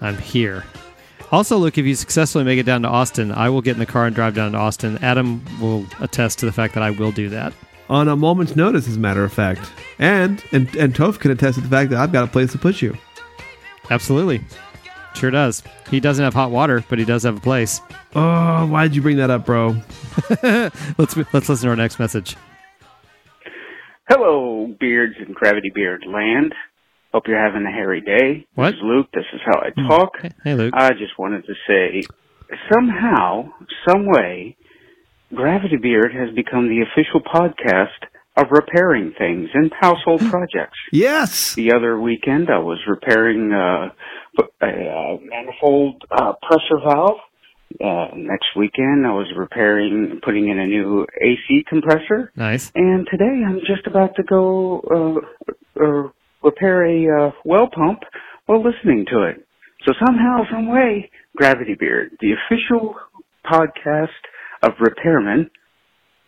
[0.00, 0.64] I'm here.
[1.34, 3.86] Also, look, if you successfully make it down to Austin, I will get in the
[3.86, 4.98] car and drive down to Austin.
[5.02, 7.52] Adam will attest to the fact that I will do that.
[7.88, 9.68] On a moment's notice, as a matter of fact.
[9.98, 12.58] And and and Toph can attest to the fact that I've got a place to
[12.58, 12.96] put you.
[13.90, 14.44] Absolutely.
[15.14, 15.64] Sure does.
[15.90, 17.80] He doesn't have hot water, but he does have a place.
[18.14, 19.70] Oh, why'd you bring that up, bro?
[20.98, 22.36] let's let's listen to our next message.
[24.08, 26.54] Hello, beards and Gravity Beard Land.
[27.14, 28.44] Hope you're having a hairy day.
[28.56, 28.72] What?
[28.72, 29.06] This is Luke.
[29.14, 30.14] This is how I talk.
[30.42, 30.74] Hey, Luke.
[30.76, 32.02] I just wanted to say,
[32.72, 33.52] somehow,
[33.88, 34.56] some way,
[35.32, 40.76] Gravity Beard has become the official podcast of repairing things and household projects.
[40.90, 41.54] Yes.
[41.54, 43.90] The other weekend, I was repairing uh,
[44.60, 47.20] a, uh manifold uh, pressure valve.
[47.80, 52.32] Uh, next weekend, I was repairing, putting in a new AC compressor.
[52.34, 52.72] Nice.
[52.74, 55.22] And today, I'm just about to go
[55.78, 56.08] uh, uh,
[56.44, 58.00] repair a uh, well pump
[58.46, 59.46] while listening to it.
[59.84, 62.94] So somehow, some way, Gravity Beard, the official
[63.44, 64.08] podcast
[64.62, 65.50] of repairmen,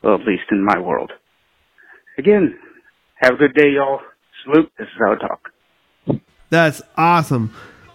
[0.02, 1.12] well, at least in my world.
[2.18, 2.59] Again,
[3.16, 4.01] have a good day, y'all.
[4.44, 4.70] Salute.
[4.78, 6.20] This is I talk.
[6.51, 7.52] That's awesome.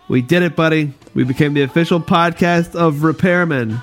[0.08, 0.94] We did it, buddy.
[1.14, 3.82] We became the official podcast of Repairmen.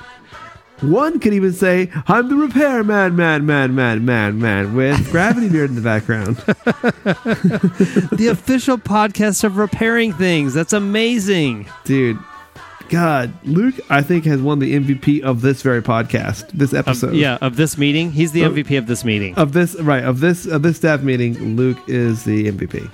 [0.81, 5.49] One could even say, I'm the repair man, man, man, man, man, man, with Gravity
[5.49, 6.37] Beard in the background.
[8.17, 10.55] the official podcast of repairing things.
[10.55, 11.69] That's amazing.
[11.85, 12.19] Dude,
[12.91, 17.15] God, Luke, I think, has won the MVP of this very podcast, this Of- episode.
[17.15, 18.13] yeah, of this meeting.
[18.13, 19.35] He's the MVP of this meeting.
[19.35, 22.89] Of this, right, of this, of this staff meeting, Luke is the MVP.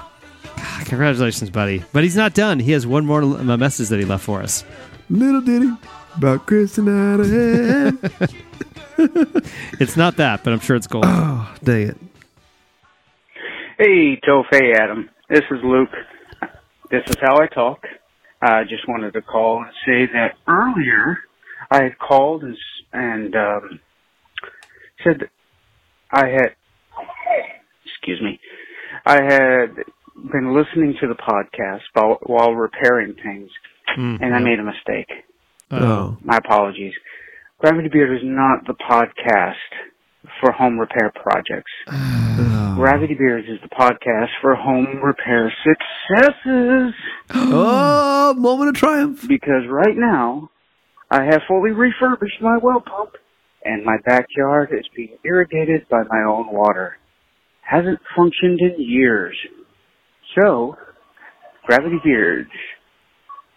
[0.86, 1.84] Congratulations, buddy.
[1.92, 2.60] But he's not done.
[2.60, 4.64] He has one more uh, message that he left for us.
[5.10, 5.70] Little ditty
[6.16, 8.00] about Chris and Adam.
[9.80, 11.04] It's not that, but I'm sure it's gold.
[11.06, 11.96] oh, dang it.
[13.76, 15.10] Hey, Toph, hey, Adam.
[15.28, 15.88] This is Luke.
[16.92, 17.80] This is how I talk.
[18.40, 21.18] I just wanted to call and say that earlier
[21.72, 22.56] I had called and,
[22.92, 23.80] and um,
[25.02, 25.28] said
[26.12, 26.54] I had,
[27.84, 28.38] excuse me,
[29.04, 29.74] I had
[30.30, 33.50] been listening to the podcast while, while repairing things,
[33.96, 34.16] Hmm.
[34.20, 35.10] and I made a mistake.
[35.74, 36.18] Um, oh.
[36.22, 36.92] My apologies.
[37.58, 39.54] Gravity Beard is not the podcast
[40.40, 41.70] for home repair projects.
[42.36, 42.74] Oh.
[42.74, 46.92] Gravity Beards is the podcast for home repair successes.
[47.30, 49.28] oh, moment of triumph.
[49.28, 50.50] Because right now,
[51.08, 53.12] I have fully refurbished my well pump,
[53.64, 56.96] and my backyard is being irrigated by my own water.
[57.62, 59.36] Hasn't functioned in years.
[60.36, 60.76] So,
[61.66, 62.50] Gravity Beards,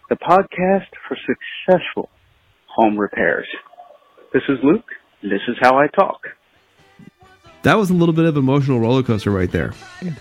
[0.08, 2.08] the podcast for successful
[2.66, 3.46] home repairs.
[4.32, 4.84] This is Luke.
[5.22, 6.20] This is how I talk.
[7.62, 9.72] That was a little bit of emotional roller coaster right there.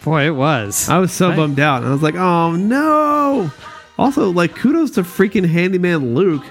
[0.04, 0.90] Boy, it was.
[0.90, 1.78] I was so I- bummed out.
[1.84, 3.52] And I was like, oh no.
[3.98, 6.46] Also, like, kudos to freaking handyman Luke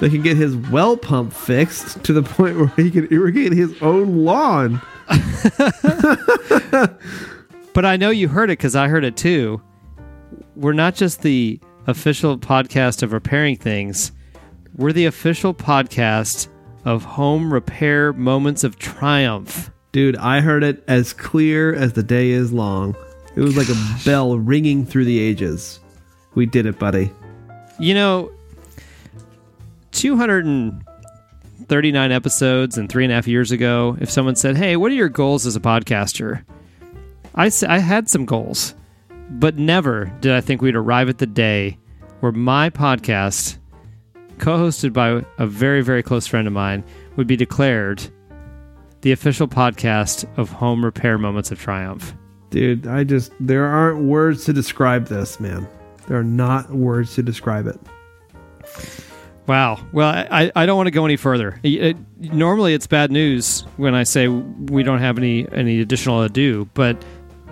[0.00, 3.80] that can get his well pump fixed to the point where he can irrigate his
[3.82, 4.80] own lawn.
[7.74, 9.62] But I know you heard it because I heard it too.
[10.56, 14.12] We're not just the official podcast of repairing things,
[14.76, 16.48] we're the official podcast
[16.84, 19.70] of home repair moments of triumph.
[19.92, 22.96] Dude, I heard it as clear as the day is long.
[23.36, 25.80] It was like a bell ringing through the ages.
[26.34, 27.10] We did it, buddy.
[27.78, 28.30] You know,
[29.92, 34.94] 239 episodes and three and a half years ago, if someone said, Hey, what are
[34.94, 36.44] your goals as a podcaster?
[37.34, 38.74] I, I had some goals,
[39.38, 41.78] but never did I think we'd arrive at the day
[42.20, 43.58] where my podcast,
[44.38, 46.84] co hosted by a very, very close friend of mine,
[47.16, 48.02] would be declared
[49.00, 52.14] the official podcast of Home Repair Moments of Triumph.
[52.50, 55.66] Dude, I just, there aren't words to describe this, man.
[56.06, 57.80] There are not words to describe it.
[59.46, 59.80] Wow.
[59.92, 61.58] Well, I, I don't want to go any further.
[61.62, 66.68] It- normally, it's bad news when I say we don't have any any additional ado,
[66.74, 67.02] but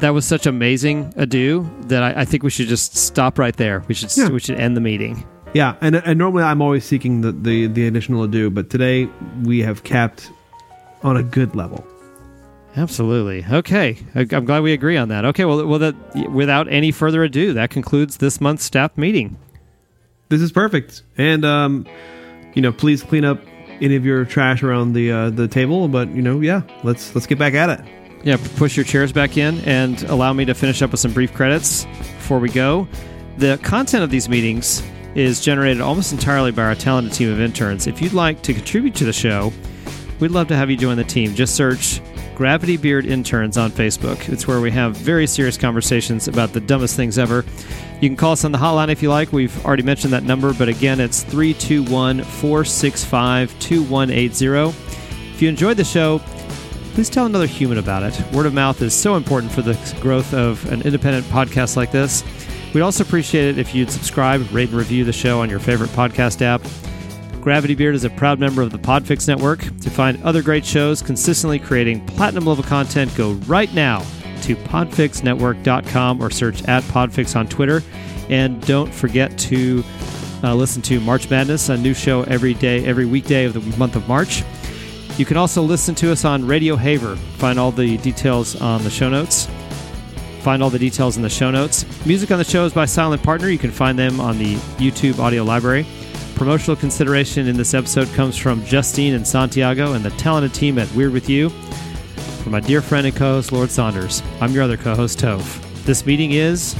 [0.01, 3.85] that was such amazing ado that I, I think we should just stop right there.
[3.89, 4.29] We should Yeah.
[4.29, 5.25] we should end the meeting.
[5.53, 9.09] Yeah, and, and normally I'm always seeking the, the, the additional ado, but today
[9.43, 10.31] we have capped
[11.03, 11.85] on a good level.
[12.77, 13.45] Absolutely.
[13.51, 13.99] Okay.
[14.15, 15.25] I, I'm glad we agree on that.
[15.25, 15.45] Okay.
[15.45, 15.95] Well, well, that
[16.31, 19.37] without any further ado, that concludes this month's staff meeting.
[20.29, 21.03] This is perfect.
[21.19, 21.85] And um,
[22.55, 23.41] you know, please clean up
[23.81, 25.89] any of your trash around the uh, the table.
[25.89, 27.81] But you know, yeah, let's let's get back at it.
[28.23, 31.33] Yeah, push your chairs back in and allow me to finish up with some brief
[31.33, 32.87] credits before we go.
[33.39, 34.83] The content of these meetings
[35.15, 37.87] is generated almost entirely by our talented team of interns.
[37.87, 39.53] If you'd like to contribute to the show,
[40.21, 41.35] we'd love to have you join the team.
[41.35, 42.01] Just search
[42.35, 44.29] Gravity Beard Interns on Facebook.
[44.29, 47.45] It's where we have very serious conversations about the dumbest things ever.
[48.01, 49.33] You can call us on the hotline if you like.
[49.33, 54.79] We've already mentioned that number, but again, it's 321 465 2180.
[55.35, 56.21] If you enjoyed the show,
[56.95, 58.33] please tell another human about it.
[58.33, 62.25] Word of mouth is so important for the growth of an independent podcast like this.
[62.75, 65.91] We'd also appreciate it if you'd subscribe, rate, and review the show on your favorite
[65.91, 66.63] podcast app.
[67.41, 69.61] Gravity Beard is a proud member of the Podfix Network.
[69.81, 74.01] To find other great shows consistently creating platinum level content, go right now
[74.43, 77.83] to podfixnetwork.com or search at Podfix on Twitter.
[78.29, 79.83] And don't forget to
[80.43, 83.97] uh, listen to March Madness, a new show every day, every weekday of the month
[83.97, 84.45] of March.
[85.17, 87.17] You can also listen to us on Radio Haver.
[87.17, 89.49] Find all the details on the show notes.
[90.41, 91.85] Find all the details in the show notes.
[92.07, 93.49] Music on the show is by Silent Partner.
[93.49, 95.85] You can find them on the YouTube audio library.
[96.35, 100.91] Promotional consideration in this episode comes from Justine and Santiago and the talented team at
[100.95, 101.51] Weird With You.
[102.43, 105.61] From my dear friend and co host, Lord Saunders, I'm your other co host, Toph.
[105.85, 106.75] This meeting is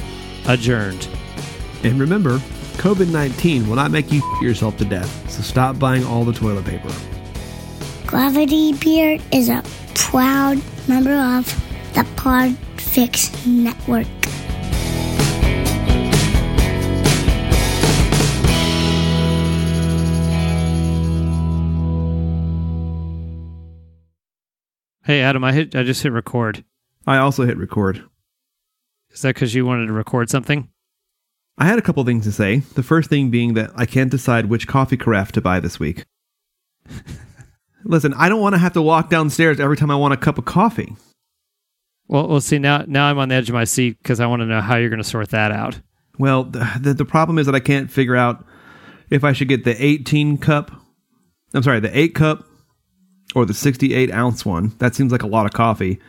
[0.47, 1.07] adjourned.
[1.83, 2.39] And remember,
[2.77, 6.65] COVID 19 will not make you yourself to death, so stop buying all the toilet
[6.65, 6.91] paper.
[8.11, 9.63] Gravity Beard is a
[9.95, 11.45] proud member of
[11.93, 14.05] the Podfix Network.
[25.05, 26.65] Hey Adam, I hit I just hit record.
[27.07, 28.03] I also hit record.
[29.11, 30.67] Is that cuz you wanted to record something?
[31.57, 32.57] I had a couple things to say.
[32.75, 36.03] The first thing being that I can't decide which coffee carafe to buy this week.
[37.83, 40.37] Listen, I don't want to have to walk downstairs every time I want a cup
[40.37, 40.95] of coffee.
[42.07, 42.59] Well, we'll see.
[42.59, 44.75] Now, now I'm on the edge of my seat because I want to know how
[44.75, 45.79] you're going to sort that out.
[46.19, 48.45] Well, the, the, the problem is that I can't figure out
[49.09, 50.71] if I should get the 18 cup.
[51.53, 52.45] I'm sorry, the 8 cup
[53.33, 54.73] or the 68 ounce one.
[54.79, 55.99] That seems like a lot of coffee.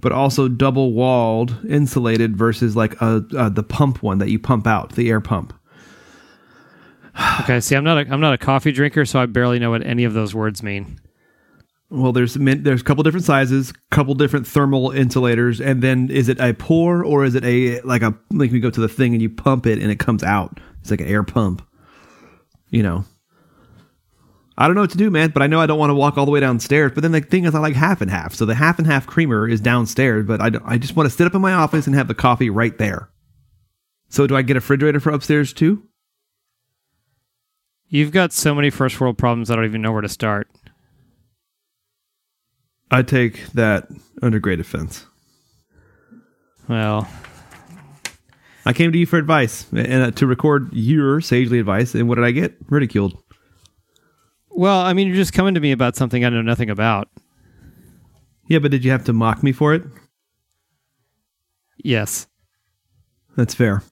[0.00, 4.66] But also double walled, insulated versus like a, uh, the pump one that you pump
[4.66, 5.54] out, the air pump.
[7.40, 9.84] Okay, see, I'm not a, I'm not a coffee drinker, so I barely know what
[9.84, 11.00] any of those words mean.
[11.90, 16.38] Well, there's there's a couple different sizes, couple different thermal insulators, and then is it
[16.38, 19.22] a pour or is it a like a like we go to the thing and
[19.22, 20.60] you pump it and it comes out?
[20.80, 21.66] It's like an air pump.
[22.70, 23.04] You know.
[24.60, 26.18] I don't know what to do, man, but I know I don't want to walk
[26.18, 26.90] all the way downstairs.
[26.92, 28.34] But then the thing is, I like half and half.
[28.34, 31.28] So the half and half creamer is downstairs, but I, I just want to sit
[31.28, 33.08] up in my office and have the coffee right there.
[34.08, 35.84] So do I get a refrigerator for upstairs too?
[37.88, 39.48] You've got so many first world problems.
[39.48, 40.48] I don't even know where to start.
[42.90, 43.88] I take that
[44.22, 45.06] under great offense.
[46.68, 47.08] Well,
[48.64, 52.16] I came to you for advice and uh, to record your sagely advice, and what
[52.16, 52.56] did I get?
[52.68, 53.16] Ridiculed.
[54.50, 57.08] well, I mean, you're just coming to me about something I know nothing about.
[58.48, 59.82] Yeah, but did you have to mock me for it?
[61.82, 62.26] Yes.
[63.36, 63.82] That's fair.